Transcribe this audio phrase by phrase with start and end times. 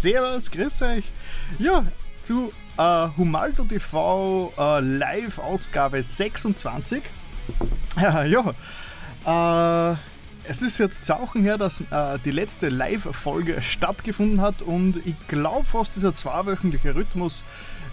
[0.00, 1.04] Servus, grüß euch.
[1.58, 1.84] Ja,
[2.22, 7.02] zu äh, Humaldo TV äh, Live-Ausgabe 26.
[8.00, 9.96] ja, äh,
[10.44, 15.66] es ist jetzt Zauchen her, dass äh, die letzte Live-Folge stattgefunden hat und ich glaube
[15.66, 17.44] fast dieser zweiwöchentliche Rhythmus,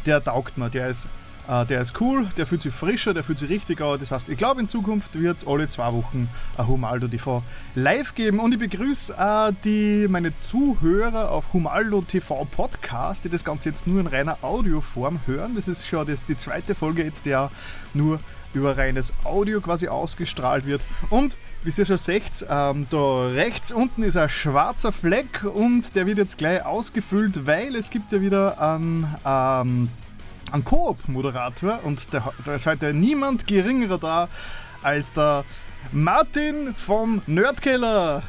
[0.05, 1.07] der taugt mir, der ist
[1.47, 3.99] der ist cool, der fühlt sich frischer, der fühlt sich richtig an.
[3.99, 7.43] Das heißt, ich glaube, in Zukunft wird es alle zwei Wochen ein Humaldo TV
[7.75, 8.39] live geben.
[8.39, 13.87] Und ich begrüße äh, die, meine Zuhörer auf Humaldo TV Podcast, die das Ganze jetzt
[13.87, 15.55] nur in reiner Audioform hören.
[15.55, 17.51] Das ist schon das, die zweite Folge jetzt, der
[17.93, 18.19] nur
[18.55, 20.81] über reines Audio quasi ausgestrahlt wird.
[21.09, 26.05] Und wie ihr schon seht, ähm, da rechts unten ist ein schwarzer Fleck und der
[26.05, 29.89] wird jetzt gleich ausgefüllt, weil es gibt ja wieder einen ähm,
[30.51, 34.29] einen Koop-Moderator und da ist heute niemand geringerer da
[34.83, 35.43] als der
[35.91, 38.23] Martin vom Nerdkeller.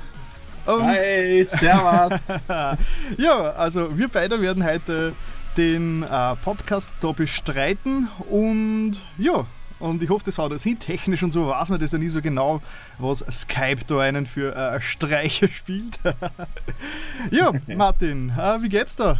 [0.67, 2.29] Und Hi, servus.
[3.19, 5.13] ja, also wir beide werden heute
[5.57, 9.47] den äh, Podcast da bestreiten und ja,
[9.79, 10.79] und ich hoffe, das haut das hin.
[10.79, 12.63] Technisch und so weiß man das ja nie so genau,
[12.99, 15.99] was Skype da einen für äh, Streiche spielt.
[17.31, 19.19] ja, Martin, äh, wie geht's da?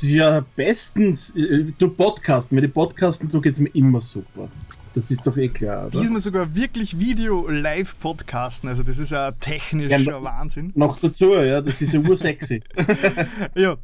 [0.00, 1.30] Ja, bestens.
[1.36, 4.48] Äh, du Podcasten, mit den Podcasten du geht's mir immer super.
[4.94, 6.00] Das ist doch eh klar, oder?
[6.00, 10.72] Diesmal sogar wirklich Video-Live-Podcasten, also das ist ja technischer ja, Wahnsinn.
[10.74, 12.62] Noch dazu, ja, das ist ja ursexy.
[13.54, 13.76] ja.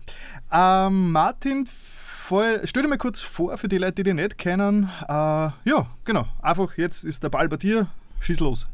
[0.50, 1.68] Ähm, Martin,
[2.64, 4.88] stell dir mal kurz vor für die Leute, die dich nicht kennen.
[5.06, 6.26] Äh, ja, genau.
[6.40, 7.88] Einfach jetzt ist der Ball bei dir.
[8.20, 8.66] Schieß los.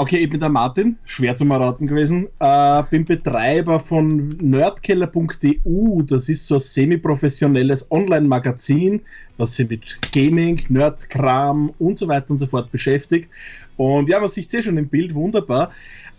[0.00, 2.28] Okay, ich bin der Martin, schwer zum Erraten gewesen.
[2.38, 6.02] Äh, bin Betreiber von nerdkeller.eu.
[6.02, 9.00] Das ist so ein semi-professionelles Online-Magazin,
[9.38, 13.28] das sich mit Gaming, Nerdkram und so weiter und so fort beschäftigt.
[13.76, 15.72] Und ja, man sieht es eh schon im Bild wunderbar.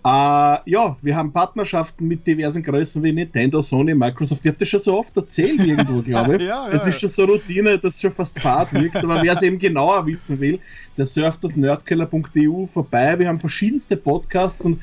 [0.06, 4.46] Uh, ja, wir haben Partnerschaften mit diversen Größen wie Nintendo, Sony, Microsoft.
[4.46, 6.44] Ich habe das schon so oft erzählt irgendwo, glaube ich.
[6.44, 8.96] ja, ja, das ist schon so Routine, dass schon fast Fahrt wirkt.
[8.96, 10.60] Aber wer es eben genauer wissen will,
[10.98, 13.20] der surft auf nerdkeller.eu vorbei.
[13.20, 14.80] Wir haben verschiedenste Podcasts und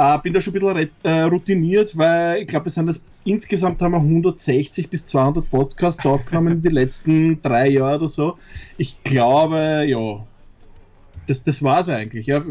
[0.00, 3.80] uh, bin da schon ein bisschen äh, routiniert, weil ich glaube, wir sind das insgesamt
[3.82, 8.38] haben wir 160 bis 200 Podcasts aufgenommen in den letzten drei Jahren oder so.
[8.76, 10.24] Ich glaube, ja,
[11.26, 12.26] das, das es eigentlich.
[12.26, 12.42] Ja,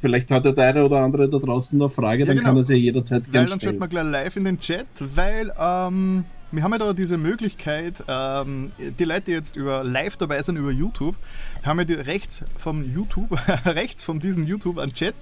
[0.00, 2.48] vielleicht hat der eine oder andere da draußen noch Frage, ja, dann genau.
[2.48, 6.24] kann er sie jederzeit gerne Dann schaut man gleich live in den Chat, weil ähm,
[6.50, 10.56] wir haben ja da diese Möglichkeit, ähm, die Leute, die jetzt über live dabei sind
[10.56, 11.16] über YouTube,
[11.62, 13.30] haben ja die rechts vom YouTube,
[13.64, 15.14] rechts von diesem YouTube einen Chat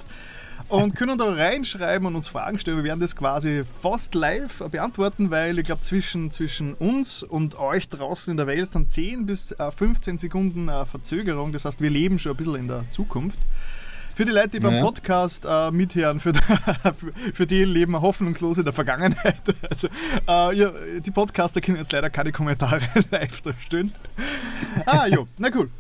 [0.71, 2.79] und können da reinschreiben und uns Fragen stellen.
[2.79, 7.89] Wir werden das quasi fast live beantworten, weil ich glaube, zwischen, zwischen uns und euch
[7.89, 11.53] draußen in der Welt sind 10 bis 15 äh, Sekunden äh, Verzögerung.
[11.53, 13.39] Das heißt, wir leben schon ein bisschen in der Zukunft.
[14.15, 16.33] Für die Leute, die beim Podcast äh, mithören, für,
[17.35, 19.41] für die leben wir hoffnungslos in der Vergangenheit.
[19.71, 19.89] Also,
[20.29, 23.93] äh, ja, die Podcaster können jetzt leider keine Kommentare live da stehen.
[24.85, 25.71] Ah, jo, na cool.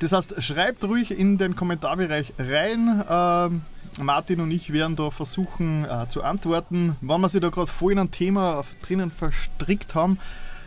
[0.00, 3.04] Das heißt, schreibt ruhig in den Kommentarbereich rein.
[3.08, 3.62] Ähm,
[4.00, 6.96] Martin und ich werden da versuchen äh, zu antworten.
[7.00, 10.18] Wenn wir sich da gerade voll in ein Thema drinnen verstrickt haben,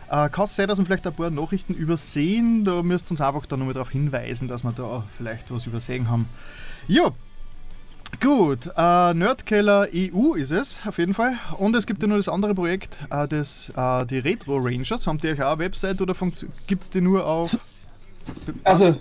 [0.09, 2.66] äh, kann es sein, dass wir vielleicht ein paar Nachrichten übersehen.
[2.66, 6.09] Da müsst ihr uns einfach da nochmal darauf hinweisen, dass wir da vielleicht was übersehen
[6.09, 6.28] haben.
[6.88, 7.12] Ja,
[8.22, 11.33] Gut, äh, Nerdkeller EU ist es auf jeden Fall.
[11.57, 15.07] Und es gibt ja nur das andere Projekt, äh, das, äh, die Retro Rangers.
[15.07, 16.13] Haben die euch auch eine Website oder
[16.67, 17.57] gibt es die nur auf.
[18.63, 18.95] Also,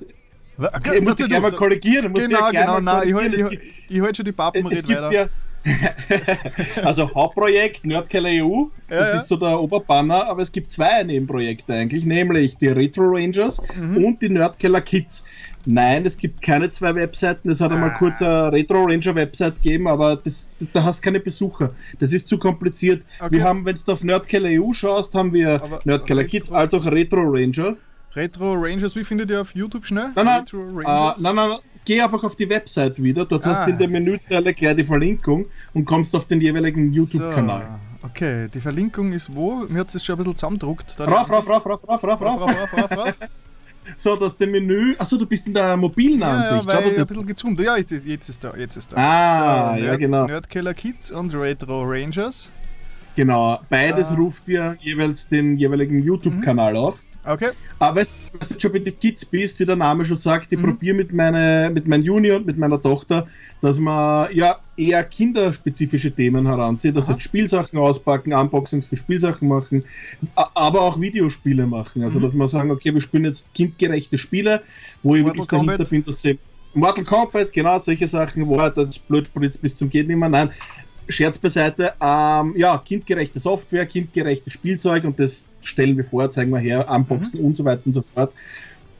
[0.94, 2.12] ich muss dich gleich mal korrigieren.
[2.12, 3.58] Genau, genau, nein, ich halte
[3.88, 5.12] ich, halt schon die Pappen weiter.
[5.12, 5.28] Ja,
[6.84, 9.16] also Hauptprojekt Nerdkeller EU, das ja, ja.
[9.16, 14.04] ist so der Oberbanner, aber es gibt zwei Nebenprojekte eigentlich, nämlich die Retro Rangers mhm.
[14.04, 15.24] und die Nerdkeller Kids.
[15.64, 17.76] Nein, es gibt keine zwei Webseiten, es hat ah.
[17.76, 21.70] einmal kurz eine Retro Ranger Website gegeben, aber das, da hast keine Besucher.
[22.00, 23.04] Das ist zu kompliziert.
[23.20, 23.36] Okay.
[23.36, 26.84] Wir haben, wenn du auf Nerdkeller EU schaust, haben wir aber Nerdkeller Kids als auch
[26.86, 27.76] Retro Ranger.
[28.14, 30.10] Retro Rangers, wie findet ihr auf YouTube schnell?
[30.14, 33.24] Nein, nein, uh, nein, nein, geh einfach auf die Website wieder.
[33.24, 33.50] Dort ah.
[33.50, 37.66] hast du in der Menüzeile gleich die Verlinkung und kommst auf den jeweiligen YouTube-Kanal.
[38.02, 38.08] So.
[38.08, 39.64] Okay, die Verlinkung ist wo?
[39.68, 40.98] Mir hat es schon ein bisschen zusammendruckt.
[41.00, 43.14] Rauf, rauf, rauf, rauf, rauf, rauf, rauf, rauf, rauf, rauf.
[43.96, 44.94] So, dass der Menü.
[44.98, 46.68] Achso, du bist in der mobilen ja, Ansicht.
[46.68, 47.60] Ja, weil ich ein bisschen gezoomt.
[47.60, 48.96] Ja, jetzt, jetzt ist da, jetzt ist da.
[48.96, 50.26] Ah, so, Nerd, ja, genau.
[50.26, 52.50] Nerdkiller Kids und Retro Rangers.
[53.16, 54.14] Genau, beides ah.
[54.14, 56.78] ruft ja jeweils den jeweiligen YouTube-Kanal mhm.
[56.78, 56.98] auf.
[57.24, 57.50] Okay.
[57.78, 58.06] Aber wenn
[58.40, 60.62] du schon bei den Kids bist, wie der Name schon sagt, ich mhm.
[60.62, 63.28] probiere mit, meine, mit meinem Junior und mit meiner Tochter,
[63.60, 69.84] dass man ja eher kinderspezifische Themen heranzieht, dass jetzt Spielsachen auspacken, Unboxings für Spielsachen machen,
[70.34, 72.02] aber auch Videospiele machen.
[72.02, 72.22] Also mhm.
[72.24, 74.62] dass man sagen, okay, wir spielen jetzt kindgerechte Spiele,
[75.04, 75.90] wo ich wirklich dahinter Kombat.
[75.90, 76.38] bin, dass sie
[76.74, 80.28] Mortal Kombat, genau solche Sachen, wo halt das Blutspritz bis zum geht nicht mehr.
[80.28, 80.50] Nein,
[81.08, 81.92] Scherz beiseite.
[82.00, 87.40] Ähm, ja, kindgerechte Software, kindgerechtes Spielzeug und das stellen wir vor, zeigen wir her, Unboxen
[87.40, 87.46] mhm.
[87.46, 88.32] und so weiter und so fort.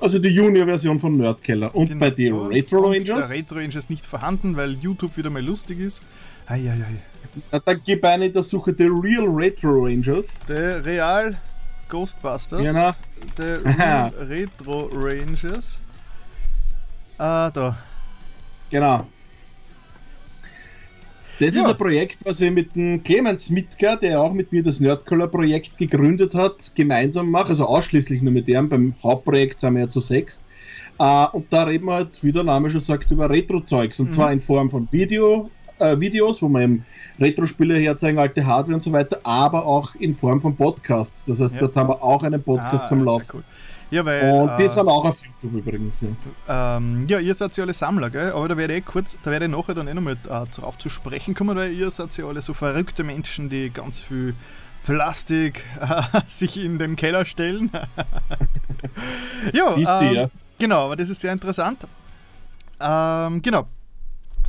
[0.00, 1.74] Also die Junior-Version von Nerdkeller.
[1.74, 2.00] Und genau.
[2.00, 3.28] bei den Retro Rangers?
[3.28, 6.02] Der Retro Rangers nicht vorhanden, weil YouTube wieder mal lustig ist.
[6.46, 6.98] Eieiei.
[7.52, 10.36] Na, dann gib eine in der Suche The Real Retro Rangers.
[10.48, 11.36] Der Real
[11.88, 12.62] Ghostbusters.
[12.62, 12.92] Genau.
[13.38, 15.80] Der Real Retro Rangers.
[17.18, 17.76] Ah, da.
[18.70, 19.06] Genau.
[21.42, 21.62] Das ja.
[21.62, 25.76] ist ein Projekt, was ich mit dem Clemens Mitger, der auch mit mir das Nerdcolor-Projekt
[25.76, 27.48] gegründet hat, gemeinsam mache.
[27.48, 28.68] Also ausschließlich nur mit dem.
[28.68, 30.40] Beim Hauptprojekt sind wir ja zu sechs.
[31.00, 33.98] Uh, und da reden wir halt, wie der Name schon sagt, über Retro-Zeugs.
[33.98, 34.12] Und mhm.
[34.12, 35.50] zwar in Form von Video,
[35.80, 36.84] äh, Videos, wo wir eben
[37.18, 41.26] Retro-Spiele herzeigen, alte Hardware und so weiter, aber auch in Form von Podcasts.
[41.26, 41.60] Das heißt, ja.
[41.62, 43.42] dort haben wir auch einen Podcast ah, zum Laufen.
[43.92, 46.00] Ja, weil, und die äh, sind auch auf YouTube übrigens.
[46.00, 46.78] Ja.
[46.78, 48.32] Ähm, ja, ihr seid ja alle Sammler, gell?
[48.32, 50.88] aber da werde ich kurz, da werde ich nachher dann eh nochmal äh, darauf zu
[50.88, 54.34] sprechen kommen, weil ihr seid ja alle so verrückte Menschen, die ganz viel
[54.84, 57.70] Plastik äh, sich in den Keller stellen.
[59.52, 61.86] ja, ähm, ja, genau, aber das ist sehr interessant.
[62.80, 63.66] Ähm, genau,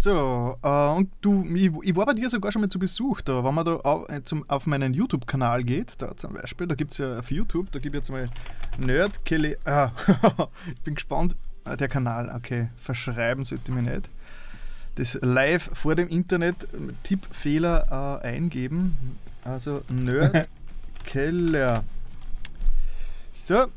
[0.03, 3.41] so, äh, und du, ich, ich, war bei dir sogar schon mal zu Besuch da,
[3.41, 6.91] wenn man da auf, äh, zum, auf meinen YouTube-Kanal geht, da zum Beispiel, da gibt
[6.91, 8.29] es ja auf YouTube, da gibt es jetzt mal
[8.85, 9.55] Nerd Kelly.
[9.63, 9.91] Ah,
[10.75, 11.37] ich bin gespannt.
[11.63, 14.09] Ah, der Kanal, okay, verschreiben sollte ich mir nicht.
[14.95, 16.67] Das live vor dem Internet
[17.03, 18.97] Tippfehler äh, eingeben.
[19.45, 20.49] Also Nerd
[21.05, 21.85] Keller.
[23.31, 23.67] So.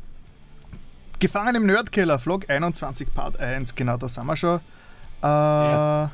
[1.21, 4.59] Gefangen im Nerdkeller, Vlog 21 Part 1, genau, da sind wir schon.
[5.27, 6.11] Äh, ja.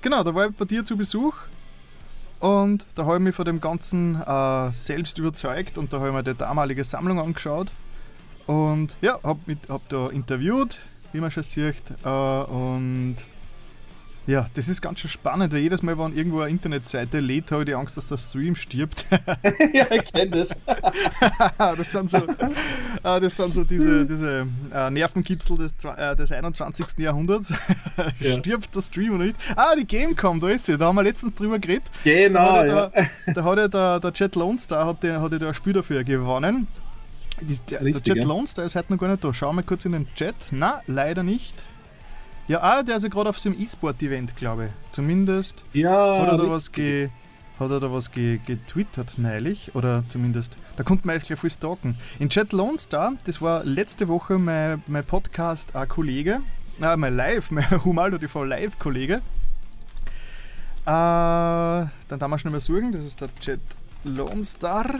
[0.00, 1.36] Genau, da war ich bei dir zu Besuch
[2.40, 6.14] und da habe ich mich von dem Ganzen äh, selbst überzeugt und da habe ich
[6.14, 7.70] mir die damalige Sammlung angeschaut
[8.46, 10.80] und ja, habe hab da interviewt,
[11.12, 13.16] wie man schon sieht äh, und
[14.26, 17.62] ja, das ist ganz schön spannend, weil jedes Mal, wenn irgendwo eine Internetseite lädt, habe
[17.62, 19.06] ich die Angst, dass der Stream stirbt.
[19.72, 20.50] ja, ich kenne das.
[21.58, 26.98] das, sind so, äh, das sind so diese, diese äh, Nervenkitzel des, äh, des 21.
[26.98, 27.52] Jahrhunderts.
[28.18, 28.38] Ja.
[28.38, 29.36] Stirbt der Stream oder nicht?
[29.56, 31.84] Ah, die Gamecom, da ist sie, da haben wir letztens drüber geredet.
[32.04, 32.90] Genau, da hat ja.
[33.26, 35.54] Da, da hat ja der, der Jet Lone Star hat, der, hat ja da ein
[35.54, 36.66] Spiel dafür gewonnen.
[37.70, 38.28] Der, Richtig, der Jet ja.
[38.28, 39.34] Lone Star ist heute noch gar nicht da.
[39.34, 40.34] Schauen wir kurz in den Chat.
[40.50, 41.54] Na, leider nicht.
[42.52, 44.72] Ja, ah, der ist ja gerade auf so einem E-Sport-Event, glaube ich.
[44.90, 47.08] Zumindest ja, hat er da was, ge,
[47.58, 49.74] hat er da was ge, getwittert neulich.
[49.74, 51.96] Oder zumindest, da konnte man eigentlich gleich viel stalken.
[52.18, 56.42] In Chat Lone Star, das war letzte Woche mein, mein Podcast-Kollege,
[56.82, 59.14] äh, mein Live, mein Humaldo TV Live-Kollege.
[59.14, 59.22] Äh,
[60.84, 63.60] dann darf man schnell mal suchen, das ist der Chat
[64.04, 64.90] Lone Star.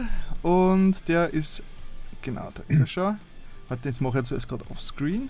[0.41, 1.61] Und der ist,
[2.23, 3.19] genau, da ist er schon.
[3.67, 5.29] Warte, das mache ich jetzt gerade offscreen.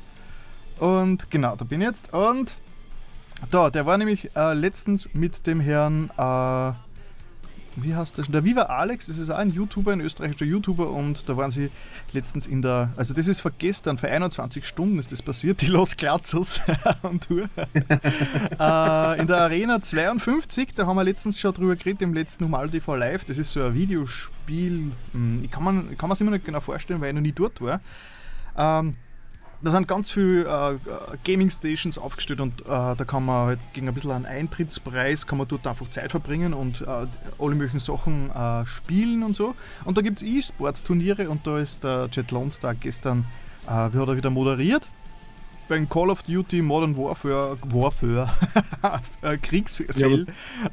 [0.80, 2.14] Und genau, da bin ich jetzt.
[2.14, 2.56] Und
[3.52, 6.74] da, der war nämlich äh, letztens mit dem Herrn, äh,
[7.76, 8.26] wie heißt der?
[8.26, 11.72] Der Viva Alex, das ist auch ein YouTuber, ein österreichischer YouTuber und da waren sie
[12.12, 15.68] letztens in der, also das ist vor gestern, vor 21 Stunden ist das passiert, die
[15.68, 16.62] Los Glatzos
[17.04, 17.50] on Tour.
[17.74, 22.70] äh, in der Arena 52, da haben wir letztens schon drüber geredet, im letzten Humal
[22.70, 26.62] TV Live, das ist so ein Videospiel, hm, ich kann kann es immer nicht genau
[26.62, 27.82] vorstellen, weil ich noch nie dort war.
[28.56, 28.96] Ähm,
[29.64, 30.78] da sind ganz viele äh,
[31.24, 35.38] Gaming Stations aufgestellt und äh, da kann man halt gegen ein bisschen einen Eintrittspreis kann
[35.38, 37.08] man dort einfach Zeit verbringen und äh,
[37.40, 39.56] alle möglichen Sachen äh, spielen und so.
[39.86, 43.26] Und da gibt es E-Sports-Turniere und da ist der Jet Lone Star gestern,
[43.66, 44.90] äh, wie hat er wieder moderiert?
[45.70, 48.30] Beim Call of Duty Modern Warfare, Warfare,
[49.22, 50.28] äh, Kriegsfell,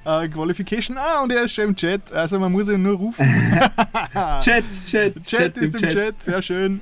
[0.04, 0.26] ja.
[0.26, 0.98] Qualification.
[0.98, 3.24] Ah, und er ist schon im Chat, also man muss ihn nur rufen.
[4.40, 5.92] Chat, Chat, Chat, Chat ist im Chat.
[5.92, 6.80] Chat, sehr schön.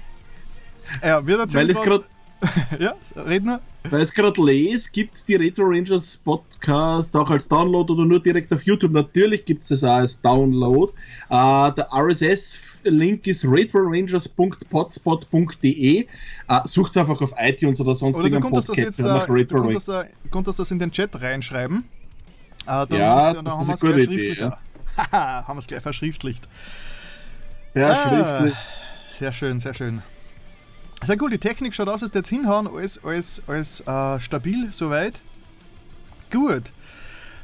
[1.02, 2.04] Ja, wird dazu Weil es gerade.
[2.78, 3.60] ja, Redner.
[3.90, 8.22] Weil es gerade lese, gibt es die Retro Rangers Podcast auch als Download oder nur
[8.22, 8.92] direkt auf YouTube.
[8.92, 10.92] Natürlich gibt es das auch als Download.
[11.30, 16.06] Uh, der RSS-Link ist retrorangers.potspot.de.
[16.50, 19.90] Uh, Sucht einfach auf iTunes oder sonst oder du konntest das jetzt, uh, du konntest,
[20.30, 21.84] konntest das in den Chat reinschreiben.
[22.66, 24.36] Uh, ja, das ist eine gute Idee.
[24.38, 24.58] Ja.
[25.12, 26.48] haben wir es gleich verschriftlicht.
[27.68, 28.54] Sehr ah, schriftlich.
[29.12, 30.02] Sehr schön, sehr schön.
[31.04, 35.20] Sehr gut, die Technik schaut aus, als jetzt hinhauen, alles, alles, alles äh, stabil soweit.
[36.30, 36.64] Gut.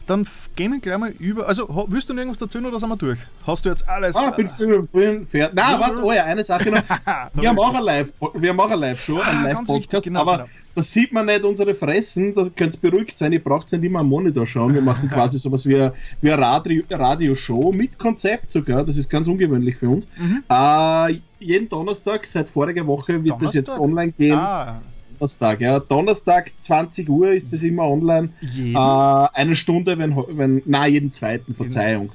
[0.07, 1.49] Dann gehen wir gleich mal über.
[1.49, 3.19] Also, willst du noch irgendwas dazu oder sind wir durch?
[3.47, 4.15] Hast du jetzt alles?
[4.15, 5.55] Ah, bin, bin, bin fertig.
[5.55, 6.83] Nein, warte, oh ja, eine Sache noch.
[7.35, 10.37] wir haben auch ein Live, wir haben auch ein Live-Show, ah, ein Live-Podcast, genau, aber
[10.39, 10.49] genau.
[10.75, 14.01] da sieht man nicht unsere Fressen, da könnt ihr beruhigt sein, ihr braucht nicht immer
[14.01, 14.75] am Monitor schauen.
[14.75, 15.89] Wir machen quasi sowas wie,
[16.21, 20.07] wie eine Radio, Radioshow mit Konzept sogar, das ist ganz ungewöhnlich für uns.
[20.19, 20.45] Mhm.
[20.51, 23.41] Äh, jeden Donnerstag, seit voriger Woche, wird Donnerstag?
[23.41, 24.39] das jetzt online gehen.
[24.39, 24.83] Ah.
[25.25, 25.81] Donnerstag, ja.
[25.81, 28.29] Donnerstag 20 Uhr ist das immer online.
[28.43, 32.11] Äh, eine Stunde, wenn, wenn, na jeden zweiten, Verzeihung.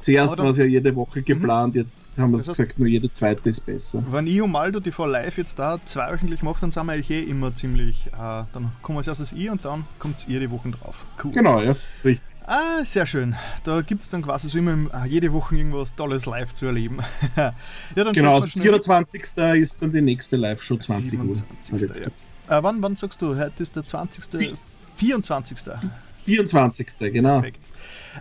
[0.00, 3.48] Zuerst war es ja jede Woche geplant, jetzt haben wir heißt- gesagt, nur jede zweite
[3.48, 4.02] ist besser.
[4.10, 7.22] Wenn ich und Maldo TV live jetzt da zweiwöchentlich mache, dann sind wir eigentlich eh
[7.22, 8.06] immer ziemlich.
[8.08, 10.98] Äh, dann kommen wir als erstes ich und dann kommt ihr die Wochen drauf.
[11.22, 11.30] Cool.
[11.32, 12.31] Genau, ja, richtig.
[12.46, 13.34] Ah, sehr schön.
[13.64, 14.72] Da gibt es dann quasi so immer
[15.04, 16.98] äh, jede Woche irgendwas Tolles live zu erleben.
[17.36, 17.54] ja,
[17.94, 19.22] dann Genau, schaut also man 24.
[19.62, 21.34] ist dann die nächste Live-Show, 20 Uhr.
[21.60, 22.06] 27.
[22.48, 22.58] Ja.
[22.58, 23.36] Äh, wann, wann sagst du?
[23.38, 24.24] Heute ist der 20.
[24.40, 24.54] Vi-
[24.96, 25.58] 24.
[26.24, 27.12] 24.
[27.12, 27.40] genau.
[27.40, 27.60] Perfekt.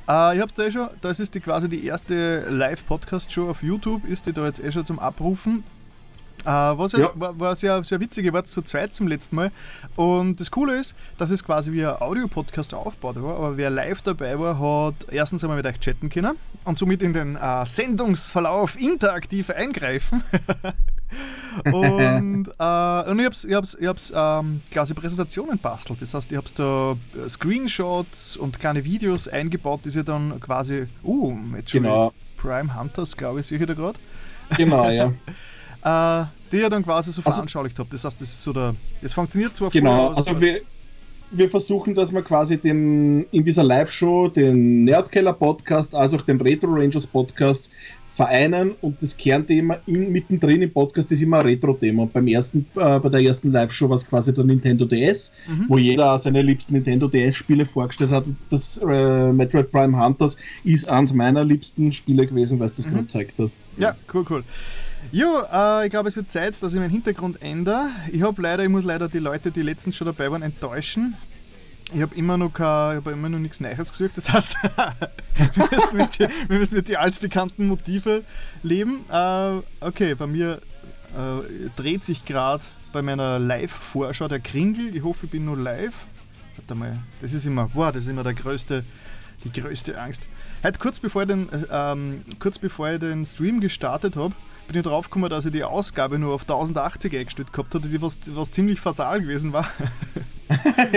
[0.07, 4.05] Äh, ich habe da eh schon, das ist die quasi die erste Live-Podcast-Show auf YouTube,
[4.07, 5.63] ist die da jetzt eh schon zum Abrufen.
[6.45, 6.99] Äh, was Ja.
[6.99, 7.11] ja.
[7.15, 9.51] war, war sehr, sehr witzig, ich war zu zweit zum letzten Mal.
[9.95, 14.01] Und das Coole ist, dass es quasi wie ein Audio-Podcast aufgebaut war, aber wer live
[14.01, 18.79] dabei war, hat erstens einmal mit euch chatten können und somit in den äh, Sendungsverlauf
[18.79, 20.23] interaktiv eingreifen.
[21.65, 26.01] und, äh, und ich hab's, ich hab's, ich hab's ähm, quasi Präsentationen bastelt.
[26.01, 30.85] Das heißt, ich hab's da äh, Screenshots und kleine Videos eingebaut, die sie dann quasi,
[31.03, 32.13] uh, Metroid Genau.
[32.37, 33.99] Prime Hunters, glaube ich, sehe ich da gerade,
[34.57, 35.13] Genau, ja.
[35.83, 37.93] äh, die ihr dann quasi so Also- veranschaulicht habt.
[37.93, 40.61] Das heißt, das ist so der, das funktioniert zwar Genau, aus, also wir,
[41.31, 46.41] wir versuchen, dass wir quasi den, in dieser Live-Show den Nerdkeller Podcast als auch den
[46.41, 47.71] Retro Rangers Podcast
[48.13, 52.07] vereinen und das Kernthema in, mittendrin im Podcast ist immer ein Retro-Thema.
[52.11, 55.65] Beim ersten, äh, bei der ersten Live-Show war es quasi der Nintendo DS, Mhm.
[55.69, 58.25] wo jeder seine liebsten Nintendo DS-Spiele vorgestellt hat.
[58.25, 60.35] Und Das äh, Metroid Prime Hunters
[60.65, 62.89] ist eines meiner liebsten Spiele gewesen, weil du das Mhm.
[62.91, 63.63] gerade gezeigt hast.
[63.77, 64.43] Ja, cool, cool.
[65.13, 67.89] Jo, äh, ich glaube, es wird Zeit, dass ich meinen Hintergrund ändere.
[68.13, 71.17] Ich habe leider, ich muss leider die Leute, die letztens schon dabei waren, enttäuschen.
[71.93, 74.13] Ich habe immer noch kein, ich immer noch nichts Neues gesucht.
[74.15, 74.55] Das heißt,
[75.55, 78.23] wir, müssen mit die, wir müssen mit die altbekannten Motive
[78.63, 79.03] leben.
[79.11, 80.61] Äh, okay, bei mir
[81.13, 82.63] äh, dreht sich gerade
[82.93, 84.95] bei meiner Live-Vorschau der Kringel.
[84.95, 86.05] Ich hoffe, ich bin nur live.
[86.55, 88.85] Warte mal, das ist immer, wow, das ist immer der größte,
[89.43, 90.25] die größte Angst.
[90.63, 94.33] Heute kurz bevor ich den, äh, ähm, kurz bevor ich den Stream gestartet habe,
[94.67, 98.01] bin ich drauf gekommen, dass ich die Ausgabe nur auf 1080 eingestellt gehabt hatte, die
[98.01, 99.69] was, was ziemlich fatal gewesen war.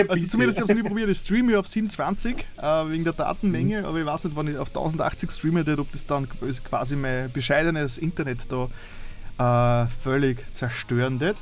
[0.09, 1.09] Also zumindest, ich habe es nie probiert.
[1.09, 4.67] Ich streame auf 720 äh, wegen der Datenmenge, aber ich weiß nicht, wann ich auf
[4.67, 6.27] 1080 streame, ob das dann
[6.69, 11.37] quasi mein bescheidenes Internet da äh, völlig zerstören wird.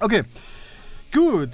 [0.00, 0.24] Okay,
[1.12, 1.50] gut.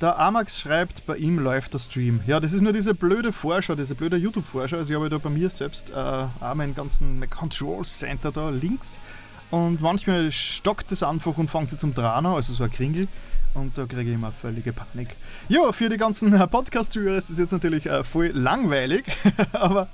[0.00, 2.20] Der Amax schreibt, bei ihm läuft der Stream.
[2.26, 4.76] Ja, das ist nur diese blöde Vorschau, diese blöde YouTube-Vorschau.
[4.76, 8.48] Also ich habe da bei mir selbst äh, auch meinen ganzen mein Control Center da
[8.50, 9.00] links.
[9.50, 13.08] Und manchmal stockt es einfach und fängt sie zum Drehen an, also so ein Kringel.
[13.54, 15.16] Und da kriege ich immer völlige Panik.
[15.48, 19.04] Ja, für die ganzen Podcast-Zuhörer ist es jetzt natürlich äh, voll langweilig,
[19.52, 19.88] aber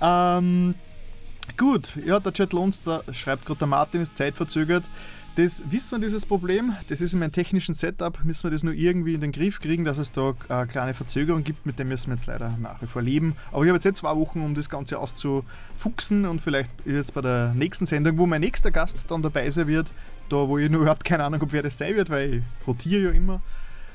[0.00, 0.74] ähm,
[1.56, 1.92] gut.
[2.04, 4.84] Ja, der Chat Lohns, da schreibt gerade der Martin, ist zeitverzögert.
[5.36, 6.76] Das wissen wir, dieses Problem.
[6.88, 8.24] Das ist in meinem technischen Setup.
[8.24, 11.42] Müssen wir das nur irgendwie in den Griff kriegen, dass es da eine kleine Verzögerung
[11.42, 11.66] gibt.
[11.66, 13.34] Mit dem müssen wir jetzt leider nach wie vor leben.
[13.50, 16.26] Aber ich habe jetzt eh zwei Wochen, um das Ganze auszufuchsen.
[16.26, 19.90] Und vielleicht jetzt bei der nächsten Sendung, wo mein nächster Gast dann dabei sein wird,
[20.28, 23.02] da wo ich nur überhaupt keine Ahnung habe, wer das sein wird, weil ich rotiere
[23.02, 23.42] ja immer.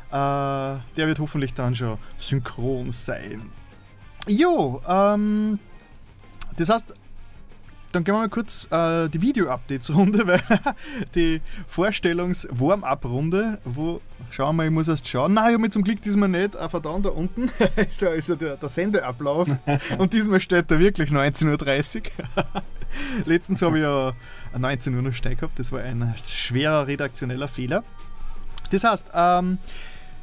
[0.10, 3.44] Äh, der wird hoffentlich dann schon synchron sein.
[4.28, 5.58] Jo, ähm,
[6.58, 6.96] das heißt,
[7.92, 10.42] dann gehen wir mal kurz äh, die Video-Updates-Runde, weil
[11.16, 15.34] die Vorstellungs-Warm-Up-Runde, wo, schauen wir mal, ich muss erst schauen.
[15.34, 17.50] Nein, ich habe mich zum Glück diesmal nicht äh, verdammt da unten,
[17.90, 19.50] ist ja, ist ja der, der Sendeablauf.
[19.98, 22.46] Und diesmal steht da wirklich 19.30 Uhr.
[23.26, 24.14] Letztens habe ich ja
[24.58, 27.84] 19 Uhr noch stehen gehabt, das war ein schwerer redaktioneller Fehler.
[28.72, 29.58] Das heißt, ähm,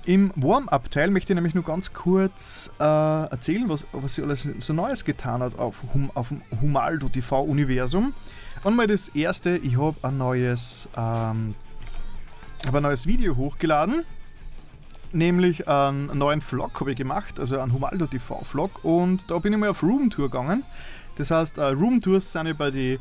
[0.06, 4.72] im Warm-Up-Teil möchte ich nämlich nur ganz kurz äh, erzählen, was, was sie alles so
[4.72, 8.14] Neues getan hat auf, hum, auf dem Humaldo TV-Universum.
[8.62, 11.56] Und mal das erste, ich habe ein neues, ähm,
[12.72, 14.04] ein neues Video hochgeladen.
[15.12, 18.84] Nämlich einen neuen Vlog habe ich gemacht, also einen Humaldo TV-Vlog.
[18.84, 20.62] Und da bin ich mal auf Roomtour gegangen.
[21.16, 22.98] Das heißt, äh, Roomtours sind ja bei den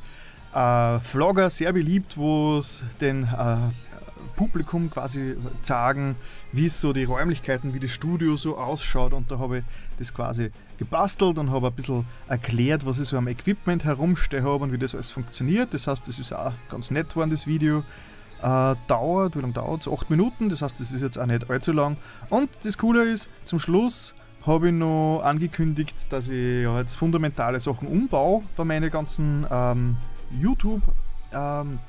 [0.56, 3.58] äh, Vlogger sehr beliebt, wo es den äh,
[4.36, 6.16] Publikum quasi zeigen,
[6.56, 9.14] wie so die Räumlichkeiten, wie das Studio so ausschaut.
[9.14, 9.64] Und da habe ich
[10.00, 14.64] das quasi gebastelt und habe ein bisschen erklärt, was ich so am Equipment herumstehen habe
[14.64, 15.74] und wie das alles funktioniert.
[15.74, 17.84] Das heißt, das ist auch ganz nett geworden, das Video.
[18.42, 19.92] Äh, dauert, wie lange dauert es?
[19.92, 21.98] 8 Minuten, das heißt, das ist jetzt auch nicht allzu lang.
[22.30, 24.14] Und das Coole ist, zum Schluss
[24.46, 29.98] habe ich noch angekündigt, dass ich ja jetzt fundamentale Sachen umbaue bei meinen ganzen ähm,
[30.32, 30.84] YouTube-
[31.34, 31.80] ähm,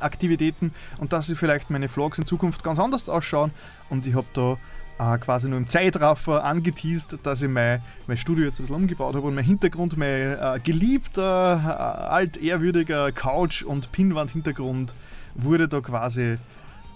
[0.00, 3.50] Aktivitäten und dass sie vielleicht meine Vlogs in Zukunft ganz anders ausschauen.
[3.88, 4.58] Und ich habe da
[4.98, 9.14] äh, quasi nur im Zeitraffer angeteased, dass ich mein, mein Studio jetzt ein bisschen umgebaut
[9.14, 14.94] habe und mein Hintergrund, mein äh, geliebter, äh, altehrwürdiger Couch- und Pinnwand-Hintergrund
[15.34, 16.38] wurde da quasi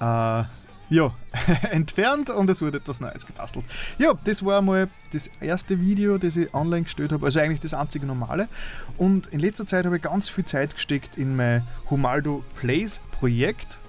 [0.00, 0.44] äh,
[0.90, 1.14] ja,
[1.70, 3.64] entfernt und es wurde etwas Neues gebastelt.
[3.98, 7.74] Ja, das war mal das erste Video, das ich online gestellt habe, also eigentlich das
[7.74, 8.48] einzige normale.
[8.96, 13.79] Und in letzter Zeit habe ich ganz viel Zeit gesteckt in mein Humaldo Plays Projekt.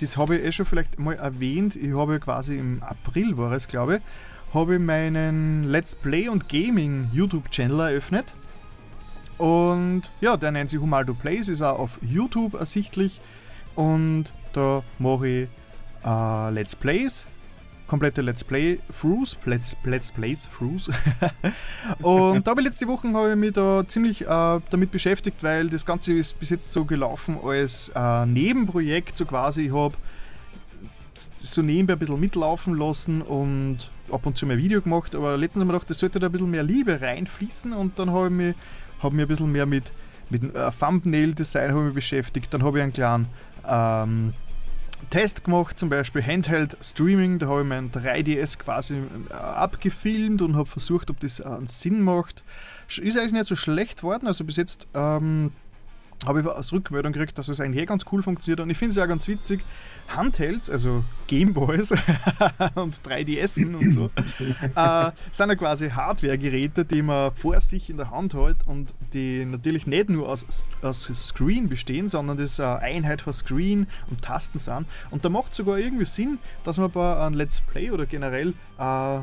[0.00, 1.76] Das habe ich eh schon vielleicht mal erwähnt.
[1.76, 6.48] Ich habe quasi im April, war es glaube ich, habe ich meinen Let's Play und
[6.48, 8.34] Gaming YouTube-Channel eröffnet.
[9.36, 13.20] Und ja, der nennt sich Humaldo Plays, ist auch auf YouTube ersichtlich.
[13.74, 15.48] Und da mache ich
[16.04, 17.26] äh, Let's Plays,
[17.90, 20.88] komplette Let's Play Throughs, Let's, Let's Plays Throughs.
[22.00, 25.68] und da habe ich letzte Woche habe ich mich da ziemlich äh, damit beschäftigt, weil
[25.68, 29.66] das Ganze ist bis jetzt so gelaufen als äh, Nebenprojekt, so quasi.
[29.66, 29.96] Ich habe
[31.34, 35.62] so nebenbei ein bisschen mitlaufen lassen und ab und zu mal Video gemacht, aber letztens
[35.62, 38.32] habe ich gedacht, das sollte da ein bisschen mehr Liebe reinfließen und dann habe ich
[38.32, 38.54] mich,
[39.02, 39.90] hab mich ein bisschen mehr mit,
[40.30, 42.54] mit äh, Thumbnail-Design beschäftigt.
[42.54, 43.26] Dann habe ich einen kleinen
[43.66, 44.32] ähm,
[45.10, 47.38] Test gemacht, zum Beispiel Handheld Streaming.
[47.38, 52.00] Da habe ich mein 3DS quasi äh, abgefilmt und habe versucht, ob das einen Sinn
[52.00, 52.44] macht.
[52.88, 54.26] Ist eigentlich nicht so schlecht geworden.
[54.26, 55.52] Also bis jetzt ähm,
[56.26, 58.60] habe ich als Rückmeldung gekriegt, dass es eigentlich eh ganz cool funktioniert.
[58.60, 59.64] Und ich finde es ja ganz witzig,
[60.08, 61.92] Handhelds, also Gameboys
[62.74, 64.10] und 3DSen und so,
[64.74, 69.44] äh, sind ja quasi Hardware-Geräte, die man vor sich in der Hand hält und die
[69.44, 74.58] natürlich nicht nur aus, aus Screen bestehen, sondern das eine Einheit von Screen und Tasten
[74.58, 74.86] sind.
[75.10, 79.20] Und da macht sogar irgendwie Sinn, dass man bei einem Let's Play oder generell äh,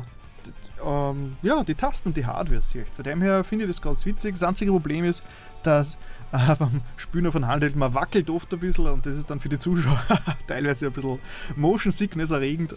[0.84, 2.88] ähm, ja, die Tasten und die Hardware sieht.
[2.90, 4.34] Von dem her finde ich das ganz witzig.
[4.34, 5.22] Das einzige Problem ist,
[5.62, 5.98] dass
[6.32, 6.82] äh, beim
[7.26, 10.00] auf einem Handheld man wackelt oft ein bisschen und das ist dann für die Zuschauer
[10.46, 11.18] teilweise ein bisschen
[11.56, 12.74] Motion Sickness erregend.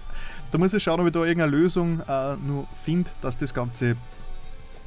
[0.52, 3.98] Da muss ich schauen, ob ich da irgendeine Lösung äh, nur finde, dass das Ganze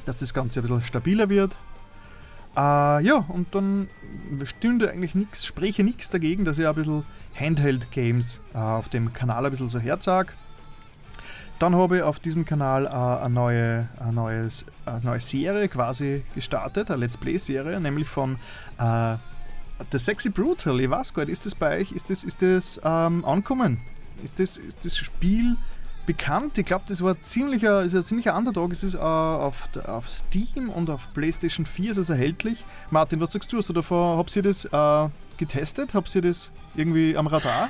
[0.05, 1.55] dass das Ganze ein bisschen stabiler wird.
[2.55, 3.89] Äh, ja, und dann
[4.43, 7.03] stünde eigentlich nichts, spreche nichts dagegen, dass ich ein bisschen
[7.37, 10.31] Handheld-Games äh, auf dem Kanal ein bisschen so herzage.
[11.59, 16.23] Dann habe ich auf diesem Kanal äh, eine, neue, eine, neues, eine neue Serie quasi
[16.33, 18.37] gestartet, eine Let's Play-Serie, nämlich von
[18.77, 19.15] äh,
[19.91, 20.79] The Sexy Brutal.
[20.81, 23.79] Ich weiß gar nicht, ist das bei euch, ist das, ist das ähm, ankommen?
[24.23, 25.55] Ist das, ist das Spiel
[26.05, 26.57] bekannt?
[26.57, 28.73] Ich glaube, das war ziemlicher, ist ein ziemlicher Underdog.
[28.73, 32.65] Es ist äh, auf, auf Steam und auf PlayStation 4 ist es erhältlich.
[32.89, 33.57] Martin, was sagst du?
[33.57, 35.93] Hast du davor, habt ihr das äh, getestet?
[35.93, 37.69] Habt ihr das irgendwie am Radar?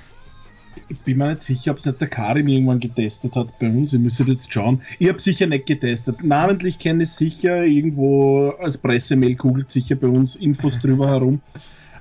[0.87, 3.93] Ich bin mir nicht sicher, ob es nicht der Karim irgendwann getestet hat bei uns.
[3.93, 4.81] Ich müsste jetzt schauen.
[4.99, 6.23] Ich habe sicher nicht getestet.
[6.23, 11.41] Namentlich kenne ich sicher, irgendwo als Pressemail kugelt sicher bei uns Infos drüber herum.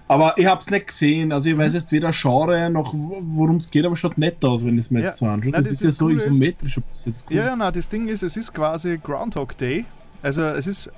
[0.06, 1.32] Aber ich habe es nicht gesehen.
[1.32, 4.74] Also ich weiß jetzt weder Genre noch worum es geht, aber schaut nett aus, wenn
[4.74, 5.06] ich es mir ja.
[5.06, 5.52] jetzt so anschaue.
[5.52, 6.78] Das, das, ist ja so isometrisch.
[6.78, 7.36] Ob das jetzt cool.
[7.36, 9.86] Ja, ja, nein, das Ding ist, es ist quasi Groundhog Day.
[10.22, 10.90] Also es ist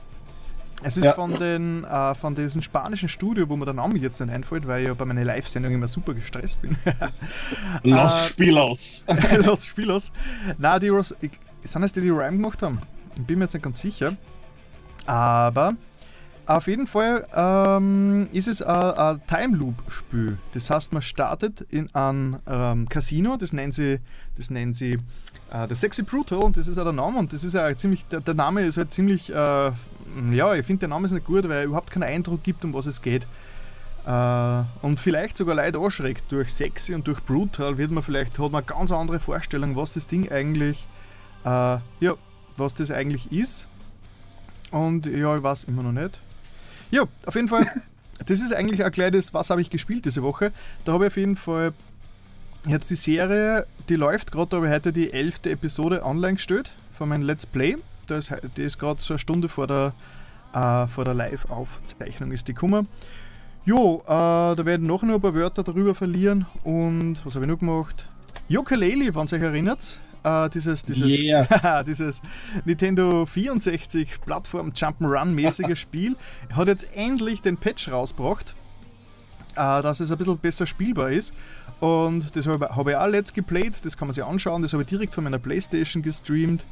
[0.82, 1.12] es ist ja.
[1.14, 4.82] von, den, äh, von diesem spanischen Studio, wo mir der Name jetzt nicht einfällt, weil
[4.82, 6.76] ich ja bei meiner Live-Sendung immer super gestresst bin.
[7.82, 9.04] Los äh, Spielos.
[9.44, 10.12] Los Spielos.
[10.58, 11.14] Nein, die Ros
[11.62, 12.80] sind es die, die Rhyme gemacht haben?
[13.16, 14.16] Ich bin mir jetzt nicht ganz sicher.
[15.06, 15.74] Aber
[16.46, 20.38] auf jeden Fall ähm, ist es ein, Time Loop-Spiel.
[20.52, 24.00] Das heißt, man startet in einem ähm, Casino, das nennen sie,
[24.36, 24.98] das nennen sie
[25.50, 27.18] äh, The Sexy Brutal, und das ist auch der Name.
[27.18, 29.72] Und das ist ja ziemlich, der, der Name ist halt ziemlich äh,
[30.32, 32.72] ja, ich finde der Name ist nicht gut, weil er überhaupt keinen Eindruck gibt, um
[32.72, 33.26] was es geht.
[34.06, 36.30] Äh, und vielleicht sogar Leute anschreckt.
[36.30, 39.94] Durch Sexy und durch Brutal wird man vielleicht, hat man eine ganz andere Vorstellung, was
[39.94, 40.86] das Ding eigentlich,
[41.44, 41.48] äh,
[42.00, 42.14] ja,
[42.56, 43.66] was das eigentlich ist.
[44.70, 46.20] Und ja, ich weiß immer noch nicht.
[46.90, 47.70] Ja, auf jeden Fall,
[48.26, 50.52] das ist eigentlich ein kleines, was habe ich gespielt diese Woche.
[50.84, 51.72] Da habe ich auf jeden Fall
[52.66, 56.72] jetzt die Serie, die läuft gerade, da habe ich heute die elfte Episode online gestellt
[56.92, 57.76] von meinem Let's Play
[58.06, 59.92] da ist, die ist gerade so eine Stunde vor der,
[60.52, 62.88] äh, der Live-Aufzeichnung ist die gekommen.
[63.64, 67.50] Jo, äh, da werden noch nur ein paar Wörter darüber verlieren und was habe ich
[67.50, 68.06] noch gemacht?
[68.48, 71.82] Yooka-Laylee, wenn ihr euch erinnert, äh, dieses, dieses, yeah.
[71.86, 72.22] dieses
[72.64, 76.16] Nintendo 64 Plattform Jump'n'Run-mäßige Spiel,
[76.54, 78.54] hat jetzt endlich den Patch rausgebracht,
[79.54, 81.34] äh, dass es ein bisschen besser spielbar ist.
[81.80, 84.82] Und das habe hab ich auch let's geplayt, das kann man sich anschauen, das habe
[84.82, 86.64] ich direkt von meiner Playstation gestreamt.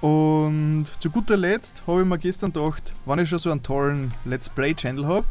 [0.00, 4.14] Und zu guter Letzt habe ich mir gestern gedacht, wenn ich schon so einen tollen
[4.24, 5.26] Let's Play-Channel habe,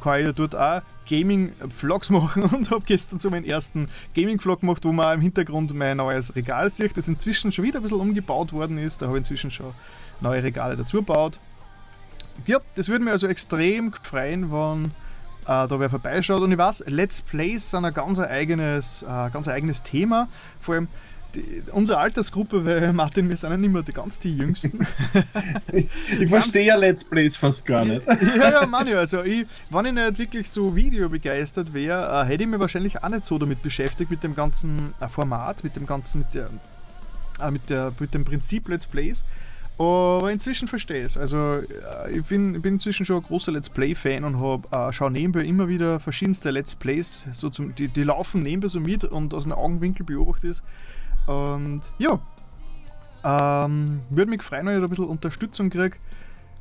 [0.00, 4.92] kann ich dort auch Gaming-Vlogs machen und habe gestern so meinen ersten Gaming-Vlog gemacht, wo
[4.92, 8.78] man im Hintergrund mein neues Regal sieht, das inzwischen schon wieder ein bisschen umgebaut worden
[8.78, 9.00] ist.
[9.00, 9.72] Da habe ich inzwischen schon
[10.20, 11.38] neue Regale dazu gebaut.
[12.46, 16.42] Ja, das würde mir also extrem freuen, wenn äh, da wer vorbeischaut.
[16.42, 20.28] Und ich weiß, Let's Plays sind ein ganz eigenes, äh, ganz eigenes Thema.
[20.60, 20.88] Vor allem
[21.34, 24.86] die, unsere Altersgruppe, weil Martin, wir sind ja nicht mehr die ganz die Jüngsten.
[25.72, 25.88] ich,
[26.20, 28.06] ich verstehe ja Let's Plays fast gar nicht.
[28.36, 32.48] ja, ja, Manu, also ich, wenn ich nicht wirklich so videobegeistert wäre, äh, hätte ich
[32.48, 36.20] mich wahrscheinlich auch nicht so damit beschäftigt, mit dem ganzen äh, Format, mit dem ganzen,
[36.20, 36.50] mit, der,
[37.40, 39.24] äh, mit, der, mit dem Prinzip Let's Plays.
[39.76, 41.16] Aber inzwischen verstehe ich es.
[41.16, 45.10] Also äh, ich bin, bin inzwischen schon ein großer Let's Play-Fan und hab, äh, schaue
[45.10, 49.34] nebenbei immer wieder verschiedenste Let's Plays, so zum, die, die laufen nebenbei so mit und
[49.34, 50.62] aus einem Augenwinkel beobachtet ist.
[51.26, 52.20] Und ja,
[53.24, 55.96] ähm, würde mich freuen, wenn ich da ein bisschen Unterstützung kriege.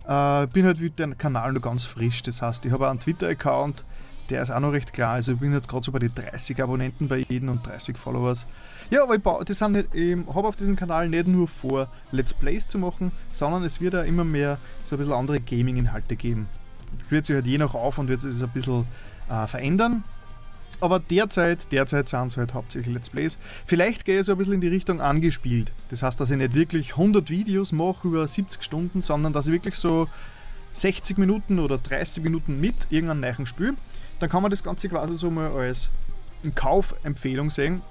[0.07, 3.85] Äh, bin halt mit dem Kanal noch ganz frisch, das heißt, ich habe einen Twitter-Account,
[4.29, 5.13] der ist auch noch recht klar.
[5.13, 8.45] Also ich bin jetzt gerade so bei den 30 Abonnenten bei jedem und 30 Followers.
[8.89, 12.33] Ja, aber ich, das sind nicht, ich habe auf diesem Kanal nicht nur vor, Let's
[12.33, 16.47] Plays zu machen, sondern es wird auch immer mehr so ein bisschen andere Gaming-Inhalte geben.
[17.09, 18.85] Wird sich halt je nach auf und wird sich das ein bisschen
[19.29, 20.03] äh, verändern.
[20.79, 23.37] Aber derzeit, derzeit sind es halt hauptsächlich Let's Plays.
[23.65, 25.71] Vielleicht gehe ich so ein bisschen in die Richtung angespielt.
[25.89, 29.53] Das heißt, dass ich nicht wirklich 100 Videos mache über 70 Stunden, sondern dass ich
[29.53, 30.07] wirklich so
[30.73, 33.75] 60 Minuten oder 30 Minuten mit irgendeinem neuen Spiel
[34.23, 35.89] dann kann man das Ganze quasi so mal als
[36.55, 37.81] Kaufempfehlung sehen.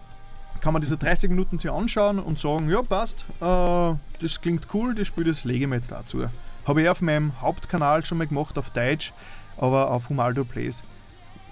[0.62, 4.94] Kann man diese 30 Minuten sich anschauen und sagen, ja passt, äh, das klingt cool,
[4.94, 6.24] das Spiel, das lege ich mir jetzt dazu.
[6.64, 9.12] Habe ich auf meinem Hauptkanal schon mal gemacht auf Deutsch,
[9.58, 10.82] aber auf Humaldo Plays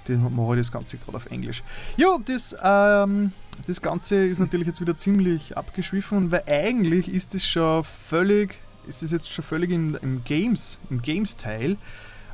[0.08, 1.62] den mache ich das Ganze gerade auf Englisch.
[1.96, 3.32] Ja, das, ähm,
[3.66, 9.02] das Ganze ist natürlich jetzt wieder ziemlich abgeschwiffen, weil eigentlich ist es schon völlig, ist
[9.02, 11.76] es jetzt schon völlig im, im Games, im Games-Teil.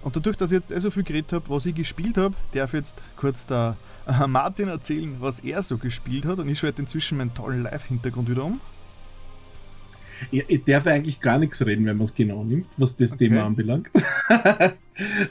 [0.03, 2.73] Und dadurch, dass ich jetzt eh so viel geredet habe, was ich gespielt habe, darf
[2.73, 3.77] jetzt kurz der
[4.07, 6.39] äh, Martin erzählen, was er so gespielt hat.
[6.39, 8.61] Und ich schalte inzwischen meinen tollen Live-Hintergrund wieder um.
[10.31, 13.29] Ich darf eigentlich gar nichts reden, wenn man es genau nimmt, was das okay.
[13.29, 13.91] Thema anbelangt.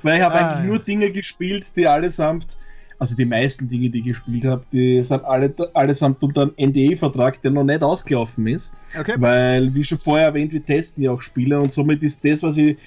[0.03, 0.65] Weil ich habe ah, eigentlich ja.
[0.65, 2.57] nur Dinge gespielt, die allesamt,
[2.99, 7.41] also die meisten Dinge, die ich gespielt habe, die sind alle, allesamt unter einem NDE-Vertrag,
[7.41, 8.71] der noch nicht ausgelaufen ist.
[8.97, 9.15] Okay.
[9.17, 12.57] Weil, wie schon vorher erwähnt, wir testen ja auch Spiele und somit ist das, was
[12.57, 12.77] ich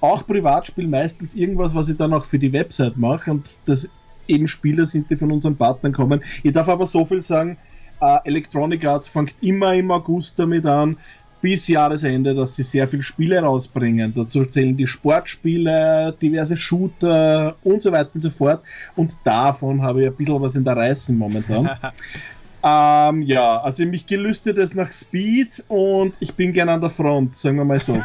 [0.00, 3.88] auch Privatspiel meistens irgendwas, was ich dann auch für die Website mache und das
[4.28, 6.22] eben Spieler sind, die von unseren Partnern kommen.
[6.42, 7.56] Ich darf aber so viel sagen,
[8.00, 10.98] äh, Electronic Arts fängt immer im August damit an,
[11.40, 14.12] bis Jahresende, dass sie sehr viele Spiele rausbringen.
[14.14, 18.62] Dazu zählen die Sportspiele, diverse Shooter und so weiter und so fort.
[18.96, 21.70] Und davon habe ich ein bisschen was in der Reißen momentan.
[22.68, 27.36] Ähm, ja, also mich gelüstet es nach Speed und ich bin gerne an der Front,
[27.36, 28.02] sagen wir mal so.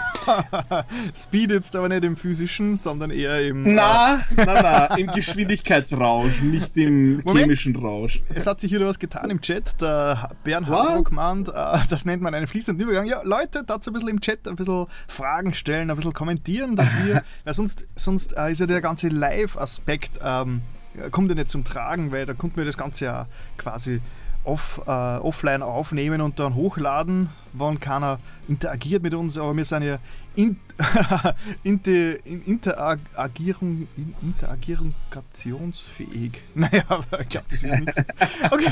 [1.16, 3.74] Speed jetzt aber nicht im physischen, sondern eher im.
[3.74, 8.22] Na, äh na, na, im Geschwindigkeitsrausch, nicht im Moment, chemischen Rausch.
[8.36, 9.82] Es hat sich wieder was getan im Chat.
[9.82, 13.08] Der Bernhard meint, äh, das nennt man einen fließenden Übergang.
[13.08, 16.96] Ja, Leute, dazu ein bisschen im Chat ein bisschen Fragen stellen, ein bisschen kommentieren, dass
[17.04, 20.20] wir, weil sonst, sonst äh, ist ja der ganze Live-Aspekt.
[20.24, 20.62] Ähm,
[21.10, 24.02] kommt ja nicht zum Tragen, weil da kommt mir das Ganze ja quasi
[24.44, 29.84] off, äh, offline aufnehmen und dann hochladen, wann keiner interagiert mit uns, aber wir sind
[29.84, 30.00] ja
[30.36, 30.58] in,
[31.64, 36.42] inter, in, interagierung, in, interagierungsfähig.
[36.56, 38.04] Naja, aber ich glaube, das wird nichts.
[38.50, 38.72] Okay.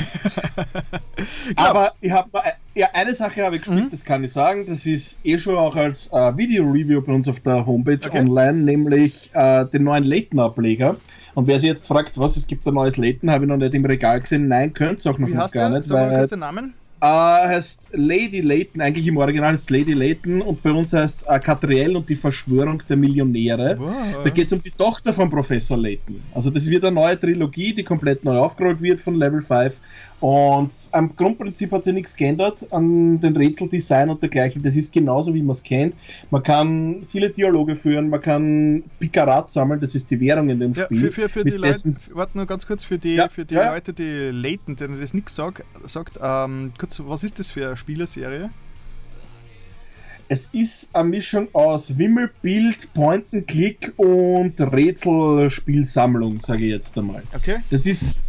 [1.56, 2.30] aber ich habe
[2.74, 3.90] ja, eine Sache habe ich gespielt, mhm.
[3.90, 7.40] das kann ich sagen, das ist eh schon auch als äh, Video-Review bei uns auf
[7.40, 8.20] der Homepage okay.
[8.20, 10.96] online, nämlich äh, den neuen Layton-Ableger.
[11.40, 13.72] Und wer sich jetzt fragt, was, es gibt ein neues Layton, habe ich noch nicht
[13.72, 14.48] im Regal gesehen.
[14.48, 15.78] Nein, könnte es auch noch Wie nicht gar der?
[15.78, 15.88] nicht.
[15.88, 16.74] Sag mal den Namen.
[17.00, 21.22] Äh, heißt Lady Layton, eigentlich im Original heißt es Lady Layton und bei uns heißt
[21.22, 23.76] es äh, Catriel und die Verschwörung der Millionäre.
[23.78, 24.22] Wow.
[24.22, 26.20] Da geht es um die Tochter von Professor Layton.
[26.34, 29.74] Also das wird eine neue Trilogie, die komplett neu aufgerollt wird von Level 5
[30.20, 34.62] und am Grundprinzip hat sich nichts geändert an den Rätseldesign und dergleichen.
[34.62, 35.94] Das ist genauso, wie man es kennt.
[36.30, 40.72] Man kann viele Dialoge führen, man kann Pikarat sammeln, das ist die Währung in dem
[40.72, 41.10] ja, Spiel.
[41.10, 43.72] Für, für, für die Leute, warte nur ganz kurz, für die, ja, für die ja.
[43.72, 47.76] Leute, die Layton, denen das nichts sagt, sagt ähm, kurz, was ist das für eine
[47.78, 48.50] Spielerserie?
[50.28, 57.22] Es ist eine Mischung aus Wimmelbild, Point-and-Click und Rätselspielsammlung, sage ich jetzt einmal.
[57.34, 57.56] Okay.
[57.70, 58.28] Das ist,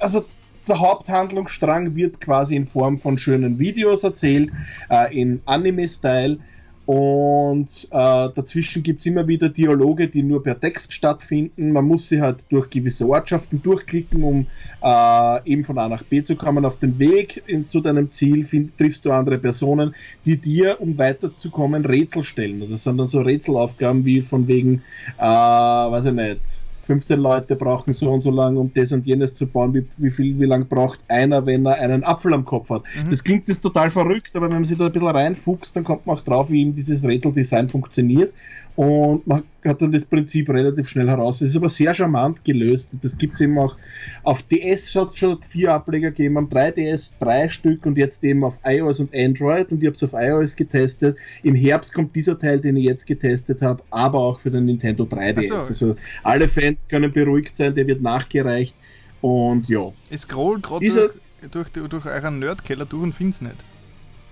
[0.00, 0.24] also
[0.68, 4.50] der Haupthandlungsstrang wird quasi in Form von schönen Videos erzählt,
[4.90, 6.38] äh, in Anime-Style.
[6.86, 11.72] Und äh, dazwischen gibt es immer wieder Dialoge, die nur per Text stattfinden.
[11.72, 14.46] Man muss sie halt durch gewisse Ortschaften durchklicken, um
[14.84, 16.64] äh, eben von A nach B zu kommen.
[16.64, 20.96] Auf dem Weg in, zu deinem Ziel find, triffst du andere Personen, die dir, um
[20.96, 22.64] weiterzukommen, Rätsel stellen.
[22.70, 24.84] das sind dann so Rätselaufgaben wie von wegen,
[25.18, 29.34] äh, weiß ich nicht, 15 Leute brauchen so und so lang, um das und jenes
[29.34, 32.70] zu bauen, wie, wie viel, wie lang braucht einer, wenn er einen Apfel am Kopf
[32.70, 32.82] hat.
[33.04, 33.10] Mhm.
[33.10, 36.06] Das klingt jetzt total verrückt, aber wenn man sich da ein bisschen reinfuchst, dann kommt
[36.06, 38.32] man auch drauf, wie eben dieses Rätseldesign funktioniert.
[38.76, 41.38] Und man hat dann das Prinzip relativ schnell heraus.
[41.38, 42.90] Das ist aber sehr charmant gelöst.
[43.00, 43.74] Das gibt es eben auch
[44.22, 48.44] auf DS hat es schon vier Ableger gegeben, am 3DS drei Stück und jetzt eben
[48.44, 51.16] auf iOS und Android und ich habe es auf iOS getestet.
[51.42, 55.04] Im Herbst kommt dieser Teil, den ich jetzt getestet habe, aber auch für den Nintendo
[55.04, 55.48] 3DS.
[55.48, 55.54] So.
[55.54, 58.74] Also alle Fans können beruhigt sein, der wird nachgereicht
[59.20, 59.92] und ja.
[60.10, 61.12] Es scrollt gerade
[61.50, 63.56] durch, durch, durch euren Nerdkeller durch und find's nicht.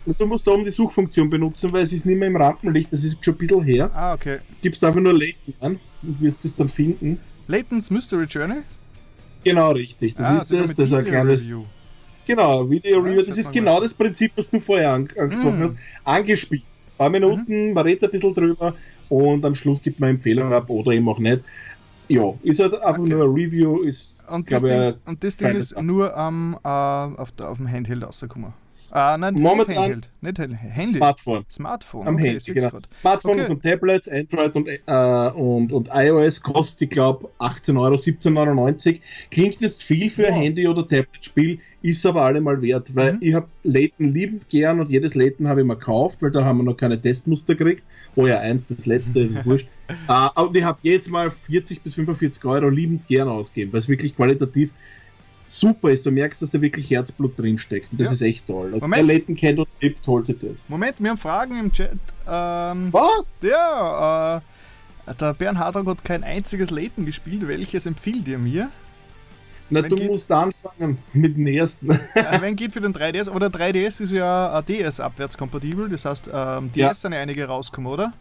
[0.07, 3.05] Du musst da um die Suchfunktion benutzen, weil es ist nicht mehr im Rampenlicht, das
[3.05, 3.91] ist schon ein bisschen her.
[3.95, 4.39] Ah, okay.
[4.61, 7.19] Gibst einfach nur Layton an und wirst es dann finden.
[7.47, 8.61] Layton's Mystery Journey?
[9.43, 10.15] Genau, richtig.
[10.15, 11.51] Das ah, ist das, das ist ein kleines.
[11.51, 11.65] Review.
[12.27, 13.21] Genau, Video Review.
[13.21, 15.63] Ja, das ist genau das Prinzip, was du vorher an, angesprochen mm.
[15.63, 15.77] hast.
[16.05, 16.63] Angespielt.
[16.63, 17.73] Ein paar Minuten, mhm.
[17.75, 18.75] man redet ein bisschen drüber
[19.09, 21.43] und am Schluss gibt man Empfehlungen ab oder eben auch nicht.
[22.09, 23.11] Ja, ist halt einfach okay.
[23.11, 23.83] nur ein Review.
[23.83, 28.05] Ist, und, das Ding, und das Ding ist nur am, äh, auf, auf dem Handheld
[28.05, 28.53] rausgekommen.
[28.97, 30.11] Ah, nein, Momentan Handheld.
[30.21, 30.99] Nicht Handy.
[30.99, 31.45] Smartphone.
[31.51, 32.07] Smartphone.
[32.07, 32.71] Am okay, Handy, genau.
[32.95, 33.53] Smartphones okay.
[33.53, 39.01] und Tablets, Android und, äh, und, und iOS kostet, ich glaube, 18 Euro, 17,99
[39.33, 43.19] Klingt jetzt viel für ein Handy- oder Tablet-Spiel, ist aber allemal wert, weil mhm.
[43.21, 46.59] ich habe Layton liebend gern und jedes Layton habe ich mir gekauft, weil da haben
[46.59, 47.83] wir noch keine Testmuster gekriegt.
[48.15, 49.67] Oh ja, eins, das letzte, ist wurscht.
[50.09, 53.89] uh, und ich habe jedes Mal 40 bis 45 Euro liebend gern ausgegeben, weil es
[53.89, 54.73] wirklich qualitativ
[55.47, 56.07] super ist.
[56.07, 57.93] Du merkst, dass da wirklich Herzblut drin steckt.
[57.93, 58.13] Und das ja.
[58.15, 58.71] ist echt toll.
[58.73, 59.09] Also Moment.
[59.09, 60.69] Leighton kennt und lebt, holt sich das.
[60.69, 61.93] Moment, wir haben Fragen im Chat.
[62.27, 63.41] Ähm, Was?
[63.43, 64.43] Ja,
[65.07, 67.47] äh, der Bernhard hat kein einziges Leighton gespielt.
[67.47, 68.71] Welches empfiehlt ihr mir?
[69.71, 71.91] Na, wenn du geht, musst anfangen mit dem ersten.
[71.91, 71.99] äh,
[72.41, 76.71] wenn geht für den 3DS, aber der 3DS ist ja DS abwärtskompatibel, das heißt, ähm,
[76.73, 76.95] DS ja.
[76.95, 78.13] sind ja einige rausgekommen, oder?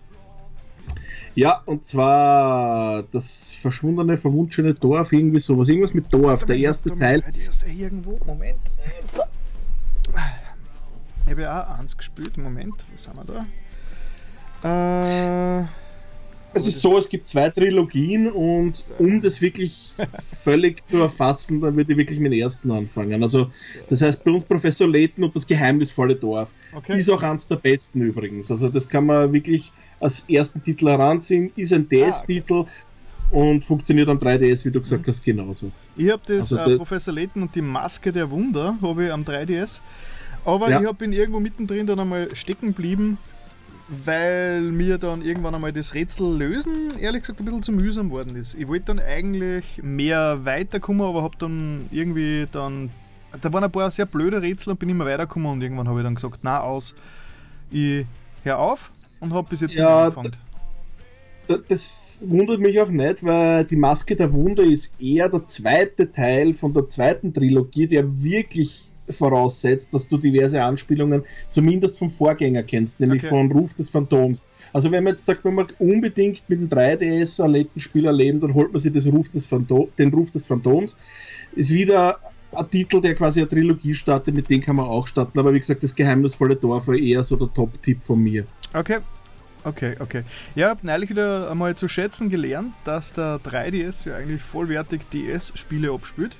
[1.36, 5.68] Ja, und zwar das verschwundene, verwunschene Dorf, irgendwie sowas.
[5.68, 7.24] Irgendwas mit Dorf, der erste Teil.
[7.36, 8.60] Die ist irgendwo, Moment.
[9.02, 9.24] So.
[11.26, 12.38] Ich habe ja auch eins gespielt.
[12.38, 13.46] Moment, wo sind wir
[14.62, 15.62] da?
[15.62, 15.66] Äh.
[16.56, 19.96] Es ist so, es gibt zwei Trilogien und um das wirklich
[20.44, 23.24] völlig zu erfassen, dann würde ich wirklich mit dem ersten anfangen.
[23.24, 23.50] Also,
[23.90, 26.50] das heißt bei uns Professor Layton und das geheimnisvolle Dorf.
[26.76, 27.00] Okay.
[27.00, 28.52] Ist auch eins der besten übrigens.
[28.52, 32.66] Also, das kann man wirklich als ersten Titel heranziehen, ist ein DS-Titel.
[32.66, 32.68] Ah,
[33.32, 35.72] und funktioniert am 3DS, wie du gesagt hast, genauso.
[35.98, 39.24] Ich habe das also, äh, Professor Layton und die Maske der Wunder habe ich am
[39.24, 39.82] 3DS.
[40.46, 40.80] Aber ja.
[40.80, 43.18] ich hab, bin irgendwo mittendrin dann einmal stecken geblieben
[43.90, 48.36] weil mir dann irgendwann einmal das Rätsel lösen, ehrlich gesagt, ein bisschen zu mühsam worden
[48.38, 48.56] ist.
[48.56, 52.90] Ich wollte dann eigentlich mehr weiterkommen, aber habe dann irgendwie dann.
[53.42, 56.04] Da waren ein paar sehr blöde Rätsel und bin immer weitergekommen und irgendwann habe ich
[56.04, 56.96] dann gesagt, na aus,
[57.72, 58.06] ich
[58.44, 58.90] hör auf
[59.24, 60.38] und habe bis jetzt ja, nicht angefangen.
[61.68, 66.54] Das wundert mich auch nicht, weil die Maske der Wunder ist eher der zweite Teil
[66.54, 73.02] von der zweiten Trilogie, der wirklich voraussetzt, dass du diverse Anspielungen zumindest vom Vorgänger kennst,
[73.02, 73.30] nämlich okay.
[73.30, 74.44] von Ruf des Phantoms.
[74.72, 78.54] Also wenn man jetzt sagt, wenn man unbedingt mit dem 3DS ein Spiel erleben, dann
[78.54, 80.98] holt man sich das Ruf des Phantom, den Ruf des Phantoms.
[81.54, 82.20] Ist wieder
[82.54, 85.60] ein Titel, der quasi eine Trilogie startet, mit dem kann man auch starten, aber wie
[85.60, 88.46] gesagt, das geheimnisvolle Dorf war eher so der Top-Tipp von mir.
[88.74, 89.00] Okay.
[89.66, 90.24] Okay, okay.
[90.56, 95.02] Ja, ich habe neulich wieder einmal zu schätzen gelernt, dass der 3DS ja eigentlich vollwertig
[95.14, 96.36] DS-Spiele abspielt.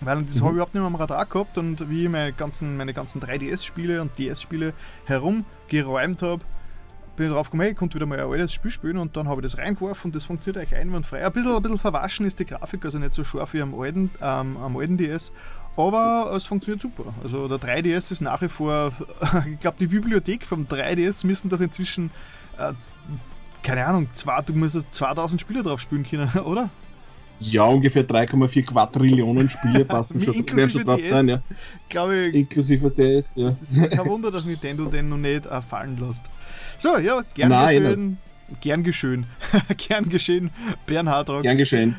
[0.00, 0.44] Weil das mhm.
[0.44, 3.20] habe ich überhaupt nicht mehr am Radar gehabt und wie ich meine ganzen, meine ganzen
[3.20, 4.72] 3DS-Spiele und DS-Spiele
[5.04, 6.42] herumgeräumt habe,
[7.16, 9.28] bin ich drauf gekommen, hey, ich konnte wieder mal ein altes Spiel spielen und dann
[9.28, 11.24] habe ich das reingeworfen und das funktioniert eigentlich einwandfrei.
[11.24, 14.10] Ein bisschen, ein bisschen verwaschen ist die Grafik, also nicht so scharf wie am alten,
[14.22, 15.32] ähm, am alten DS,
[15.76, 17.14] aber es funktioniert super.
[17.22, 18.92] Also der 3DS ist nach wie vor,
[19.50, 22.10] ich glaube, die Bibliothek vom 3DS müssen doch inzwischen,
[22.58, 22.72] äh,
[23.62, 26.68] keine Ahnung, zwei, du musst 2000 Spiele drauf spielen können, oder?
[27.40, 30.34] Ja, ungefähr 3,4 Quadrillionen Spiele passen schon,
[30.70, 31.42] schon drauf DS, sein, ja.
[31.88, 32.34] Glaube ich.
[32.34, 33.48] Inklusive DS, ja.
[33.48, 36.30] Es ist kein Wunder, dass Nintendo den noch nicht äh, fallen lässt.
[36.78, 38.18] So, ja, gern Nein, geschehen.
[38.60, 39.26] Gern geschehen.
[39.76, 40.50] gern geschehen,
[40.86, 41.42] Bernhard Rock.
[41.42, 41.96] Gern geschehen.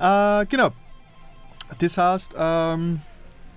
[0.00, 0.72] äh, genau.
[1.78, 3.00] Das heißt, ähm,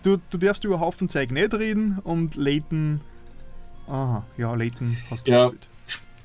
[0.04, 3.02] du, du darfst über Haufen Zeug nicht reden und Layton.
[3.88, 5.46] Aha, ja, Layton hast du ja.
[5.46, 5.68] gespielt.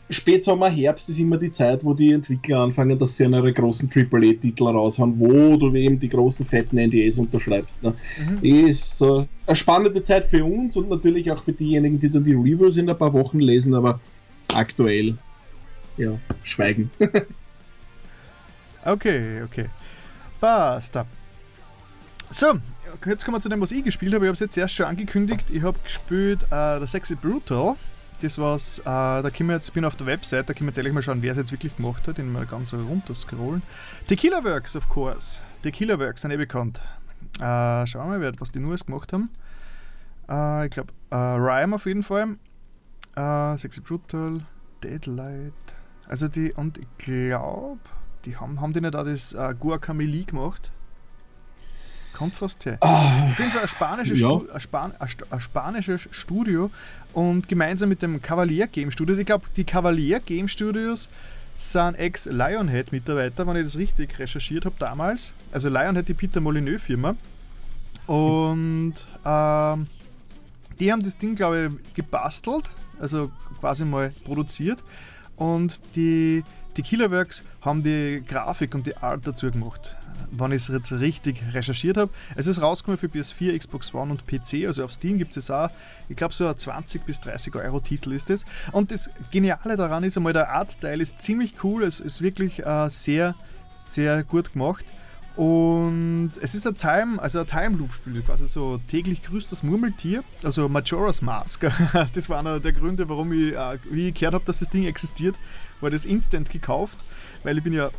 [0.09, 4.69] Spätsommer, Herbst ist immer die Zeit, wo die Entwickler anfangen, dass sie ihre großen AAA-Titel
[4.69, 7.83] raushauen, wo du eben die großen fetten NDAs unterschreibst.
[7.83, 7.93] Ne?
[8.19, 8.69] Mhm.
[8.69, 12.35] Ist äh, eine spannende Zeit für uns und natürlich auch für diejenigen, die dann die
[12.35, 13.99] Reviews in ein paar Wochen lesen, aber
[14.55, 15.19] aktuell,
[15.97, 16.13] ja,
[16.45, 16.89] schweigen.
[18.85, 19.67] okay, okay.
[20.41, 21.05] Basta.
[22.31, 22.59] So,
[23.05, 24.25] jetzt kommen wir zu dem, was ich gespielt habe.
[24.25, 25.49] Ich habe es jetzt erst schon angekündigt.
[25.51, 27.77] Ich habe gespielt äh, The Sexy Brutal
[28.23, 28.79] das war's.
[28.81, 30.93] Äh, da können wir jetzt, ich bin auf der Website, da können wir jetzt ehrlich
[30.93, 33.63] mal schauen, wer es jetzt wirklich gemacht hat, den mal ganz runter scrollen.
[34.09, 35.43] Tequila Works, of course.
[35.63, 36.81] Tequila Works, sind eh bekannt.
[37.37, 39.31] Äh, schauen wir mal, was die Neues gemacht haben.
[40.29, 42.37] Äh, ich glaube, äh, Rhyme auf jeden Fall.
[43.17, 44.41] Äh, Sexy Brutal,
[44.83, 45.53] Deadlight,
[46.09, 47.81] Also die, und ich glaube,
[48.25, 50.71] die haben, haben die nicht auch das äh, Guacamole gemacht?
[52.17, 52.79] Kommt fast her.
[52.81, 54.31] Ah, Auf jeden Fall ein spanisches, Ja.
[54.31, 56.71] Stu ein, Span ein, spanisches Studio
[57.13, 61.09] und gemeinsam mit dem Cavalier Game Studios, ich glaube, die Cavalier Game Studios
[61.59, 65.33] sind Ex-Lionhead-Mitarbeiter, wenn ich das richtig recherchiert habe damals.
[65.53, 67.17] Also Lionhead, die Peter Molyneux-Firma.
[68.07, 69.87] Und ähm,
[70.79, 74.83] die haben das Ding, glaube ich, gebastelt, also quasi mal produziert.
[75.37, 76.45] Und die,
[76.77, 79.97] die Killerworks haben die Grafik und die Art dazu gemacht.
[80.31, 82.11] Wenn ich es jetzt richtig recherchiert habe.
[82.35, 84.67] Es ist rausgekommen für PS4, Xbox One und PC.
[84.67, 85.71] Also auf Steam gibt es auch,
[86.09, 88.45] ich glaube, so ein 20 bis 30 Euro Titel ist es.
[88.73, 91.85] Und das Geniale daran ist einmal, der Artstyle ist ziemlich cool.
[91.85, 93.35] Es ist wirklich äh, sehr,
[93.75, 94.85] sehr gut gemacht.
[95.37, 99.63] Und es ist ein Time, also ein Time Loop Spiel, quasi so täglich grüßt das
[99.63, 101.67] Murmeltier, also Majora's Mask.
[102.15, 104.87] das war einer der Gründe, warum ich, äh, wie ich gehört habe, dass das Ding
[104.87, 105.37] existiert,
[105.81, 107.05] war das instant gekauft,
[107.43, 107.91] weil ich bin ja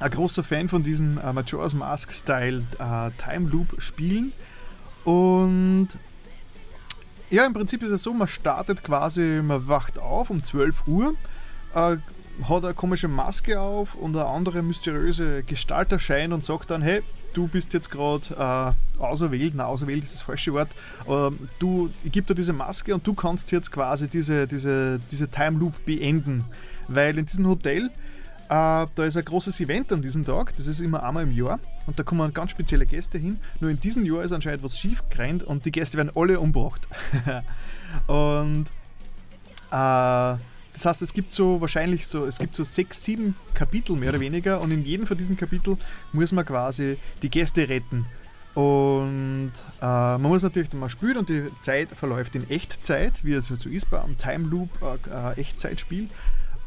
[0.00, 4.32] ein großer Fan von diesen äh, Majora's Mask Style äh, Time Loop Spielen.
[5.04, 5.88] Und
[7.30, 11.14] ja, im Prinzip ist es so, man startet quasi, man wacht auf um 12 Uhr,
[11.74, 11.96] äh,
[12.44, 17.02] hat eine komische Maske auf und eine andere mysteriöse Gestalt erscheint und sagt dann, hey,
[17.36, 20.70] du bist jetzt gerade äh, auserwählt, na auserwählt ist das falsche Wort,
[21.06, 25.58] ähm, du, gebe dir diese Maske und du kannst jetzt quasi diese, diese, diese Time
[25.58, 26.44] Loop beenden,
[26.88, 27.90] weil in diesem Hotel,
[28.48, 31.58] äh, da ist ein großes Event an diesem Tag, das ist immer einmal im Jahr.
[31.86, 35.02] Und da kommen ganz spezielle Gäste hin, nur in diesem Jahr ist anscheinend was schief
[35.10, 36.88] gerannt und die Gäste werden alle umgebracht.
[38.06, 38.66] und
[39.70, 40.36] äh,
[40.76, 44.20] das heißt, es gibt so wahrscheinlich so, es gibt so sechs, sieben Kapitel mehr oder
[44.20, 45.78] weniger und in jedem von diesen Kapiteln
[46.12, 48.04] muss man quasi die Gäste retten.
[48.52, 53.32] Und äh, man muss natürlich dann mal spielen und die Zeit verläuft in Echtzeit, wie
[53.32, 56.08] es halt so ist bei einem Time Loop äh, äh, Echtzeitspiel.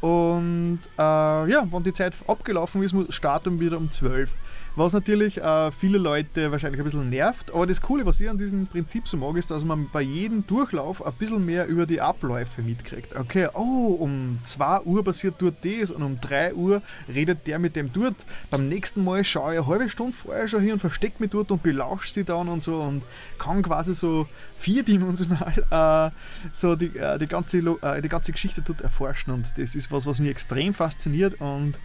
[0.01, 4.31] Und äh, ja, wenn die Zeit abgelaufen ist, starten wir wieder um 12.
[4.75, 7.51] Was natürlich äh, viele Leute wahrscheinlich ein bisschen nervt.
[7.53, 10.45] Aber das Coole, was ich an diesem Prinzip so mag, ist, dass man bei jedem
[10.47, 13.15] Durchlauf ein bisschen mehr über die Abläufe mitkriegt.
[13.15, 16.81] Okay, oh, um 2 Uhr passiert dort das und um 3 Uhr
[17.13, 18.25] redet der mit dem dort.
[18.49, 21.51] Beim nächsten Mal schaue ich eine halbe Stunde vorher schon hier und verstecke mich dort
[21.51, 23.03] und belausche sie dann und so und
[23.37, 24.27] kann quasi so
[24.57, 25.65] vierdimensional
[26.13, 26.15] äh,
[26.53, 29.33] so die, äh, die, ganze, äh, die ganze Geschichte dort erforschen.
[29.33, 31.79] Und das ist was, was mich extrem fasziniert und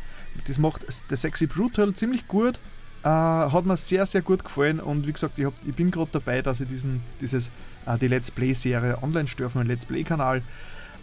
[0.46, 2.58] das macht der Sexy Brutal ziemlich gut.
[3.04, 6.08] Äh, hat mir sehr, sehr gut gefallen und wie gesagt, ich, hab, ich bin gerade
[6.12, 7.50] dabei, dass ich diesen, dieses,
[7.84, 10.40] äh, die Let's Play-Serie online stelle auf meinem Let's Play-Kanal.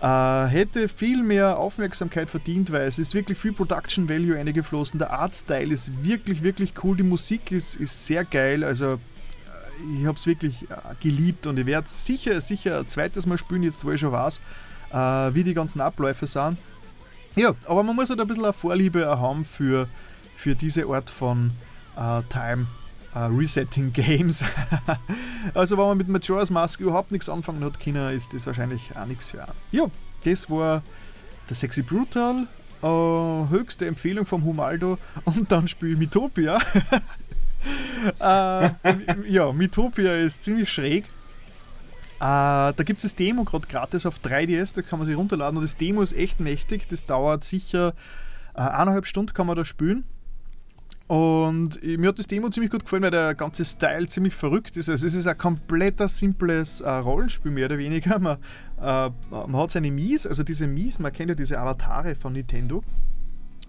[0.01, 4.97] Äh, hätte viel mehr Aufmerksamkeit verdient, weil es ist wirklich viel Production Value eingeflossen.
[4.97, 6.97] Der Artstyle ist wirklich, wirklich cool.
[6.97, 8.63] Die Musik ist, ist sehr geil.
[8.63, 8.97] Also, äh,
[9.99, 13.37] ich habe es wirklich äh, geliebt und ich werde es sicher, sicher ein zweites Mal
[13.37, 14.41] spielen, jetzt wo ich schon weiß,
[14.91, 16.57] äh, wie die ganzen Abläufe sind.
[17.35, 19.87] Ja, aber man muss halt ein bisschen eine Vorliebe haben für,
[20.35, 21.51] für diese Art von
[21.95, 22.67] äh, Time
[23.13, 24.43] äh, Resetting Games.
[25.53, 29.05] also wenn man mit Majora's Mask überhaupt nichts anfangen hat können, ist das wahrscheinlich auch
[29.05, 29.53] nichts für einen.
[29.71, 29.85] Ja,
[30.23, 30.81] das war
[31.49, 32.47] der Sexy Brutal.
[32.81, 36.59] Äh, höchste Empfehlung vom Humaldo und dann spiele ich Mitopia.
[38.19, 41.05] ja, Mitopia ist ziemlich schräg.
[42.17, 45.63] Da gibt es das Demo gerade gratis auf 3DS, da kann man sich runterladen und
[45.63, 46.87] das Demo ist echt mächtig.
[46.87, 47.93] Das dauert sicher
[48.53, 50.05] eineinhalb Stunden kann man da spielen.
[51.11, 54.87] Und mir hat das Demo ziemlich gut gefallen, weil der ganze Style ziemlich verrückt ist.
[54.87, 58.17] Also es ist ein kompletter simples äh, Rollenspiel, mehr oder weniger.
[58.17, 58.37] Man,
[58.81, 62.81] äh, man hat seine Mies, also diese Mies, man kennt ja diese Avatare von Nintendo.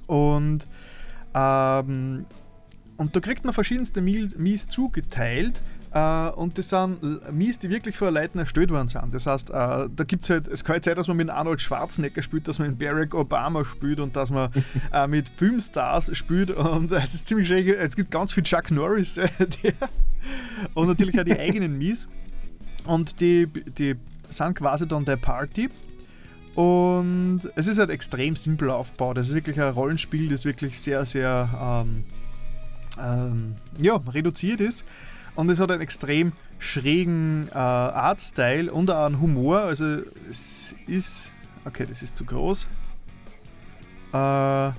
[0.07, 0.69] Und,
[1.35, 2.27] ähm,
[2.97, 5.65] und da kriegt man verschiedenste Mies zugeteilt.
[5.93, 9.13] Äh, und das sind Mies, die wirklich von Leuten erstellt worden sind.
[9.13, 11.61] Das heißt, äh, da gibt es halt, es kann halt sein, dass man mit Arnold
[11.61, 14.51] Schwarzenegger spielt, dass man mit Barack Obama spielt und dass man
[14.93, 16.51] äh, mit Filmstars spielt.
[16.51, 17.69] Und es ist ziemlich schräg.
[17.69, 19.19] Es gibt ganz viel Chuck Norris.
[19.23, 19.73] Äh, der,
[20.75, 22.07] und natürlich auch die eigenen Mies.
[22.85, 23.97] Und die, die
[24.31, 25.69] sind quasi dann der Party.
[26.55, 29.19] Und es ist halt extrem simpel aufgebaut.
[29.19, 32.05] Es ist wirklich ein Rollenspiel, das wirklich sehr, sehr ähm,
[33.01, 34.85] ähm, ja, reduziert ist.
[35.35, 39.61] Und es hat einen extrem schrägen äh, Artstyle und auch einen Humor.
[39.61, 41.31] Also es ist.
[41.64, 42.66] Okay, das ist zu groß.
[44.12, 44.73] Äh,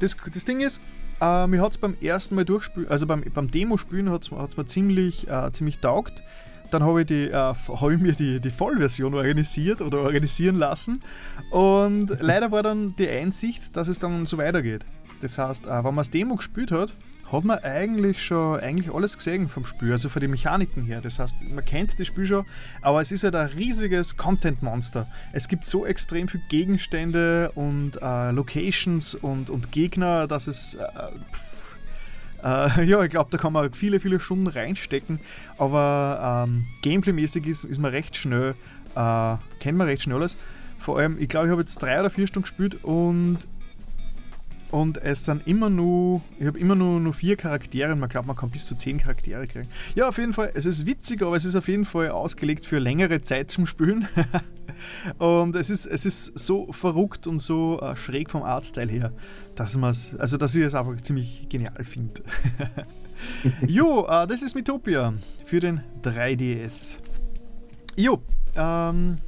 [0.00, 0.80] das, das Ding ist,
[1.20, 4.66] äh, mir hat es beim ersten Mal durchspielen, also beim, beim Demo-Spielen hat es mir
[4.66, 6.22] ziemlich, äh, ziemlich taugt.
[6.70, 11.02] Dann habe ich, die, äh, hab ich mir die, die Vollversion organisiert oder organisieren lassen.
[11.50, 14.86] Und leider war dann die Einsicht, dass es dann so weitergeht.
[15.20, 16.94] Das heißt, äh, wenn man das Demo gespielt hat,
[17.32, 21.00] hat man eigentlich schon eigentlich alles gesehen vom Spiel, also von den Mechaniken her.
[21.00, 22.44] Das heißt, man kennt das Spiel schon,
[22.82, 25.06] aber es ist halt ein riesiges Content-Monster.
[25.32, 30.74] Es gibt so extrem viele Gegenstände und äh, Locations und, und Gegner, dass es.
[30.74, 30.80] Äh,
[32.42, 35.20] äh, ja, ich glaube, da kann man viele, viele Stunden reinstecken,
[35.58, 38.54] aber ähm, Gameplay-mäßig ist, ist man recht schnell,
[38.94, 40.36] äh, kennt man recht schnell alles.
[40.78, 43.38] Vor allem, ich glaube, ich habe jetzt drei oder vier Stunden gespielt und
[44.72, 48.34] und es sind immer nur, ich habe immer nur, nur vier Charaktere man glaubt, man
[48.34, 49.68] kann bis zu zehn Charaktere kriegen.
[49.94, 52.78] Ja, auf jeden Fall, es ist witzig, aber es ist auf jeden Fall ausgelegt für
[52.78, 54.08] längere Zeit zum Spielen.
[55.18, 59.12] und es ist, es ist so verrückt und so äh, schräg vom Artstyle her,
[59.54, 62.22] dass man also dass ich es einfach ziemlich genial finde.
[63.66, 65.12] jo, äh, das ist Metopia
[65.44, 66.96] für den 3DS.
[67.96, 68.22] Jo,
[68.56, 69.18] ähm,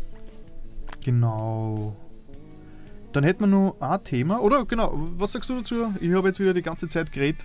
[1.03, 1.95] genau.
[3.15, 4.41] Dann hätten wir noch ein Thema.
[4.43, 5.95] Oder genau, was sagst du dazu?
[6.01, 7.45] Ich habe jetzt wieder die ganze Zeit geredet.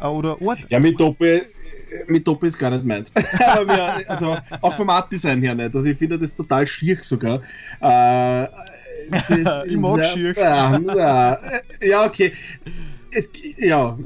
[0.00, 0.60] Äh, oder Ort.
[0.70, 1.46] Ja, mit Doppel,
[2.06, 3.12] mit Doppel ist gar nicht meins.
[4.08, 5.74] also auch vom Art-Design her nicht.
[5.74, 7.42] Also ich finde das total schier sogar.
[7.80, 8.48] Äh,
[9.10, 10.34] das, ich mag schier.
[10.34, 11.38] Ja, ja,
[11.82, 12.32] ja, okay.
[13.14, 13.98] Es, ja.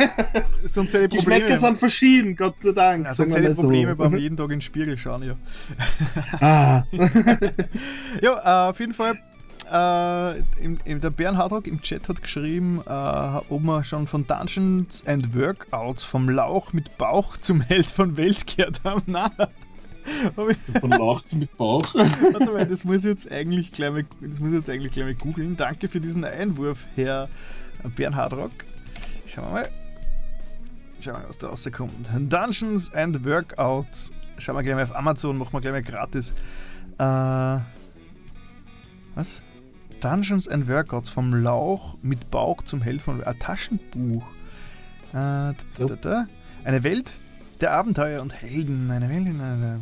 [0.64, 1.40] Sonst seine Probleme.
[1.40, 3.04] Geschmäcker sind verschieden, Gott sei Dank.
[3.04, 3.96] Ja, sonst seine Probleme so.
[3.98, 5.34] beim jeden Tag in den Spiegel schauen, ja.
[6.40, 6.84] Ah.
[8.22, 9.18] ja, äh, auf jeden Fall
[9.70, 15.04] äh, im, im, der Bernhard im Chat hat geschrieben, äh, ob wir schon von Dungeons
[15.06, 19.02] and Workouts vom Lauch mit Bauch zum Held von Welt gehört haben.
[19.06, 19.30] Nein.
[20.80, 21.94] Von Lauch mit Bauch.
[21.94, 25.04] Warte mal, das muss ich jetzt eigentlich gleich mal, das muss ich jetzt eigentlich gleich
[25.04, 25.56] mal googeln.
[25.56, 27.28] Danke für diesen Einwurf, Herr
[27.96, 28.52] Bernhard Rock.
[29.26, 29.68] Schauen wir mal.
[31.00, 32.10] Schauen wir mal, was da rauskommt.
[32.14, 34.12] Dungeons and Workouts.
[34.38, 36.32] Schauen wir gleich mal auf Amazon, machen wir gleich mal gratis.
[36.98, 37.60] Äh,
[39.16, 39.42] was?
[40.00, 44.26] Dungeons and Workouts vom Lauch mit Bauch zum Held von ein Taschenbuch.
[45.10, 46.26] Äh, da, da, da,
[46.64, 47.18] eine Welt
[47.60, 48.90] der Abenteuer und Helden.
[48.90, 49.78] Eine Welt in einer.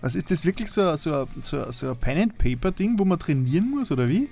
[0.00, 3.18] Was ist das wirklich so, so, so, so ein Pen and Paper Ding, wo man
[3.18, 4.28] trainieren muss oder wie?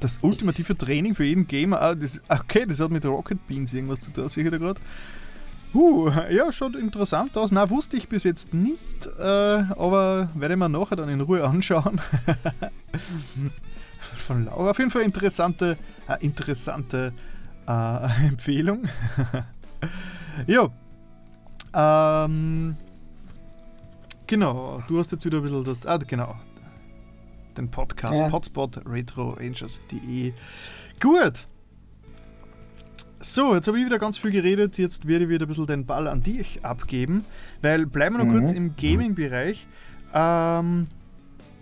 [0.00, 1.82] Das ultimative Training für jeden Gamer.
[1.82, 4.80] Ah, das, okay, das hat mit Rocket Beans irgendwas zu tun, sehe ich da gerade.
[5.74, 7.52] Uh, ja, schaut interessant aus.
[7.52, 11.44] Na, wusste ich bis jetzt nicht, äh, aber werde ich mir nachher dann in Ruhe
[11.44, 12.00] anschauen.
[14.26, 14.70] Von Laura.
[14.70, 15.76] Auf jeden Fall interessante,
[16.08, 17.12] äh, interessante
[17.66, 17.72] äh,
[18.26, 18.88] Empfehlung.
[20.46, 20.68] ja.
[21.74, 22.76] Ähm,
[24.26, 25.86] genau, du hast jetzt wieder ein bisschen das.
[25.86, 26.34] Ah, genau.
[27.56, 28.32] Den Podcast ja.
[28.32, 30.32] Hotspot Retro Angels.de.
[31.00, 31.44] Gut.
[33.20, 34.78] So, jetzt habe ich wieder ganz viel geredet.
[34.78, 37.24] Jetzt werde ich wieder ein bisschen den Ball an dich abgeben,
[37.62, 38.38] weil bleiben wir noch mhm.
[38.38, 39.66] kurz im Gaming-Bereich.
[40.14, 40.86] Ähm,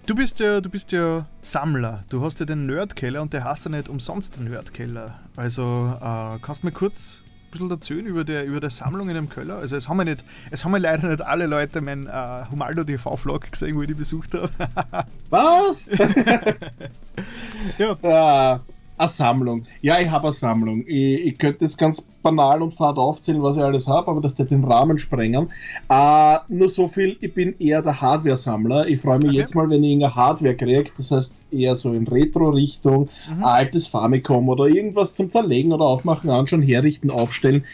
[0.05, 2.05] du, bist ja, du bist ja Sammler.
[2.11, 5.19] Du hast ja den Nerdkeller und der hast ja nicht umsonst den Nerdkeller.
[5.35, 9.15] Also äh, kannst du mir kurz ein bisschen erzählen über die, über die Sammlung in
[9.15, 9.57] dem Keller?
[9.57, 12.85] Also es haben wir nicht, es haben wir leider nicht alle Leute meinen äh, Humaldo
[12.85, 14.51] TV-Vlog gesehen, wo ich die besucht habe.
[15.31, 15.87] Was?
[17.79, 17.97] ja.
[18.03, 18.61] ja.
[18.99, 19.67] Eine Sammlung.
[19.83, 20.85] Ja, ich habe eine Sammlung.
[20.87, 24.39] Ich, ich könnte es ganz banal und fad aufzählen, was ich alles habe, aber das
[24.39, 25.49] wird den Rahmen sprengen.
[25.93, 28.89] Uh, nur so viel, ich bin eher der Hardware-Sammler.
[28.89, 29.37] Ich freue mich okay.
[29.37, 33.45] jetzt mal, wenn ich irgendeine Hardware kriege, das heißt eher so in Retro-Richtung, mhm.
[33.45, 37.65] altes Famicom oder irgendwas zum Zerlegen oder Aufmachen, anschauen, herrichten, aufstellen.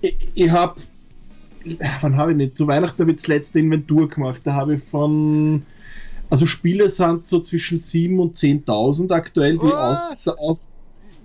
[0.00, 0.80] Ich, ich habe,
[2.00, 4.82] wann habe ich nicht, zu Weihnachten habe ich das letzte Inventur gemacht, da habe ich
[4.82, 5.62] von
[6.30, 10.68] also Spiele sind so zwischen 7.000 und 10.000 aktuell, die aus, aus,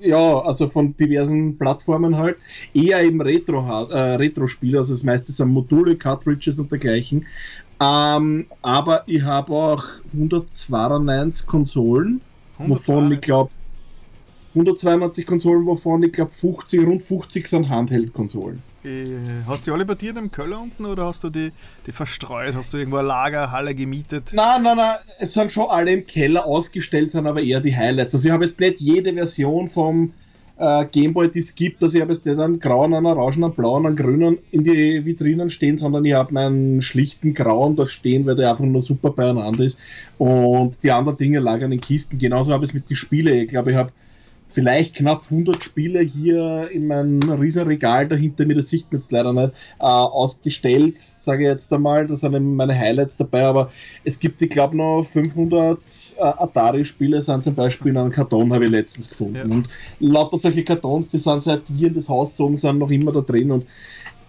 [0.06, 2.38] ja, also von diversen Plattformen halt,
[2.74, 7.26] eher im Retro, äh, Retro-Spiele, also das meiste sind Module, Cartridges und dergleichen.
[7.82, 9.84] Ähm, aber ich habe auch
[10.14, 12.22] 192 Konsolen,
[12.58, 12.70] 192.
[12.70, 13.52] wovon ich glaube
[14.54, 18.62] 192 Konsolen, wovon ich glaube 50, rund 50 sind Handheld-Konsolen.
[18.86, 19.18] Äh,
[19.48, 21.52] hast du alle bei dir dem Keller unten oder hast du die,
[21.88, 22.54] die verstreut?
[22.56, 24.32] Hast du irgendwo eine Lagerhalle gemietet?
[24.34, 28.14] Nein, nein, nein, es sind schon alle im Keller ausgestellt, sind aber eher die Highlights.
[28.14, 30.14] Also ich habe jetzt nicht jede Version vom
[30.58, 33.54] äh, Gameboy, die es gibt, also ich habe jetzt nicht einen grauen, einen orangen, einen
[33.54, 38.26] blauen, einen grünen in die Vitrinen stehen, sondern ich habe meinen schlichten grauen da stehen,
[38.28, 39.80] weil der einfach nur super beieinander ist.
[40.20, 42.20] Und die anderen Dinge lagern in Kisten.
[42.20, 43.36] Genauso habe ich es mit den Spielen.
[43.40, 43.92] Ich glaube, ich habe
[44.56, 49.12] vielleicht knapp 100 Spiele hier in meinem riesen Regal dahinter mir, das sieht man jetzt
[49.12, 53.72] leider nicht, äh, ausgestellt, sage ich jetzt einmal, da sind meine Highlights dabei, aber
[54.06, 55.78] es gibt, ich glaube, noch 500
[56.18, 59.36] äh, Atari-Spiele, sind zum Beispiel in einem Karton, habe ich letztens gefunden.
[59.36, 59.44] Ja.
[59.44, 59.68] Und
[60.00, 63.20] lauter solche Kartons, die sind seit wir in das Haus gezogen sind, noch immer da
[63.20, 63.66] drin und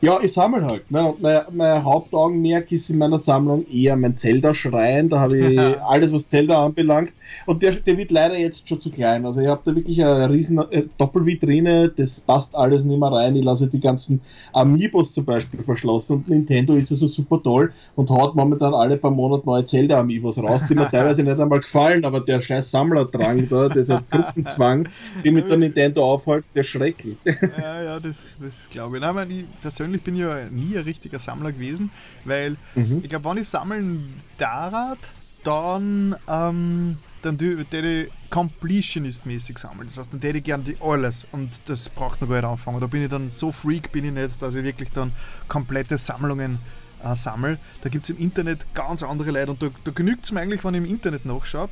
[0.03, 0.90] Ja, ich sammle halt.
[0.90, 5.09] Mein, mein, mein, Hauptaugenmerk ist in meiner Sammlung eher mein Zelda-Schrein.
[5.09, 7.12] Da habe ich alles, was Zelda anbelangt.
[7.47, 9.24] Und der, der wird leider jetzt schon zu klein.
[9.24, 13.36] Also ich habe da wirklich eine riesen äh, Doppelvitrine, das passt alles nicht mehr rein.
[13.36, 14.20] Ich lasse die ganzen
[14.53, 19.11] Amiibos zum Beispiel verschlossen und Nintendo ist also super toll und haut momentan alle paar
[19.11, 23.68] Monate neue Zelda-Amiibos raus, die mir teilweise nicht einmal gefallen, aber der scheiß Sammlerdrang da,
[23.68, 24.88] dieser Gruppenzwang,
[25.24, 27.16] den mit der Nintendo aufhält, der ist schrecklich.
[27.24, 29.03] Ja, ja, das, das glaube ich.
[29.03, 31.91] Nein, ich persönlich bin ja nie ein richtiger Sammler gewesen,
[32.24, 33.01] weil mhm.
[33.03, 34.99] ich glaube, wenn ich sammeln darf,
[35.45, 39.89] dann ähm, dann würde ich Completionist-mäßig sammeln.
[39.89, 42.80] Das heißt, dann hätte ich gerne die alles und das braucht man gar nicht anfangen.
[42.80, 45.12] Da bin ich dann so freak, bin ich nicht, dass ich wirklich dann
[45.49, 46.59] komplette Sammlungen
[47.03, 47.59] äh, sammle.
[47.82, 50.64] Da gibt es im Internet ganz andere Leute und da, da genügt es mir eigentlich,
[50.64, 51.68] wenn ich im Internet nachschaue.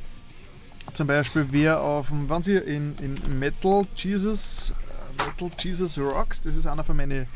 [0.93, 6.41] Zum Beispiel, wer auf dem, wenn Sie in, in Metal Jesus, äh, Metal Jesus Rocks,
[6.41, 7.27] das ist einer von meinen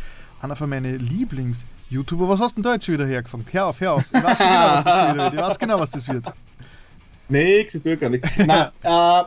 [0.41, 2.29] einer von meinen Lieblings-YouTuber.
[2.29, 3.45] Was hast du denn da jetzt schon wieder hergefangen?
[3.51, 4.05] Hör auf, hör auf.
[4.11, 5.33] Ich weiß genau, was das wird.
[5.33, 6.33] Ich weiß genau, was das wird.
[7.29, 8.29] Nix, ich tue gar nichts.
[8.37, 9.23] Nein, äh,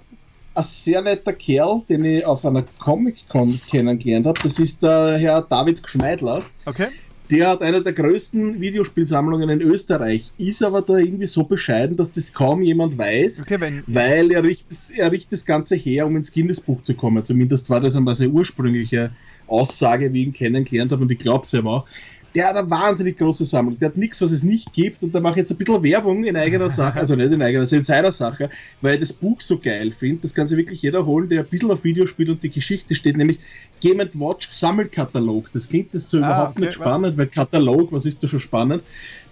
[0.54, 5.42] ein sehr netter Kerl, den ich auf einer Comic-Con kennengelernt habe, das ist der Herr
[5.42, 6.42] David Gschneidler.
[6.66, 6.88] Okay.
[7.30, 12.10] Der hat eine der größten Videospielsammlungen in Österreich, ist aber da irgendwie so bescheiden, dass
[12.10, 16.16] das kaum jemand weiß, okay, wenn, weil er richtet, er richtet das Ganze her, um
[16.16, 17.24] ins Guinness-Buch zu kommen.
[17.24, 19.12] Zumindest war das einmal seine ursprüngliche
[19.53, 21.86] Aussage, wie ich ihn kennengelernt habe, und ich glaube es ja auch
[22.34, 23.78] der hat eine wahnsinnig große Sammlung.
[23.78, 25.03] Der hat nichts, was es nicht gibt.
[25.03, 27.61] Und da mache ich jetzt ein bisschen Werbung in eigener Sache, also nicht in eigener,
[27.61, 28.50] also in seiner Sache,
[28.80, 30.22] weil ich das Buch so geil finde.
[30.22, 33.16] Das kann sich wirklich jeder holen, der ein bisschen auf Videospiel und die Geschichte steht,
[33.16, 33.38] nämlich
[33.83, 35.51] Game Watch Sammelkatalog.
[35.53, 38.39] Das klingt das so ah, überhaupt okay, nicht spannend, weil Katalog, was ist da schon
[38.39, 38.83] spannend?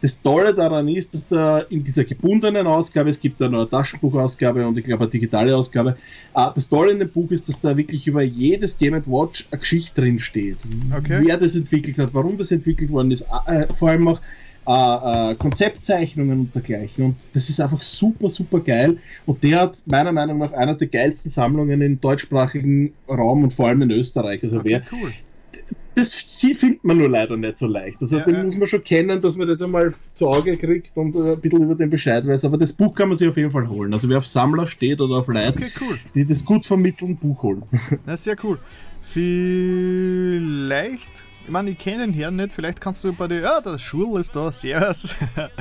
[0.00, 3.70] Das Tolle daran ist, dass da in dieser gebundenen Ausgabe, es gibt da noch eine
[3.70, 5.96] Taschenbuchausgabe und ich glaube eine digitale Ausgabe,
[6.34, 9.60] ah, das Tolle in dem Buch ist, dass da wirklich über jedes Game Watch eine
[9.60, 10.58] Geschichte drin steht.
[10.96, 11.20] Okay.
[11.24, 14.20] Wer das entwickelt hat, warum das entwickelt worden ist, äh, vor allem auch
[14.66, 17.04] äh, äh, Konzeptzeichnungen und dergleichen.
[17.04, 18.98] Und das ist einfach super, super geil.
[19.26, 23.68] Und der hat meiner Meinung nach einer der geilsten Sammlungen im deutschsprachigen Raum und vor
[23.68, 24.42] allem in Österreich.
[24.42, 25.12] Also okay, wer, cool
[25.94, 28.00] das sie findet man nur leider nicht so leicht.
[28.00, 28.44] Also ja, den ja.
[28.44, 31.62] muss man schon kennen, dass man das einmal zu Auge kriegt und äh, ein bisschen
[31.62, 32.44] über den Bescheid weiß.
[32.44, 33.92] Aber das Buch kann man sich auf jeden Fall holen.
[33.92, 35.98] Also wer auf Sammler steht oder auf Leute, okay, cool.
[36.14, 37.62] die das gut vermitteln, Buch holen.
[38.06, 38.58] Na, sehr cool.
[39.12, 40.04] Vielleicht,
[41.50, 44.20] ich meine, ich kenne den Herrn nicht, vielleicht kannst du bei dir, ja, der Schul
[44.20, 45.12] ist da, servus.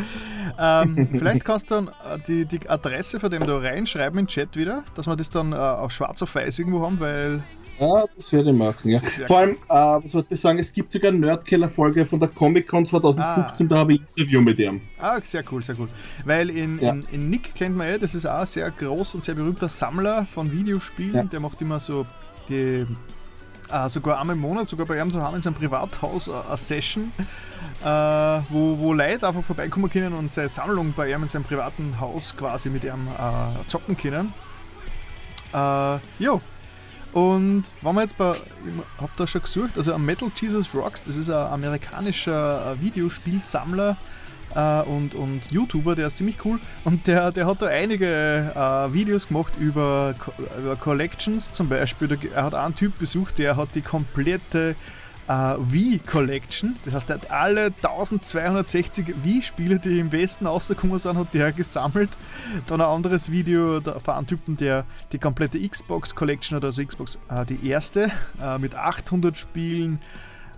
[0.60, 4.30] ähm, vielleicht kannst du dann äh, die, die Adresse von dem da reinschreiben in den
[4.30, 7.42] Chat wieder, dass wir das dann äh, auf schwarz auf weiß irgendwo haben, weil
[7.80, 9.02] ja, das werde ich machen, ja.
[9.26, 12.86] Vor allem, äh, was wollte ich sagen, es gibt sogar eine Nerdkeller-Folge von der Comic-Con
[12.86, 13.70] 2015, ah.
[13.70, 14.82] da habe ich ein Interview mit ihm.
[15.00, 15.88] Ah, sehr cool, sehr cool.
[16.24, 16.92] Weil in, ja.
[16.92, 19.70] in, in, Nick kennt man ja, das ist auch ein sehr groß und sehr berühmter
[19.70, 21.24] Sammler von Videospielen, ja.
[21.24, 22.06] der macht immer so
[22.48, 22.86] die
[23.72, 26.58] Uh, sogar einmal im Monat, sogar bei ihm zu haben in seinem Privathaus uh, eine
[26.58, 27.12] Session,
[27.84, 32.00] uh, wo, wo Leute einfach vorbeikommen können und seine Sammlung bei ihm in seinem privaten
[32.00, 33.08] Haus quasi mit ihm
[33.68, 34.34] zocken können.
[35.54, 36.42] ja,
[37.12, 41.16] und wenn wir jetzt bei, ich hab da schon gesucht, also Metal Jesus Rocks, das
[41.16, 43.98] ist ein amerikanischer äh, Videospielsammler
[44.56, 48.06] äh, und, und YouTuber, der ist ziemlich cool und der, der hat da einige
[48.56, 50.16] äh, Videos gemacht über,
[50.60, 54.76] über Collections, zum Beispiel, er hat einen Typ besucht, der hat die komplette
[55.30, 56.76] äh, Wii Collection.
[56.84, 62.10] Das heißt, er hat alle 1260 Wii-Spiele, die im Westen rausgekommen sind, hat der gesammelt.
[62.66, 67.20] Dann ein anderes Video von einem Typen, der die komplette Xbox Collection hat, also Xbox
[67.30, 70.02] äh, die erste, äh, mit 800 Spielen.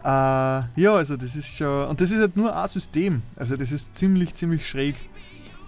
[0.04, 1.88] Äh, ja, also das ist schon.
[1.88, 3.22] Und das ist halt nur ein System.
[3.36, 4.95] Also das ist ziemlich, ziemlich schräg.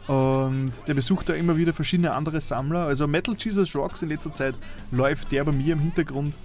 [0.07, 2.85] Und der besucht da immer wieder verschiedene andere Sammler.
[2.85, 4.55] Also Metal Jesus Rocks in letzter Zeit
[4.91, 6.35] läuft der bei mir im Hintergrund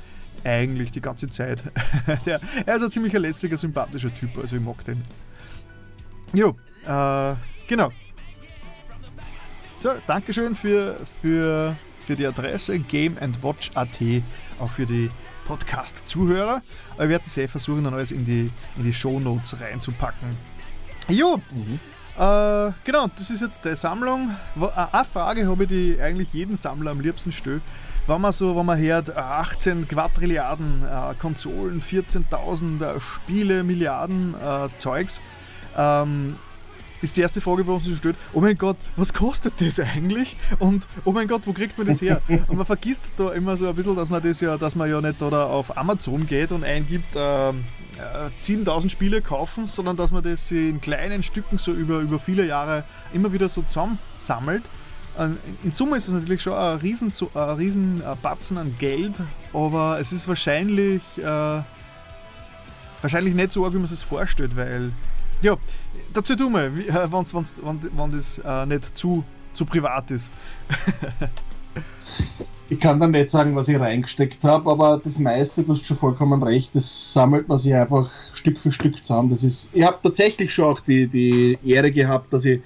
[0.45, 1.63] eigentlich die ganze Zeit.
[2.27, 5.03] der, er ist ein ziemlich lässiger, sympathischer Typ, also ich mag den.
[6.33, 6.51] Jo,
[6.87, 7.35] äh,
[7.67, 7.91] genau.
[9.81, 11.77] So, Dankeschön für, für,
[12.07, 13.99] für die Adresse GameandWatch.at,
[14.59, 15.09] auch für die
[15.49, 16.63] Podcast-Zuhörer.
[16.95, 20.29] Aber ich werde das eh versuchen, dann alles in die, in die Show-Notes reinzupacken.
[21.09, 21.81] Jo, mhm.
[22.17, 24.37] äh, genau, das ist jetzt die Sammlung.
[24.55, 27.61] Eine Frage habe ich, die eigentlich jeden Sammler am liebsten stelle
[28.09, 34.69] wenn man so, wenn man hört, 18 Quadrilliarden äh, Konsolen, 14.000 äh, Spiele, Milliarden äh,
[34.79, 35.21] Zeugs,
[35.77, 36.37] ähm,
[37.03, 40.37] ist die erste Frage, die uns stellt, oh mein Gott, was kostet das eigentlich?
[40.59, 42.21] Und oh mein Gott, wo kriegt man das her?
[42.29, 45.01] Und man vergisst da immer so ein bisschen, dass man das ja, dass man ja
[45.01, 47.53] nicht da auf Amazon geht und eingibt, äh,
[48.37, 52.85] 7000 Spiele kaufen, sondern dass man das in kleinen Stücken so über, über viele Jahre
[53.13, 54.63] immer wieder so zusammensammelt
[55.65, 59.15] in Summe ist es natürlich schon ein riesen, ein riesen Batzen an Geld,
[59.53, 61.63] aber es ist wahrscheinlich, äh,
[63.03, 64.93] wahrscheinlich nicht so arg, wie man es vorstellt, weil.
[65.41, 65.57] Ja,
[66.19, 70.33] dazu tun wir, wenn das äh, nicht zu, zu privat ist.
[72.69, 75.97] ich kann dann nicht sagen, was ich reingesteckt habe, aber das meiste, du hast schon
[75.97, 79.31] vollkommen recht, das sammelt man sich einfach Stück für Stück zusammen.
[79.31, 82.61] Das ist, ich habe tatsächlich schon auch die, die Ehre gehabt, dass ich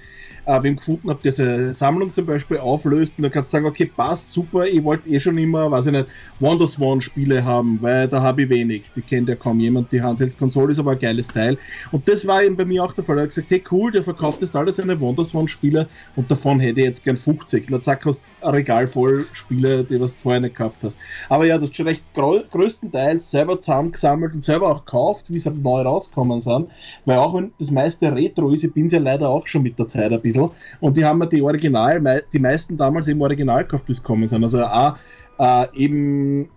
[0.45, 3.85] äh, wem gefunden habe, seine Sammlung zum Beispiel auflöst und dann kannst du sagen, okay,
[3.85, 6.07] passt super, ich wollte eh schon immer, weiß ich nicht,
[6.39, 8.91] Wonderswan Spiele haben, weil da habe ich wenig.
[8.95, 11.57] Die kennt ja kaum jemand, die Handheld-Konsole ist aber ein geiles Teil.
[11.91, 13.17] Und das war eben bei mir auch der Fall.
[13.17, 16.81] Er hat gesagt, hey cool, der verkauft jetzt alle seine Wonderswan Spiele und davon hätte
[16.81, 17.65] ich jetzt gern 50.
[17.65, 20.99] Und dann zack, hast ein Regal voll Spiele, die du vorher nicht gehabt hast.
[21.29, 25.49] Aber ja, du hast schon recht größtenteils selber zusammengesammelt und selber auch gekauft, wie sie
[25.49, 26.67] halt neu rausgekommen sind.
[27.05, 29.87] Weil auch wenn das meiste Retro ist, ich bin ja leider auch schon mit der
[29.87, 30.32] Zeit ein bisschen.
[30.79, 34.43] Und die haben mir die Original, die meisten damals im Original gekauft, es gekommen sind.
[34.43, 34.95] Also auch
[35.39, 36.49] äh, eben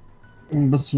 [0.50, 0.94] was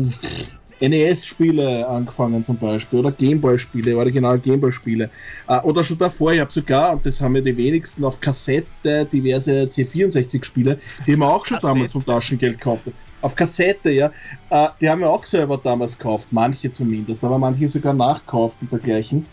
[0.80, 5.10] NES-Spiele angefangen zum Beispiel oder Gameboy-Spiele, original Gameboy-Spiele.
[5.48, 9.06] Äh, oder schon davor, ich habe sogar, und das haben ja die wenigsten, auf Kassette
[9.06, 11.74] diverse C64-Spiele, die haben wir auch schon Kassette.
[11.74, 12.82] damals vom Taschengeld gekauft.
[13.20, 14.12] Auf Kassette, ja.
[14.50, 18.70] Äh, die haben wir auch selber damals gekauft, manche zumindest, aber manche sogar nachkauft und
[18.70, 19.26] dergleichen.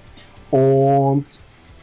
[0.49, 1.25] Und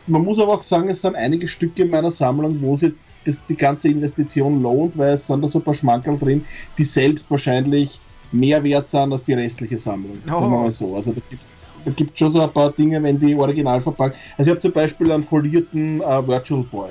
[0.06, 2.92] man muss aber auch sagen, es sind einige Stücke in meiner Sammlung, wo sich
[3.24, 6.44] das, die ganze Investition lohnt, weil es sind da so ein paar Schmankerl drin,
[6.76, 8.00] die selbst wahrscheinlich
[8.32, 10.18] mehr wert sind als die restliche Sammlung.
[10.26, 10.30] Oh.
[10.30, 10.96] Sagen wir mal so.
[10.96, 11.42] Also da gibt
[11.84, 14.16] da gibt schon so ein paar Dinge, wenn die original verpackt.
[14.36, 16.90] Also ich habe zum Beispiel einen folierten äh, Virtual Boy.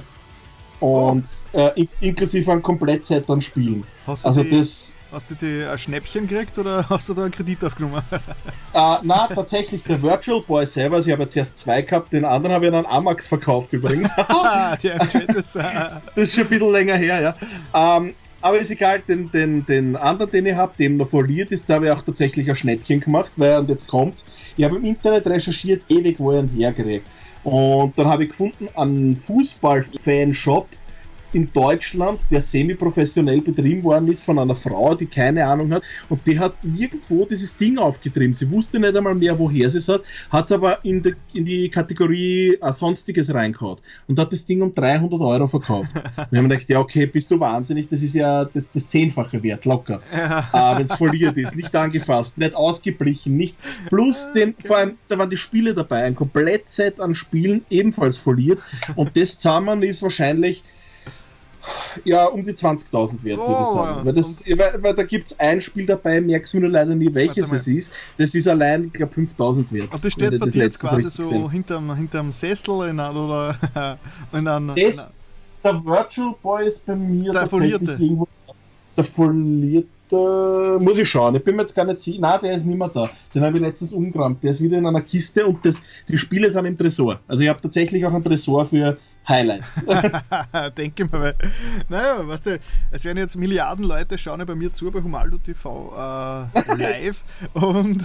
[0.79, 1.57] Und oh.
[1.57, 3.85] äh, in inklusive ein Komplettset an Spielen.
[4.07, 4.90] Hast also die, das.
[5.11, 8.01] Hast du die ein Schnäppchen gekriegt oder hast du da einen Kredit aufgenommen?
[8.11, 10.97] äh, na, tatsächlich der Virtual Boy selber.
[10.97, 14.09] Also ich habe jetzt erst zwei gehabt, den anderen habe ich an Amax verkauft übrigens.
[14.15, 15.63] das, äh
[16.15, 17.97] das ist schon ein bisschen länger her, ja.
[17.97, 21.69] Ähm, aber ist egal, den, den, den anderen, den ich habe, dem noch verliert ist,
[21.69, 24.23] da habe ich auch tatsächlich ein Schnäppchen gemacht, weil und jetzt kommt,
[24.55, 27.03] ich habe im Internet recherchiert, ewig wo ich ihn herkriege.
[27.43, 30.67] Und dann habe ich gefunden, einen Fußball-Fan-Shop,
[31.33, 36.25] in Deutschland, der semi-professionell betrieben worden ist von einer Frau, die keine Ahnung hat und
[36.27, 38.33] die hat irgendwo dieses Ding aufgetrieben.
[38.33, 41.45] Sie wusste nicht einmal mehr, woher sie es hat, hat es aber in die, in
[41.45, 43.77] die Kategorie äh, Sonstiges reingehauen
[44.07, 45.93] und hat das Ding um 300 Euro verkauft.
[46.29, 49.65] wir haben gedacht, ja okay, bist du wahnsinnig, das ist ja das, das Zehnfache wert,
[49.65, 50.01] locker.
[50.21, 50.73] Ja.
[50.73, 53.55] Äh, Wenn es foliert ist, nicht angefasst, nicht ausgeblichen, nicht
[53.87, 58.59] plus den, vor allem, da waren die Spiele dabei, ein Komplettset an Spielen ebenfalls foliert
[58.95, 60.63] und das zusammen ist wahrscheinlich
[62.03, 63.97] ja, um die 20.000 wert, oh, würde ich sagen.
[63.99, 64.05] Ja.
[64.05, 67.13] Weil, das, weil, weil da gibt es ein Spiel dabei, merkst du nur leider nie,
[67.13, 67.91] welches es ist.
[68.17, 69.93] Das ist allein, ich glaube, 5.000 wert.
[69.93, 73.55] Und das steht bei dir jetzt quasi so hinterm, hinterm Sessel in einer, oder
[74.33, 75.15] in einer, das,
[75.63, 78.27] Der Virtual Boy ist bei mir der tatsächlich irgendwo.
[78.97, 79.87] Der folierte.
[80.81, 82.19] Muss ich schauen, ich bin mir jetzt gar nicht sicher.
[82.19, 83.09] Nein, der ist nicht mehr da.
[83.33, 84.43] Den habe ich letztens umgerammt.
[84.43, 87.21] Der ist wieder in einer Kiste und das, die Spiele sind im Tresor.
[87.29, 88.97] Also ich habe tatsächlich auch einen Tresor für
[89.27, 89.81] Highlights.
[90.77, 91.35] Denke mal.
[91.89, 92.59] Naja, weißt du,
[92.89, 95.93] es werden jetzt Milliarden Leute schauen ja bei mir zu bei Humaldo TV
[96.55, 98.03] äh, live und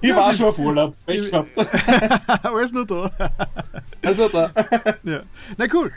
[0.00, 0.94] ich war schon auf Urlaub.
[1.06, 3.10] Ich Alles nur da.
[4.04, 4.50] Also da.
[5.04, 5.20] ja.
[5.56, 5.92] Na cool.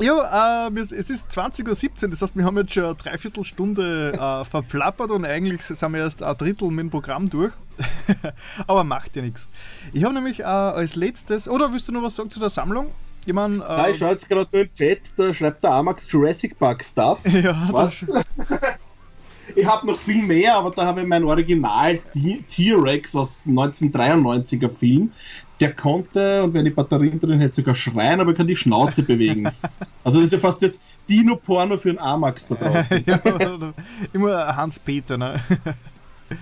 [0.00, 4.44] Ja, äh, es ist 20.17 Uhr, das heißt, wir haben jetzt schon eine Dreiviertelstunde äh,
[4.44, 7.52] verplappert und eigentlich sind wir erst ein Drittel mit dem Programm durch.
[8.66, 9.48] Aber macht ja nichts.
[9.92, 12.90] Ich habe nämlich äh, als letztes, oder willst du noch was sagen zu der Sammlung?
[13.26, 16.84] Ich mein, äh, ich schaue jetzt gerade im Chat, da schreibt der Amax Jurassic Park
[16.84, 17.20] Stuff.
[17.32, 18.04] Ja, Was?
[19.56, 21.98] ich habe noch viel mehr, aber da habe ich mein Original
[22.48, 25.12] T-Rex aus 1993er Film.
[25.60, 29.02] Der konnte, und wenn die Batterien drin hätte, sogar schreien, aber er kann die Schnauze
[29.04, 29.48] bewegen.
[30.02, 33.04] Also das ist ja fast jetzt Dino-Porno für einen Amax da draußen.
[33.06, 33.20] ja,
[34.12, 35.40] immer Hans-Peter, ne?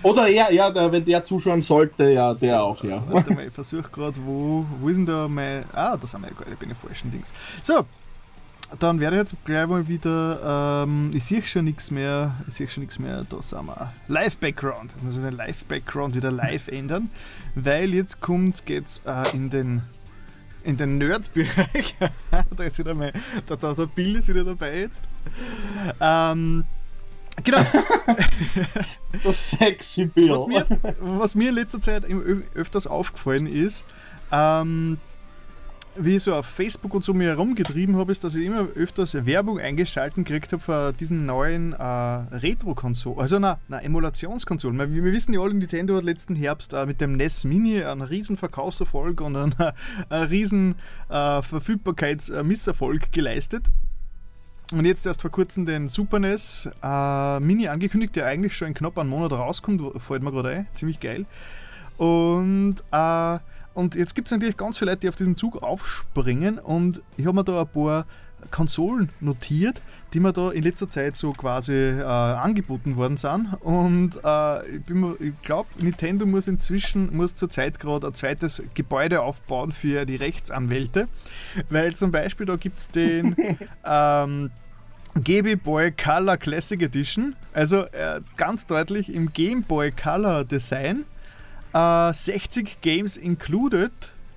[0.01, 3.03] Oder er, ja, wenn der zuschauen sollte, ja, der auch, ja.
[3.09, 5.63] Warte mal, ich versuche gerade, wo, wo ist denn da mein.
[5.73, 7.33] Ah, da sind wir ja gerade bei den falschen Dings.
[7.61, 7.85] So,
[8.79, 10.83] dann werde ich jetzt gleich mal wieder.
[10.83, 12.35] Ähm, ich sehe schon nichts mehr.
[12.47, 13.25] Ich sehe schon nichts mehr.
[13.29, 13.93] Da sind wir.
[14.07, 14.93] Live-Background.
[14.97, 17.09] Ich muss den Live-Background wieder live ändern,
[17.55, 19.81] weil jetzt kommt, geht's äh, in den
[20.63, 21.95] in den Nerd-Bereich.
[22.55, 23.11] da ist wieder mein.
[23.45, 25.03] Da, da, der Bill ist wieder dabei jetzt.
[25.99, 26.63] Ähm,
[27.43, 27.65] Genau.
[29.23, 30.31] das sexy Bild.
[30.31, 30.67] Was mir,
[30.99, 32.03] was mir in letzter Zeit
[32.53, 33.85] öfters aufgefallen ist,
[34.31, 34.97] ähm,
[35.95, 39.25] wie ich so auf Facebook und so mir herumgetrieben habe, ist, dass ich immer öfters
[39.25, 44.77] Werbung eingeschalten gekriegt habe für diesen neuen äh, Retro-Konsole, also einer, einer Emulationskonsole.
[44.77, 48.01] Wir, wir, wissen ja alle, Nintendo hat letzten Herbst äh, mit dem NES Mini einen
[48.01, 49.55] riesen Verkaufserfolg und einen,
[50.09, 50.75] einen riesen
[51.09, 53.67] äh, Verfügbarkeitsmisserfolg geleistet.
[54.71, 58.73] Und jetzt erst vor kurzem den Super NES äh, Mini angekündigt, der eigentlich schon in
[58.73, 61.25] knapp einem Monat rauskommt, fällt mir gerade ein, ziemlich geil.
[61.97, 63.39] Und, äh,
[63.73, 67.25] und jetzt gibt es natürlich ganz viele Leute, die auf diesen Zug aufspringen und ich
[67.25, 68.05] habe mir da ein paar
[68.51, 69.81] Konsolen notiert,
[70.13, 73.53] die mir da in letzter Zeit so quasi äh, angeboten worden sind.
[73.61, 74.83] Und äh, ich,
[75.19, 81.07] ich glaube, Nintendo muss inzwischen, muss zurzeit gerade ein zweites Gebäude aufbauen für die Rechtsanwälte,
[81.69, 83.35] weil zum Beispiel da gibt es den
[83.85, 84.51] ähm,
[85.15, 91.05] Game Boy Color Classic Edition, also äh, ganz deutlich im Game Boy Color Design,
[91.73, 93.91] 60 äh, Games included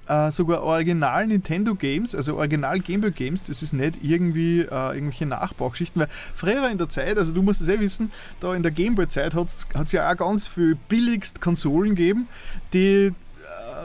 [0.09, 4.95] äh, sogar Original Nintendo Games, also Original Game Boy Games, das ist nicht irgendwie äh,
[4.95, 8.63] irgendwelche Nachbaugeschichten, weil früher in der Zeit, also du musst es eh wissen, da in
[8.63, 12.29] der Game Boy Zeit hat es ja auch ganz viel billigst Konsolen gegeben,
[12.73, 13.13] die äh,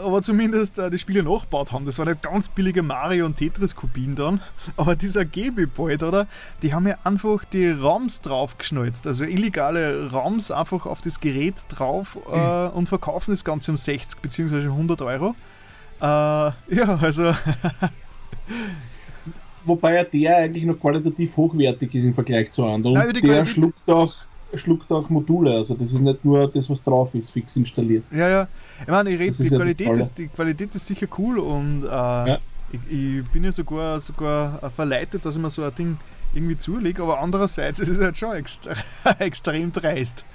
[0.04, 1.86] aber zumindest äh, die Spiele nachgebaut haben.
[1.86, 4.42] Das waren nicht ganz billige Mario- und Tetris-Kopien dann.
[4.78, 6.28] Aber dieser GB-Boy, oder?
[6.62, 9.06] Die haben ja einfach die ROMs draufgeschnalzt.
[9.06, 12.74] Also illegale ROMs einfach auf das Gerät drauf äh, mhm.
[12.74, 14.64] und verkaufen das Ganze um 60 bzw.
[14.64, 15.36] 100 Euro.
[16.02, 16.06] Äh,
[16.76, 17.34] ja, also.
[19.66, 22.98] Wobei ja der eigentlich noch qualitativ hochwertig ist im Vergleich zu anderen.
[22.98, 24.12] Und Nein, der schluckt auch,
[24.56, 28.04] schluckt auch Module, also das ist nicht nur das, was drauf ist, fix installiert.
[28.12, 28.48] Ja, ja.
[28.82, 31.88] Ich meine, ich rede, die, ja Qualität ist, die Qualität ist sicher cool und äh,
[31.88, 32.40] ja.
[32.72, 35.98] ich, ich, bin ja sogar, sogar verleitet, dass ich mir so ein Ding
[36.34, 38.74] irgendwie zulege, aber andererseits ist es halt schon extra,
[39.20, 40.26] extrem dreist.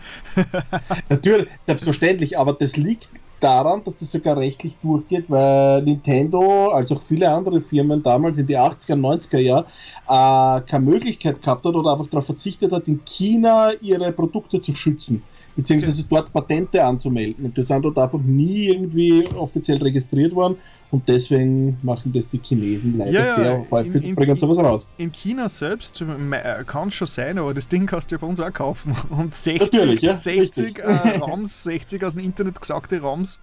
[1.08, 3.08] Natürlich, selbstverständlich, aber das liegt
[3.40, 8.46] daran, dass das sogar rechtlich durchgeht, weil Nintendo, als auch viele andere Firmen damals in
[8.46, 9.66] die 80er, 90er Jahre,
[10.06, 14.74] äh, keine Möglichkeit gehabt hat oder einfach darauf verzichtet hat, in China ihre Produkte zu
[14.74, 15.22] schützen,
[15.54, 16.08] beziehungsweise okay.
[16.10, 17.44] dort Patente anzumelden.
[17.44, 20.56] Und die sind dort einfach nie irgendwie offiziell registriert worden
[20.90, 24.88] und deswegen machen das die Chinesen leider ja, sehr häufig in, in, bringen sowas raus.
[24.98, 28.26] In China selbst äh, kann es schon sein, aber das Ding kannst du ja bei
[28.26, 28.94] uns auch kaufen.
[29.10, 33.40] Und 60, ja, 60 äh, ROMs, 60 aus dem Internet gesagte ROMs.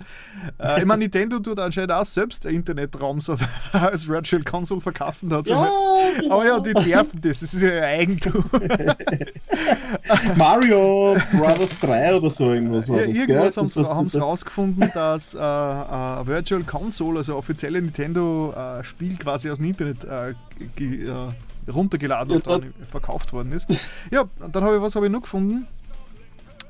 [0.58, 3.32] Äh, ich meine, Nintendo tut anscheinend auch selbst Internet-ROMs
[3.74, 5.30] als Virtual Console verkaufen.
[5.30, 6.00] Ja, genau.
[6.30, 8.46] Aber ja, die dürfen das, das ist ja ihr Eigentum.
[10.38, 15.40] Mario Brothers 3 oder so irgendwas war ja, das, Irgendwas haben sie rausgefunden, dass äh,
[15.40, 22.74] äh, Virtual Console, also offizielle Nintendo-Spiel quasi aus dem Internet äh, äh, runtergeladen und dann
[22.90, 23.68] verkauft worden ist.
[24.12, 25.68] Ja, dann habe ich, was habe ich noch gefunden?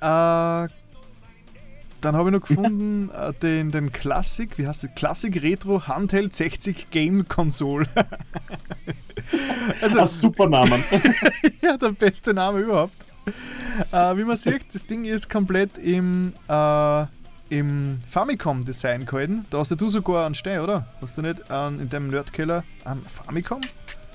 [0.01, 0.67] Äh,
[2.03, 4.89] dann habe ich noch gefunden äh, den, den Classic, wie heißt das?
[4.95, 7.87] Classic Retro Handheld 60 Game Console.
[9.81, 10.83] also, Ein super Name.
[11.61, 12.93] ja, der beste Name überhaupt.
[13.91, 17.05] Äh, wie man sieht, das Ding ist komplett im äh,
[17.53, 19.45] im Famicom-Design gehalten.
[19.51, 20.87] Da hast du sogar einen Stein, oder?
[21.01, 23.61] Hast du nicht an, in deinem Nerdkeller einen Famicom?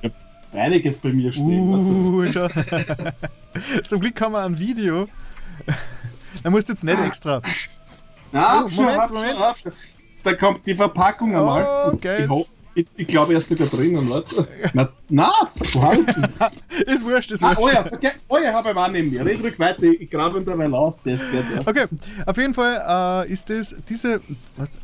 [0.03, 0.11] Ich
[0.53, 1.69] habe einiges bei mir stehen.
[1.73, 2.27] Uh,
[3.85, 5.09] Zum Glück haben wir ein Video.
[6.43, 7.41] da musst du jetzt nicht extra.
[8.33, 9.39] Na, oh, Moment, Moment.
[10.25, 11.93] Da kommt die Verpackung einmal.
[11.93, 12.29] Oh, geil.
[12.29, 14.47] Hoffe, ich, ich glaube, er ist sogar drinnen, warte.
[14.73, 15.33] Na, na
[15.73, 16.29] vorhanden.
[16.87, 17.59] ist wurscht, ist wurscht.
[17.59, 18.11] Ah, oh ja, okay.
[18.43, 19.25] ja, habe ich neben mir.
[19.25, 21.03] Red ruhig weiter, ich grabe ihn dabei aus.
[21.03, 21.67] Das geht, ja.
[21.67, 21.87] Okay,
[22.25, 24.21] auf jeden Fall äh, ist das, diese,
[24.57, 24.77] was,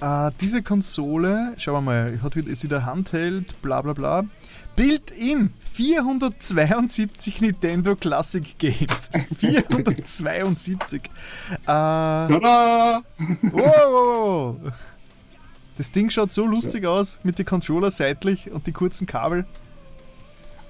[0.00, 4.24] äh, diese Konsole, schauen wir mal, hat ist wieder Handheld, bla bla bla.
[4.74, 9.10] Built-in 472 Nintendo Classic Games.
[9.38, 11.02] 472.
[11.02, 11.08] äh,
[11.64, 13.02] Tada!
[13.52, 14.56] Wow.
[15.76, 16.90] Das Ding schaut so lustig ja.
[16.90, 19.44] aus mit den Controller seitlich und die kurzen Kabel.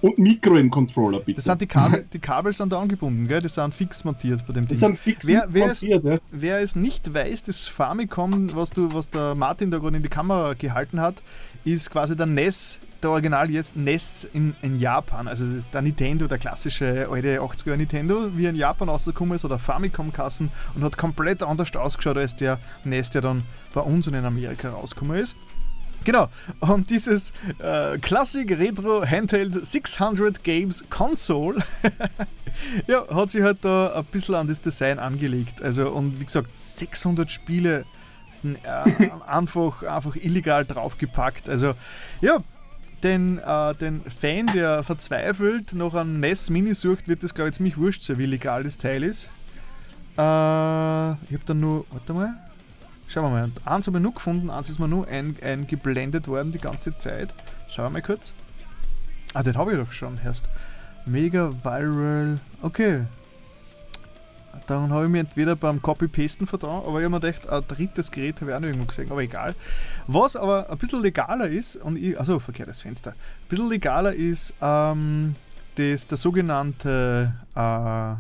[0.02, 1.36] Und Mikro im Controller, bitte.
[1.36, 3.40] Das sind die Kabel, die Kabel sind da angebunden, gell?
[3.40, 4.68] Die sind fix montiert bei dem Ding.
[4.68, 6.18] Die sind fix wer, wer montiert, es, ja.
[6.30, 10.09] Wer es nicht weiß, das Famicom, was, du, was der Martin da gerade in die
[10.09, 11.16] Kamera gehalten hat,
[11.64, 15.28] ist quasi der NES, der Original jetzt NES in, in Japan.
[15.28, 20.50] Also der Nintendo, der klassische alte 80er Nintendo, wie in Japan rausgekommen ist, oder Famicom-Kassen
[20.74, 23.44] und hat komplett anders ausgeschaut als der NES, der dann
[23.74, 25.36] bei uns und in Amerika rausgekommen ist.
[26.02, 26.28] Genau,
[26.61, 31.62] und dieses äh, Classic Retro Handheld 600 Games Console
[32.86, 35.62] ja, hat sich halt da ein bisschen an das Design angelegt.
[35.62, 37.84] Also, und wie gesagt, 600 Spiele
[38.44, 41.48] äh, einfach, einfach illegal draufgepackt.
[41.48, 41.74] Also,
[42.20, 42.38] ja,
[43.03, 47.57] den, äh, den Fan, der verzweifelt noch an NES Mini sucht, wird das, glaube ich,
[47.57, 49.26] ziemlich wurscht sein, wie legal das Teil ist.
[50.16, 52.34] Äh, ich habe dann nur, warte mal,
[53.09, 53.51] Schauen wir mal.
[53.64, 57.32] eins habe ich nur gefunden, eins ist mir nur eingeblendet ein worden die ganze Zeit.
[57.70, 58.34] Schauen wir mal kurz.
[59.32, 60.49] Ah, den habe ich doch schon erst.
[61.05, 62.40] Mega Viral.
[62.62, 63.03] Okay.
[64.66, 68.11] Dann habe ich mir entweder beim Copy-Pasten vertrauen, aber ich habe mir gedacht, ein drittes
[68.11, 69.54] Gerät habe ich auch noch irgendwo gesehen, aber egal.
[70.07, 74.54] Was aber ein bisschen legaler ist, und ich, also verkehrtes Fenster, ein bisschen legaler ist
[74.61, 75.34] ähm,
[75.76, 78.14] das, der sogenannte äh,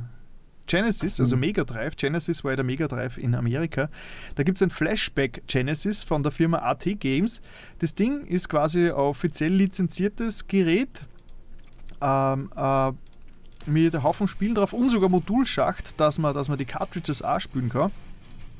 [0.66, 1.96] Genesis, also Mega Drive.
[1.96, 3.88] Genesis war ja der Mega Drive in Amerika.
[4.34, 7.40] Da gibt es ein Flashback Genesis von der Firma AT Games.
[7.78, 11.04] Das Ding ist quasi ein offiziell lizenziertes Gerät.
[12.00, 12.92] Ähm, äh,
[13.66, 17.40] mit einem Haufen Spielen drauf und sogar Modulschacht, dass man, dass man die Cartridges auch
[17.40, 17.90] spielen kann.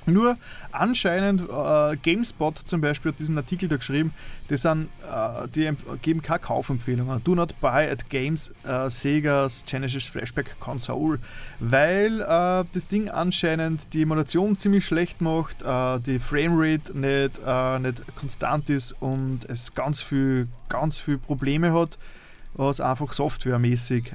[0.07, 0.37] Nur
[0.71, 4.15] anscheinend, äh, GameSpot zum Beispiel hat diesen Artikel da geschrieben,
[4.49, 5.69] die, sind, äh, die
[6.01, 7.23] geben keine Kaufempfehlungen.
[7.25, 11.19] Do not buy at Games äh, Sega's Genesis Flashback Console,
[11.59, 17.79] weil äh, das Ding anscheinend die Emulation ziemlich schlecht macht, äh, die Framerate nicht, äh,
[17.81, 21.99] nicht konstant ist und es ganz viel, ganz viel Probleme hat,
[22.55, 24.13] was einfach softwaremäßig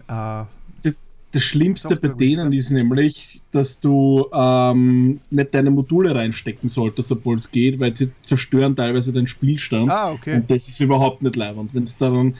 [1.32, 7.38] das Schlimmste bei denen ist nämlich, dass du ähm, nicht deine Module reinstecken solltest, obwohl
[7.38, 9.90] es geht, weil sie zerstören teilweise den Spielstand.
[9.90, 10.36] Ah, okay.
[10.36, 11.74] Und das ist überhaupt nicht leibend.
[11.74, 12.36] Wenn du dann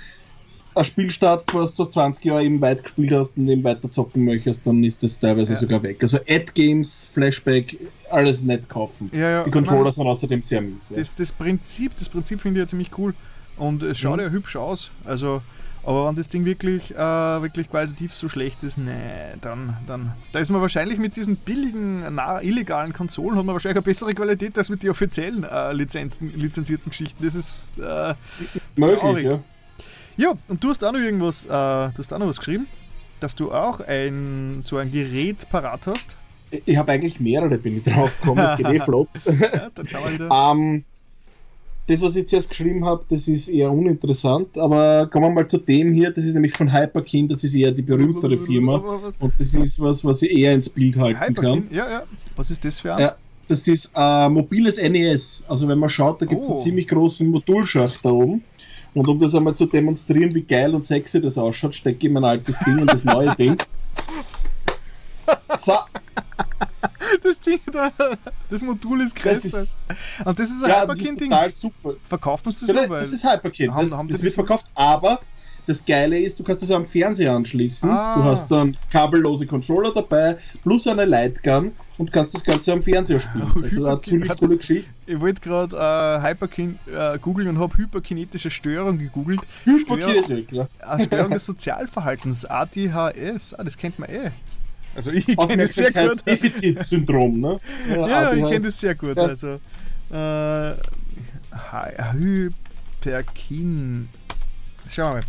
[0.74, 4.26] ein Spiel startest, was du 20 Jahre eben weit gespielt hast und eben weiter zocken
[4.26, 5.60] möchtest, dann ist das teilweise ja.
[5.60, 6.02] sogar weg.
[6.02, 7.78] Also Ad-Games, Flashback,
[8.10, 9.10] alles nicht kaufen.
[9.14, 9.44] Ja, ja.
[9.44, 10.92] Die Controller sind außerdem sehr mies.
[10.94, 13.14] Das, das Prinzip, das Prinzip finde ich ja ziemlich cool.
[13.58, 14.24] Und es schaut mhm.
[14.24, 14.92] ja hübsch aus.
[15.06, 15.42] Also
[15.84, 18.92] aber wenn das Ding wirklich, äh, wirklich qualitativ so schlecht ist, nee,
[19.42, 20.14] dann, dann.
[20.32, 24.14] Da ist man wahrscheinlich mit diesen billigen, na, illegalen Konsolen hat man wahrscheinlich eine bessere
[24.14, 27.24] Qualität als mit den offiziellen äh, Lizenzen, lizenzierten Geschichten.
[27.24, 28.14] Das ist äh,
[28.76, 29.40] möglich, ja.
[30.18, 32.68] Ja, und du hast auch noch irgendwas, äh, du hast auch noch was geschrieben,
[33.20, 36.16] dass du auch ein so ein Gerät parat hast.
[36.66, 39.10] Ich habe eigentlich mehrere, bin ich drauf gekommen, das geht eh flott.
[39.26, 40.52] ja, dann schauen wir wieder.
[40.52, 40.84] um,
[41.88, 45.58] das, was ich zuerst geschrieben habe, das ist eher uninteressant, aber kommen wir mal zu
[45.58, 49.54] dem hier, das ist nämlich von Hyperkin, das ist eher die berühmtere Firma und das
[49.56, 51.70] ist was, was ich eher ins Bild halten Hyperkin?
[51.70, 51.76] kann.
[51.76, 52.04] Ja, ja.
[52.36, 53.10] Was ist das für eins?
[53.10, 53.16] Ja,
[53.48, 55.44] das ist ein mobiles NES.
[55.48, 56.52] Also wenn man schaut, da gibt es oh.
[56.52, 58.44] einen ziemlich großen Modulschacht da oben.
[58.94, 62.26] Und um das einmal zu demonstrieren, wie geil und sexy das ausschaut, stecke ich mein
[62.26, 63.58] altes Ding in das neue Ding.
[65.60, 65.74] So.
[67.24, 67.92] Das Ding da,
[68.50, 69.66] das Modul ist größer.
[70.26, 71.94] Und das ist ein ja, total super.
[72.08, 73.00] Verkaufen sie ja, nur?
[73.00, 73.74] Das ist Hyperkin.
[73.74, 75.20] Haben, das, haben das wird verkauft, aber
[75.68, 77.90] das Geile ist, du kannst das am Fernseher anschließen.
[77.90, 78.16] Ah.
[78.16, 83.20] Du hast dann kabellose Controller dabei, plus eine Lightgun und kannst das Ganze am Fernseher
[83.20, 83.48] spielen.
[83.64, 84.90] Also eine ziemlich coole Geschichte.
[85.06, 89.42] Ich wollte gerade äh, Hyperkin äh, googeln und habe hyperkinetische Störung gegoogelt.
[89.66, 90.70] Hyperkinetische, klar.
[91.00, 94.32] Störung des Sozialverhaltens, ADHS, ah, das kennt man eh.
[94.96, 96.26] Also ich kenne es sehr gut.
[96.26, 97.58] Defizitsyndrom, ne?
[97.90, 99.16] Ja, ja ich kenne es sehr gut.
[99.16, 99.24] Ja.
[99.24, 99.60] Also
[100.12, 100.74] äh,
[103.00, 104.10] Hyperkin.
[104.90, 105.24] Schauen wir mal.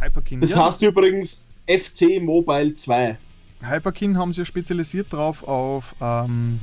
[0.00, 0.40] Hyperkin.
[0.40, 3.16] Das ja, heißt das übrigens FC Mobile 2.
[3.62, 6.58] Hyperkin haben sich spezialisiert darauf auf ähm,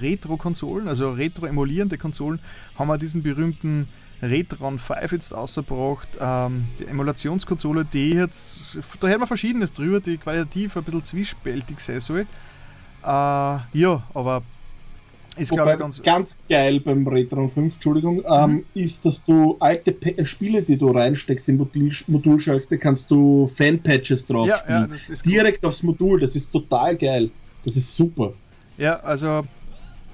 [0.00, 2.40] Retro-Konsolen, also retro-emulierende Konsolen,
[2.76, 3.88] haben wir diesen berühmten
[4.24, 6.08] Retron 5 jetzt ausgebracht.
[6.20, 11.80] Ähm, die Emulationskonsole, die jetzt, da hört man Verschiedenes drüber, die qualitativ ein bisschen zwiespältig
[11.80, 12.26] sein soll.
[13.02, 14.42] Äh, ja, aber
[15.36, 16.02] ist glaube ich ganz.
[16.02, 18.64] Ganz geil beim Retron 5, Entschuldigung, ähm, mhm.
[18.74, 23.50] ist, dass du alte P äh, Spiele, die du reinsteckst in Modul Modulschalter, kannst du
[23.56, 24.90] Fan-Patches drauf ja, spielen.
[24.90, 25.68] Ja, Direkt cool.
[25.68, 27.30] aufs Modul, das ist total geil.
[27.64, 28.34] Das ist super.
[28.76, 29.44] Ja, also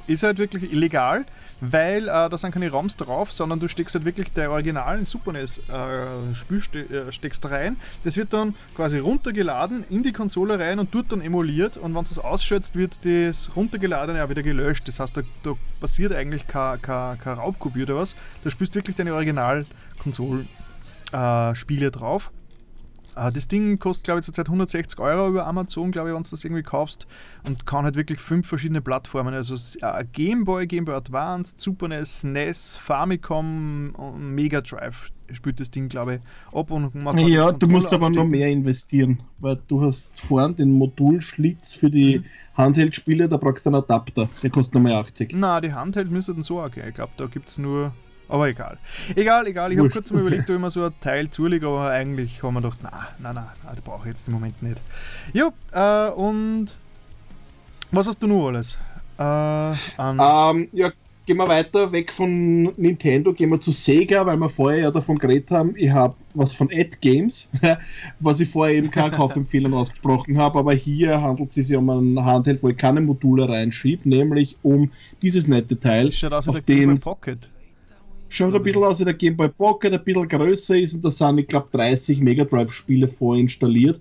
[0.07, 1.27] ist halt wirklich illegal
[1.61, 5.31] weil äh, da sind keine ROMs drauf, sondern du steckst halt wirklich der originalen Super
[5.33, 7.77] NES äh, äh, steckst rein.
[8.05, 12.05] Das wird dann quasi runtergeladen in die Konsole rein und dort dann emuliert und wenn
[12.05, 14.89] es ausschätzt, wird das runtergeladene auch wieder gelöscht.
[14.89, 18.15] Das heißt, da, da passiert eigentlich kein, kein, kein Raubkopie oder was.
[18.45, 22.31] Da spielst wirklich deine Original-Konsolspiele äh, drauf.
[23.17, 26.31] Uh, das Ding kostet, glaube ich, zurzeit 160 Euro über Amazon, glaube ich, wenn du
[26.31, 27.07] das irgendwie kaufst.
[27.47, 29.35] Und kann halt wirklich fünf verschiedene Plattformen.
[29.35, 35.61] Also uh, Game Boy, Game Boy Advance, Super NES, NES, Famicom und Mega Drive spielt
[35.61, 36.71] das Ding, glaube ich, ab.
[36.71, 41.75] Und man ja, du musst aber noch mehr investieren, weil du hast vorne den Modulschlitz
[41.75, 42.25] für die mhm.
[42.55, 44.29] Handheld-Spiele, da brauchst du einen Adapter.
[44.43, 45.33] Der kostet nochmal 80.
[45.35, 46.89] Na, die Handheld müsste so auch gehen.
[46.89, 47.93] Ich glaube, da gibt es nur
[48.31, 48.79] aber egal.
[49.17, 49.73] Egal, egal.
[49.73, 52.55] Ich habe kurz mal überlegt, ob ich mir so ein Teil zulege, aber eigentlich haben
[52.55, 54.81] wir gedacht, na, na, na, das brauche ich jetzt im Moment nicht.
[55.33, 56.69] Ja, äh, und
[57.91, 58.79] was hast du noch alles?
[59.19, 60.93] Äh, ähm, ja,
[61.27, 65.17] gehen wir weiter, weg von Nintendo, gehen wir zu Sega, weil wir vorher ja davon
[65.17, 65.75] geredet haben.
[65.77, 67.51] Ich habe was von Ad Games,
[68.21, 72.25] was ich vorher eben keine Kaufempfehlung ausgesprochen habe, aber hier handelt es sich um ein
[72.25, 76.07] Handheld, wo ich keine Module reinschiebe, nämlich um dieses nette Teil.
[76.07, 77.51] Das schaut aus wie der Game Pocket
[78.35, 81.11] schaut ein bisschen aus wie der Game Boy Pocket, ein bisschen größer ist und da
[81.11, 84.01] sind, ich glaube, 30 Mega Drive-Spiele vorinstalliert.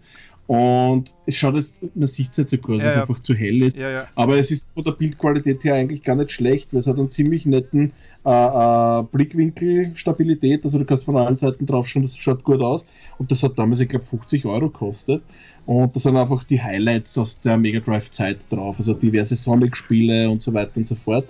[0.49, 3.01] Und es schaut jetzt, man sieht es nicht so gut, ja, weil es ja.
[3.01, 3.77] einfach zu hell ist.
[3.77, 6.97] Ja, Aber es ist von der Bildqualität her eigentlich gar nicht schlecht, weil es hat
[6.97, 7.91] einen ziemlich netten
[8.25, 10.65] äh, äh, Blickwinkelstabilität.
[10.65, 12.84] Also du kannst von allen Seiten drauf schauen, das schaut gut aus.
[13.19, 15.21] Und das hat damals, ich glaube, 50 Euro gekostet.
[15.67, 20.41] Und da sind einfach die Highlights aus der Mega Drive-Zeit drauf, also diverse Sonic-Spiele und
[20.41, 21.27] so weiter und so fort.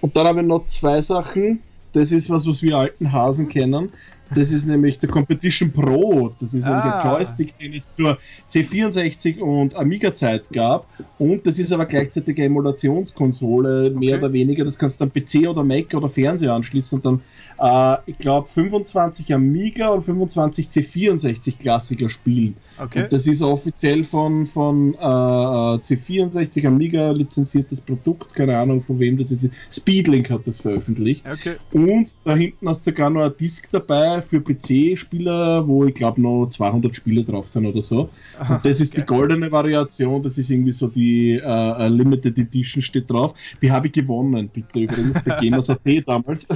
[0.00, 1.60] Und dann habe ich noch zwei Sachen.
[1.92, 3.90] Das ist was, was wir alten Hasen kennen.
[4.34, 6.34] Das ist nämlich der Competition Pro.
[6.38, 7.00] Das ist Ah.
[7.00, 8.18] ein Joystick, den es zur
[8.50, 10.86] C64 und Amiga-Zeit gab.
[11.18, 14.24] Und das ist aber gleichzeitig eine Emulationskonsole, mehr Okay.
[14.24, 14.64] oder weniger.
[14.66, 17.20] Das kannst du dann PC oder Mac oder Fernseher anschließen und dann,
[17.58, 22.56] äh, ich glaube, 25 Amiga und 25 C64 Klassiker spielen.
[22.80, 23.04] Okay.
[23.04, 29.18] Und das ist offiziell von, von äh, C64 Amiga lizenziertes Produkt, keine Ahnung von wem
[29.18, 29.50] das ist.
[29.70, 31.24] Speedlink hat das veröffentlicht.
[31.30, 31.56] Okay.
[31.72, 36.20] Und da hinten hast du sogar noch ein Disk dabei für PC-Spieler, wo ich glaube
[36.20, 38.10] noch 200 Spiele drauf sind oder so.
[38.38, 39.06] Aha, Und das ist die geil.
[39.06, 43.34] goldene Variation, das ist irgendwie so die äh, äh, Limited Edition steht drauf.
[43.60, 46.46] Die habe ich gewonnen, bitte übrigens, bei Gamers.at damals.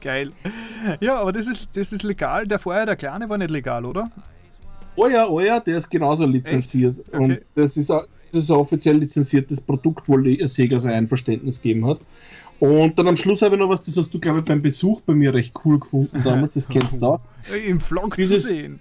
[0.00, 0.32] Geil.
[1.00, 2.46] Ja, aber das ist, das ist legal.
[2.46, 4.10] Der vorher, der kleine, war nicht legal, oder?
[5.00, 6.96] Oh ja, oh ja, der ist genauso lizenziert.
[7.08, 7.16] Okay.
[7.22, 11.86] Und das ist, ein- das ist ein offiziell lizenziertes Produkt, wo Sega sein Einverständnis gegeben
[11.86, 11.98] hat.
[12.60, 15.00] Und dann am Schluss habe ich noch was, das hast du, glaube ich, beim Besuch
[15.00, 17.20] bei mir recht cool gefunden damals, das kennst du auch.
[17.66, 18.80] Im Vlog Dieses- zu sehen.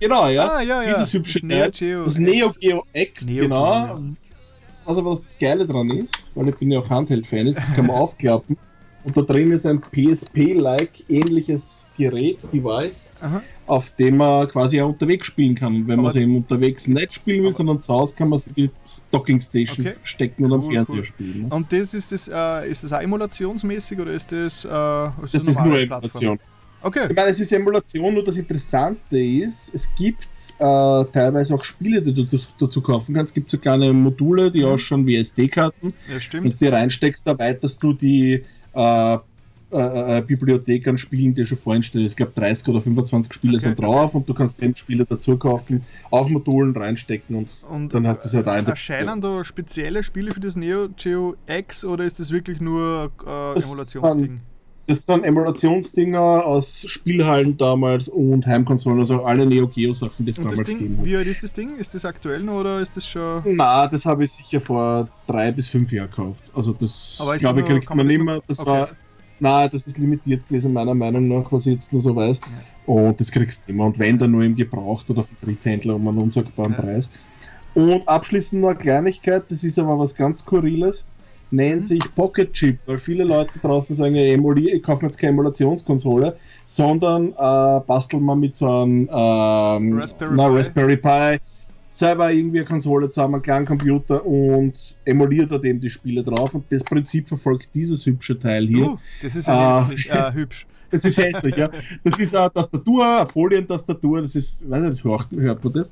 [0.00, 0.48] Genau, ja.
[0.48, 0.94] Ah, ja, ja.
[0.94, 1.58] Dieses hübsche Das Teil.
[1.60, 2.20] Neo Geo das X.
[2.20, 3.64] Neo Geo X, Neo genau.
[3.64, 4.00] Geo, ja.
[4.84, 7.86] Was aber das Geile dran ist, weil ich bin ja auch Handheld-Fan, ist, das kann
[7.86, 8.56] man aufklappen.
[9.08, 13.42] Und da drin ist ein PSP-like ähnliches Gerät, Device, Aha.
[13.66, 15.88] auf dem man quasi auch unterwegs spielen kann.
[15.88, 18.54] Wenn man es eben unterwegs nicht spielen will, sondern zu Hause kann man es in
[18.54, 18.70] die
[19.10, 19.96] Docking Station Okay.
[20.02, 21.04] stecken und am Cool, Fernseher cool.
[21.04, 21.42] spielen.
[21.42, 21.48] Ne?
[21.50, 25.42] Und das ist das, äh, ist das auch emulationsmäßig oder ist das, äh, ist Das
[25.48, 26.38] eine ist nur Emulation.
[26.80, 27.06] Okay.
[27.10, 30.28] Ich meine, es ist Emulation, nur das Interessante ist, es gibt
[30.58, 33.30] äh, teilweise auch Spiele, die du dazu, dazu kaufen kannst.
[33.30, 34.66] Es gibt so kleine Module, die Mhm.
[34.66, 35.88] ausschauen wie SD-Karten.
[36.06, 36.52] Ja, Wenn stimmt.
[36.52, 38.44] du die reinsteckst, erweiterst du die
[38.78, 39.18] äh,
[39.70, 42.06] äh, äh, Bibliothek an Spielen, die schon vorinstellen.
[42.06, 43.66] Es gab 30 oder 25 Spiele Okay.
[43.66, 48.06] sind drauf und du kannst den Spieler dazu kaufen, auf Modulen reinstecken und Und dann
[48.06, 51.36] hast du es halt auch in der- erscheinen da spezielle Spiele für das Neo Geo
[51.46, 54.40] X oder ist das wirklich nur äh, Emulationsding?
[54.88, 60.36] Das sind Emulationsdinger aus Spielhallen damals und Heimkonsolen, also alle Neo Geo Sachen, die es
[60.36, 61.04] damals Ding, gegeben hat.
[61.04, 61.76] wie alt ist das Ding?
[61.76, 63.42] Ist das aktuell noch oder ist das schon.
[63.44, 66.42] Na, das habe ich sicher vor drei bis fünf Jahren gekauft.
[66.54, 68.40] Also das glaube ich kriegt man nicht mehr.
[68.46, 68.70] Das okay.
[68.70, 68.88] war
[69.40, 72.40] na, das ist limitiert gewesen meiner Meinung nach, was ich jetzt nur so weiß.
[72.86, 73.86] Und das kriegst du immer.
[73.86, 76.80] Und wenn dann nur im Gebraucht oder vom Dritthändler um einen unsagbaren Ja.
[76.80, 77.10] Preis.
[77.74, 81.06] Und abschließend noch eine Kleinigkeit, das ist aber was ganz Skurriles.
[81.50, 81.84] Nennt Mhm.
[81.84, 86.36] sich Pocket Chip, weil viele Leute draußen sagen, emuli ich kaufe mir jetzt keine Emulationskonsole,
[86.66, 90.56] sondern äh, basteln wir mit so einem ähm, Raspberry na, Pi.
[90.56, 91.38] Raspberry Pi
[91.98, 94.74] selber irgendwie eine Konsole zusammen, einen kleinen Computer und
[95.04, 96.54] emuliert dort eben die Spiele drauf.
[96.54, 98.92] Und das Prinzip verfolgt dieses hübsche Teil hier.
[98.92, 100.66] Uh, das ist ja hässlich, äh, hübsch.
[100.90, 101.70] Das ist hässlich, ja.
[102.04, 105.90] Das ist eine Tastatur, eine Folientastatur, das ist, weiß nicht, hört, hört man das?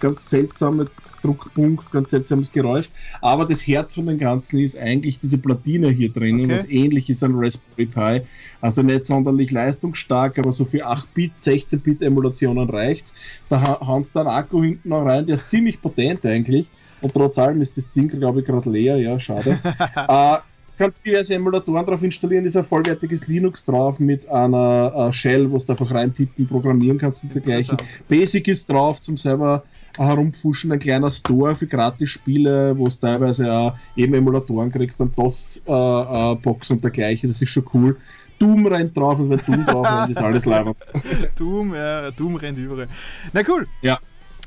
[0.00, 0.86] Ganz seltsamer
[1.22, 2.88] Druckpunkt, ganz seltsames Geräusch.
[3.20, 6.54] Aber das Herz von dem Ganzen ist eigentlich diese Platine hier drinnen, Okay.
[6.54, 8.26] was ähnlich ist an Raspberry Pi.
[8.60, 13.12] Also nicht sonderlich leistungsstark, aber so für 8-Bit, 16-Bit-Emulationen reicht's.
[13.48, 16.68] Da ha hauen sie dann Akku hinten noch rein, der ist ziemlich potent eigentlich.
[17.02, 19.58] Und trotz allem ist das Ding, glaube ich, gerade leer, ja, schade.
[19.96, 20.36] äh,
[20.76, 25.58] kannst diverse Emulatoren drauf installieren, ist ein vollwertiges Linux drauf mit einer äh, Shell, wo
[25.58, 27.76] du einfach reintippen, programmieren kannst und dergleichen.
[28.08, 29.62] Basic ist drauf zum selber
[29.96, 36.70] herumfuschen, ein kleiner Store für Gratis-Spiele, wo du teilweise auch eben Emulatoren kriegst, dann DOS-Box
[36.70, 37.96] und dergleichen, das ist schon cool.
[38.38, 40.76] Doom rennt drauf und wenn Doom drauf rennt, ist alles leibend.
[41.36, 42.88] Doom, ja, Doom rennt überall.
[43.32, 43.66] Na cool.
[43.82, 43.96] Ja.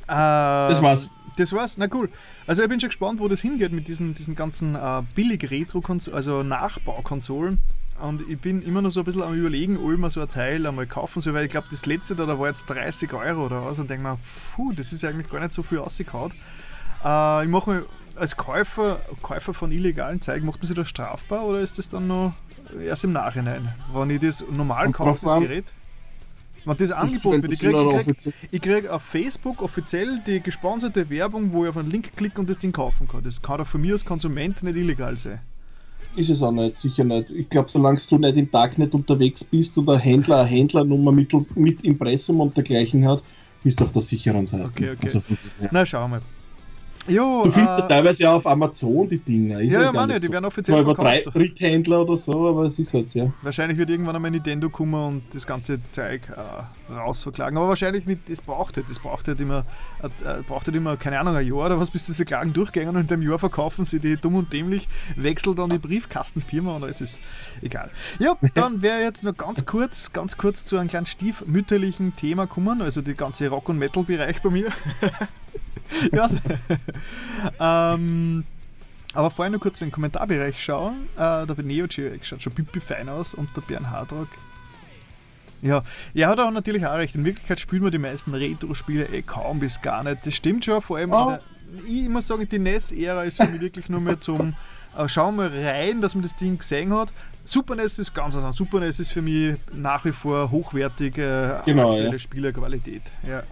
[0.07, 1.09] Äh, Das war's.
[1.37, 2.09] Das war's, na cool.
[2.45, 6.15] Also ich bin schon gespannt, wo das hingeht mit diesen, diesen ganzen äh, billig Retro-Konsolen,
[6.15, 7.59] also Nachbaukonsolen.
[8.01, 10.27] Und ich bin immer noch so ein bisschen am überlegen, ob ich mir so ein
[10.27, 13.45] Teil einmal kaufen soll, weil ich glaube, das letzte da, da war jetzt 30 Euro
[13.45, 14.19] oder was und denke mir,
[14.55, 16.33] puh, das ist eigentlich gar nicht so viel ausgekaut.
[17.03, 17.85] Äh, ich mache mir
[18.15, 22.07] als Käufer, Käufer von illegalen Zeigen, macht man sich das strafbar oder ist das dann
[22.07, 22.33] noch
[22.83, 23.69] erst im Nachhinein?
[23.93, 25.39] Wenn ich das normal kaufe, das.
[25.39, 25.65] Gerät?
[26.65, 28.17] Wenn das angeboten wird, ich Wenn krieg,
[28.51, 32.39] ich krieg, kriege auf Facebook offiziell die gesponserte Werbung, wo ich auf einen Link klicke
[32.39, 33.21] und das Ding kaufen kann.
[33.23, 35.41] Das kann auch von mir als Konsument nicht illegal sein.
[36.15, 37.29] Ist es auch nicht, sicher nicht.
[37.31, 41.11] Ich glaube, solange du nicht im Tag nicht unterwegs bist und ein Händler eine Händlernummer
[41.11, 43.23] mit, mit Impressum und dergleichen hat,
[43.63, 44.65] bist du auf der sicheren Seite.
[44.65, 44.99] Okay, okay.
[45.03, 45.21] Also.
[45.71, 46.21] Na, schauen wir mal.
[47.07, 49.59] Jo, du findest äh, ja teilweise auch auf Amazon die Dinger.
[49.59, 50.31] Ist ja, ja, meine, die so.
[50.31, 51.21] werden offiziell Zwar verkauft.
[51.21, 53.31] über Dritthändler oder so, aber es ist halt, ja.
[53.41, 57.57] Wahrscheinlich wird irgendwann einmal Nintendo kommen und das ganze Zeug äh, rausverklagen.
[57.57, 59.65] Aber wahrscheinlich nicht, das braucht halt, das braucht halt immer,
[60.01, 62.97] äh, braucht halt immer, keine Ahnung, ein Jahr oder was, bis diese Klagen durchgehen und
[62.97, 67.01] in dem Jahr verkaufen sie die dumm und dämlich, wechselt dann die Briefkastenfirma und es
[67.01, 67.19] ist
[67.61, 67.91] egal.
[68.19, 72.81] Ja, dann wäre jetzt noch ganz kurz, ganz kurz zu einem kleinen stiefmütterlichen Thema kommen,
[72.81, 74.71] also die ganze Rock- und Metal-Bereich bei mir.
[76.11, 76.29] ja.
[77.93, 78.43] ähm,
[79.13, 81.07] aber vorher nur kurz in den Kommentarbereich schauen.
[81.15, 84.29] Äh, der Neo Geo schaut schon pipi fein aus und der Bernhard Rock.
[85.63, 85.81] Ja,
[86.13, 87.15] er hat auch natürlich auch recht.
[87.15, 90.25] In Wirklichkeit spielen wir die meisten Retro-Spiele eh kaum bis gar nicht.
[90.25, 91.13] Das stimmt schon, vor allem.
[91.13, 91.29] Oh.
[91.29, 91.41] Der,
[91.87, 94.53] ich muss sagen, die NES-Ära ist für mich wirklich nur mehr zum
[94.97, 97.11] äh, Schauen wir rein, dass man das Ding gesehen hat.
[97.45, 98.55] Super NES ist ganz anders.
[98.55, 102.19] Super NES ist für mich nach wie vor hochwertige genau, aktuelle ja.
[102.19, 103.03] Spielerqualität.
[103.27, 103.43] Ja.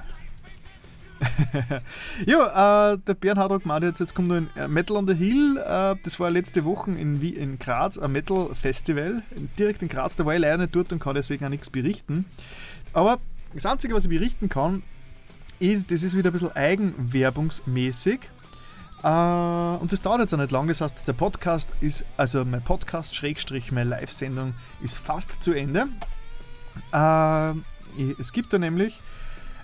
[2.25, 5.13] ja, äh, der Bernhard hat gemeint, jetzt, jetzt kommt noch ein äh, Metal on the
[5.13, 5.57] Hill.
[5.57, 9.21] Äh, das war letzte Woche in, in Graz, ein Metal Festival.
[9.57, 12.25] Direkt in Graz, da war ich leider nicht dort und kann deswegen auch nichts berichten.
[12.93, 13.19] Aber
[13.53, 14.83] das Einzige, was ich berichten kann,
[15.59, 18.21] ist, das ist wieder ein bisschen eigenwerbungsmäßig.
[19.03, 20.69] Äh, und das dauert jetzt auch nicht lange.
[20.69, 25.87] Das heißt, der Podcast ist, also mein Podcast, Schrägstrich, meine Live-Sendung ist fast zu Ende.
[26.93, 27.53] Äh,
[28.19, 28.99] es gibt da nämlich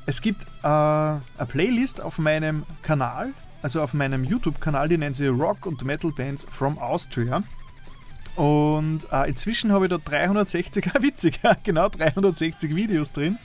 [0.08, 5.28] es gibt äh, eine Playlist auf meinem Kanal, also auf meinem YouTube-Kanal, die nennt sie
[5.28, 7.44] Rock und Metal Bands from Austria.
[8.38, 13.38] Und äh, inzwischen habe ich da 360, witzig, genau 360 Videos drin.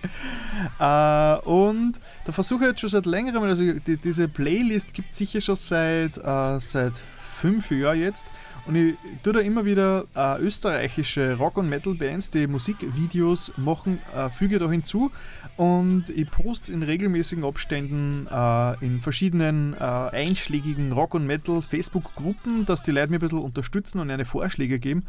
[0.79, 1.95] Äh, und
[2.27, 5.57] da versuche ich jetzt schon seit längerem, also die, diese Playlist gibt es sicher schon
[5.57, 6.93] seit, äh, seit
[7.41, 8.27] fünf Jahren jetzt.
[8.65, 14.31] Und ich tue da immer wieder äh, österreichische Rock- und Metal-Bands, die Musikvideos machen, äh,
[14.31, 15.11] füge da hinzu
[15.57, 22.83] und ich poste in regelmäßigen Abständen äh, in verschiedenen äh, einschlägigen Rock- und Metal-Facebook-Gruppen, dass
[22.83, 25.05] die Leute mir ein bisschen unterstützen und eine Vorschläge geben.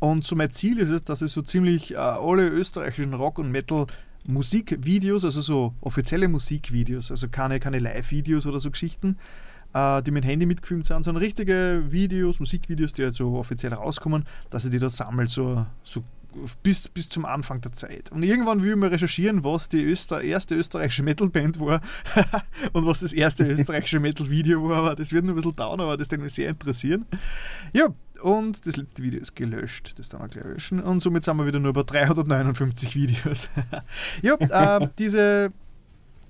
[0.00, 3.50] Und so mein Ziel ist es, dass ich so ziemlich äh, alle österreichischen Rock- und
[3.50, 3.86] Metal-
[4.26, 9.16] Musikvideos, also so offizielle Musikvideos, also keine, keine Live-Videos oder so Geschichten,
[9.74, 13.72] äh, die mit dem Handy mitgefilmt sind, sondern richtige Videos, Musikvideos, die halt so offiziell
[13.72, 16.02] rauskommen, dass ich die da sammle, so, so
[16.62, 18.12] bis, bis zum Anfang der Zeit.
[18.12, 21.80] Und irgendwann will ich mal recherchieren, was die Öster erste österreichische Metalband war
[22.72, 24.78] und was das erste österreichische Metal-Video war.
[24.78, 27.06] Aber das wird nur ein bisschen dauern, aber das würde mich sehr interessieren.
[27.72, 27.88] Ja,
[28.22, 29.98] und das letzte Video ist gelöscht.
[29.98, 30.80] Das dann wir gleich löschen.
[30.80, 33.48] Und somit sind wir wieder nur bei 359 Videos.
[34.22, 35.52] ja, äh, diese,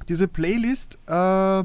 [0.09, 1.64] diese Playlist äh,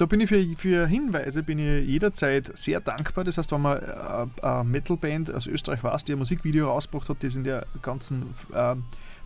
[0.00, 3.24] da bin ich für, für Hinweise bin ich jederzeit sehr dankbar.
[3.24, 7.22] Das heißt, wenn man äh, eine Metalband aus Österreich weiß, die ein Musikvideo rausgebracht hat,
[7.22, 8.76] das in der ganzen äh,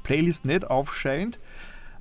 [0.03, 1.39] Playlist nicht aufscheint,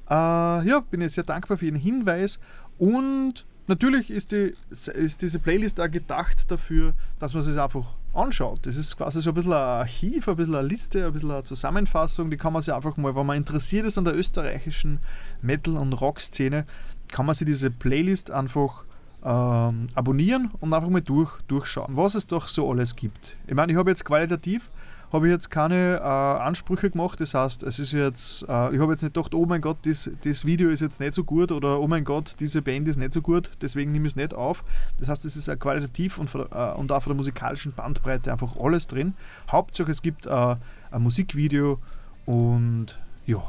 [0.09, 2.39] äh, ja, bin ich sehr dankbar für Ihren Hinweis.
[2.79, 8.65] Und natürlich ist, die, ist diese Playlist auch gedacht dafür, dass man sich einfach anschaut.
[8.65, 11.43] Das ist quasi so ein bisschen ein Archiv, ein bisschen eine Liste, ein bisschen eine
[11.43, 12.29] Zusammenfassung.
[12.29, 14.99] Die kann man sich einfach mal, wenn man interessiert ist an der österreichischen
[15.41, 16.65] Metal- und Rock-Szene,
[17.13, 18.83] kann man sich diese Playlist einfach
[19.23, 23.37] ähm, abonnieren und einfach mal durch, durchschauen, was es doch so alles gibt.
[23.47, 24.69] Ich meine, ich habe jetzt qualitativ
[25.13, 27.21] habe ich jetzt keine äh, Ansprüche gemacht.
[27.21, 30.09] Das heißt, es ist jetzt, äh, ich habe jetzt nicht gedacht, oh mein Gott, das,
[30.23, 33.13] das Video ist jetzt nicht so gut oder oh mein Gott, diese Band ist nicht
[33.13, 34.63] so gut, deswegen nehme ich es nicht auf.
[34.97, 38.57] Das heißt, es ist äh, qualitativ und, äh, und auch von der musikalischen Bandbreite einfach
[38.59, 39.13] alles drin.
[39.51, 40.55] Hauptsache, es gibt äh,
[40.89, 41.77] ein Musikvideo
[42.25, 42.97] und
[43.27, 43.43] ja,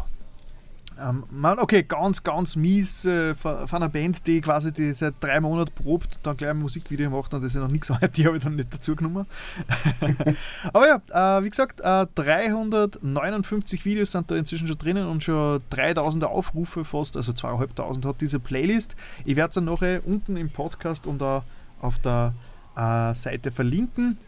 [1.00, 5.40] ähm, man, okay, ganz, ganz mies äh, von, einer Band, die quasi die seit drei
[5.40, 8.26] Monaten probt und dann gleich ein Musikvideo macht und das ist noch nichts anderes, die
[8.26, 9.26] habe ich dann nicht dazu genommen.
[10.72, 15.60] Aber ja, äh, wie gesagt, äh, 359 Videos sind da inzwischen schon drinnen und schon
[15.70, 18.96] 3000 Aufrufe fast, also 2500 hat diese Playlist.
[19.24, 22.34] Ich werde es dann nachher unten im Podcast und auf der
[22.76, 24.18] äh, Seite verlinken.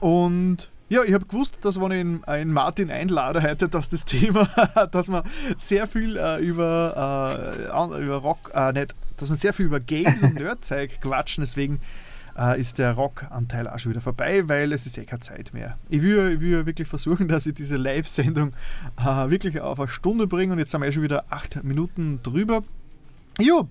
[0.00, 4.46] Und ja, ich habe gewusst, dass wenn ich einen Martin einlade heute, dass das Thema,
[4.90, 5.22] dass man
[5.56, 7.62] sehr viel äh, über,
[7.96, 11.80] äh, über Rock, äh, nicht, dass man sehr viel über Games und Nerdzeug quatschen, deswegen
[12.36, 15.78] äh, ist der Rock-Anteil auch schon wieder vorbei, weil es ist eh keine Zeit mehr.
[15.88, 18.52] Ich will, ich will wirklich versuchen, dass ich diese Live-Sendung
[18.98, 22.18] äh, wirklich auf eine Stunde bringe und jetzt sind wir eh schon wieder acht Minuten
[22.24, 22.64] drüber.
[23.40, 23.68] Jo,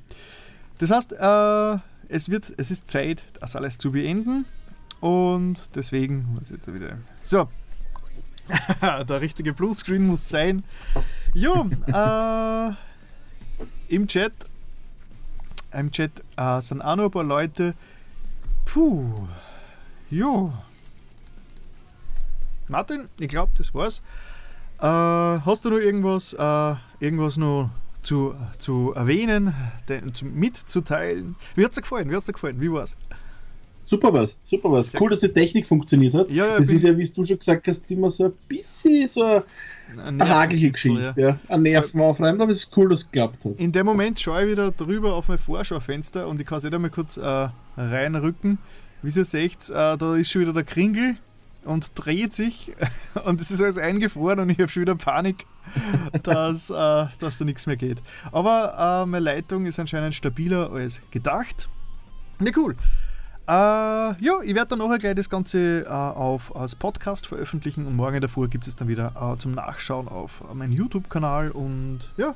[0.77, 4.45] das heißt, äh, es, wird, es ist Zeit, das alles zu beenden.
[4.99, 6.97] Und deswegen, was jetzt wieder.
[7.21, 7.47] So.
[8.81, 10.63] der richtige Bluescreen muss sein.
[11.33, 12.71] Jo, äh,
[13.87, 14.33] im Chat,
[15.71, 17.75] im Chat äh, sind auch noch ein paar Leute.
[18.65, 19.27] Puh,
[20.09, 20.53] jo.
[22.67, 24.01] Martin, ich glaube, das war's.
[24.79, 27.69] Äh, hast du noch irgendwas, äh, irgendwas noch
[28.03, 29.53] zu, zu erwähnen,
[29.87, 31.35] den, zu, mitzuteilen.
[31.55, 32.09] Wie hat es dir gefallen?
[32.09, 32.61] Wie hat's dir gefallen?
[32.61, 32.95] Wie war's?
[33.89, 34.93] Super was, super was.
[34.93, 36.29] Cool, dass die Technik funktioniert hat.
[36.29, 39.23] Ja, ja, das ist ja, wie du schon gesagt hast, immer so ein bisschen so
[39.23, 39.43] eine,
[39.89, 41.11] Ein eine hagelige Geschichte.
[41.17, 41.39] Ja.
[41.47, 43.53] Ein Nerven aufreiben, aber es ist cool, dass es geklappt hat.
[43.57, 46.75] In dem Moment schaue ich wieder drüber auf mein Vorschaufenster und ich kann es nicht
[46.75, 48.59] einmal kurz äh, reinrücken.
[49.01, 51.15] Wie ihr seht, äh, da ist schon wieder der Kringel
[51.65, 52.71] und dreht sich
[53.25, 55.47] und es ist alles eingefroren und ich habe schon wieder Panik,
[56.21, 57.97] dass, äh, dass da nichts mehr geht.
[58.31, 61.69] Aber äh, meine Leitung ist anscheinend stabiler als gedacht.
[62.39, 62.75] Ja, cool.
[63.49, 67.95] Äh, ja, ich werde dann nachher gleich das Ganze äh, auf, als Podcast veröffentlichen und
[67.95, 72.35] morgen davor gibt es dann wieder äh, zum Nachschauen auf äh, meinen YouTube-Kanal und ja,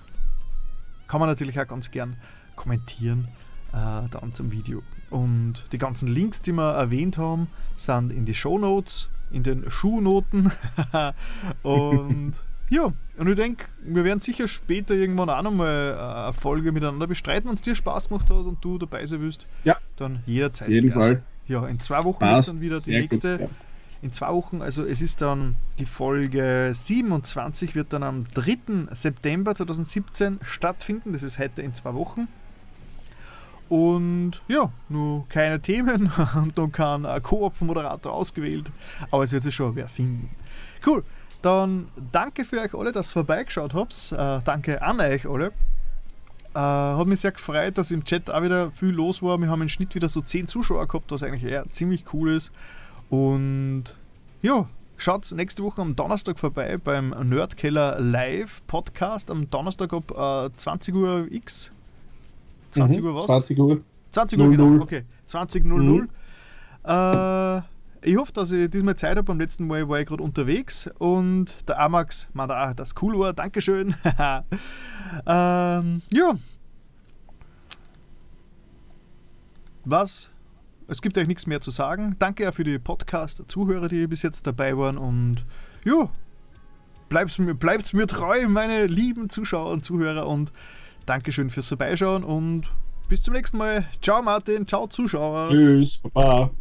[1.07, 2.15] kann man natürlich auch ganz gern
[2.55, 3.27] kommentieren
[3.73, 4.81] äh, dann zum Video.
[5.11, 10.51] Und die ganzen Links, die wir erwähnt haben, sind in die Shownotes, in den Schuhnoten.
[11.61, 12.33] und
[12.73, 17.05] ja, und ich denke, wir werden sicher später irgendwann auch nochmal äh, eine Folge miteinander
[17.05, 19.45] bestreiten, wenn es dir Spaß gemacht hat und du dabei sein willst.
[19.63, 19.77] Ja.
[19.97, 20.69] Dann jederzeit.
[20.69, 21.03] Auf jeden gerne.
[21.03, 21.23] Fall.
[21.47, 23.41] Ja, in zwei Wochen ist dann wieder die Sehr nächste gut.
[23.41, 23.47] Ja.
[24.01, 28.87] in zwei Wochen, also es ist dann die Folge 27, wird dann am 3.
[28.95, 31.13] September 2017 stattfinden.
[31.13, 32.27] Das ist heute in zwei Wochen.
[33.69, 38.71] Und ja, nur keine Themen und noch kein äh, Koop-Moderator ausgewählt,
[39.11, 40.29] aber es wird sich schon wer finden.
[40.85, 41.03] Cool,
[41.43, 44.11] dann danke für euch alle, dass ihr vorbeigeschaut habt.
[44.11, 45.47] Äh, danke an euch alle.
[46.55, 49.37] Äh, hat mich sehr gefreut, dass im Chat auch wieder viel los war.
[49.39, 52.51] Wir haben im Schnitt wieder so 10 Zuschauer gehabt, was eigentlich eher ziemlich cool ist.
[53.09, 53.83] Und
[54.41, 54.67] ja,
[54.97, 59.29] schaut nächste Woche am Donnerstag vorbei beim Nerdkeller Live Podcast.
[59.31, 60.11] Am Donnerstag ab
[60.51, 61.71] äh, 20 Uhr X.
[62.71, 63.25] 20 Mhm, Uhr was?
[63.27, 63.81] 20 Uhr.
[64.11, 64.57] 20 Uhr, 00.
[64.57, 64.83] genau.
[64.83, 65.63] Okay, 20.00.
[65.73, 66.09] Mhm.
[66.85, 67.61] Äh,
[68.03, 69.23] ich hoffe, dass ich diesmal Zeit habe.
[69.23, 73.33] Beim letzten Mal war ich gerade unterwegs und der Amax meint auch, dass cool war.
[73.33, 73.95] Dankeschön.
[75.27, 76.37] ähm, ja.
[79.85, 80.29] Was?
[80.87, 82.15] Es gibt eigentlich nichts mehr zu sagen.
[82.19, 85.45] Danke auch für die Podcast-Zuhörer, die bis jetzt dabei waren und
[85.85, 86.09] ja,
[87.09, 90.51] bleibt mir, bleibt mir treu, meine lieben Zuschauer und Zuhörer und
[91.05, 92.69] Dankeschön fürs Vorbeischauen und
[93.09, 93.85] bis zum nächsten Mal.
[94.01, 95.49] Ciao Martin, ciao Zuschauer.
[95.49, 96.51] Tschüss, Baba.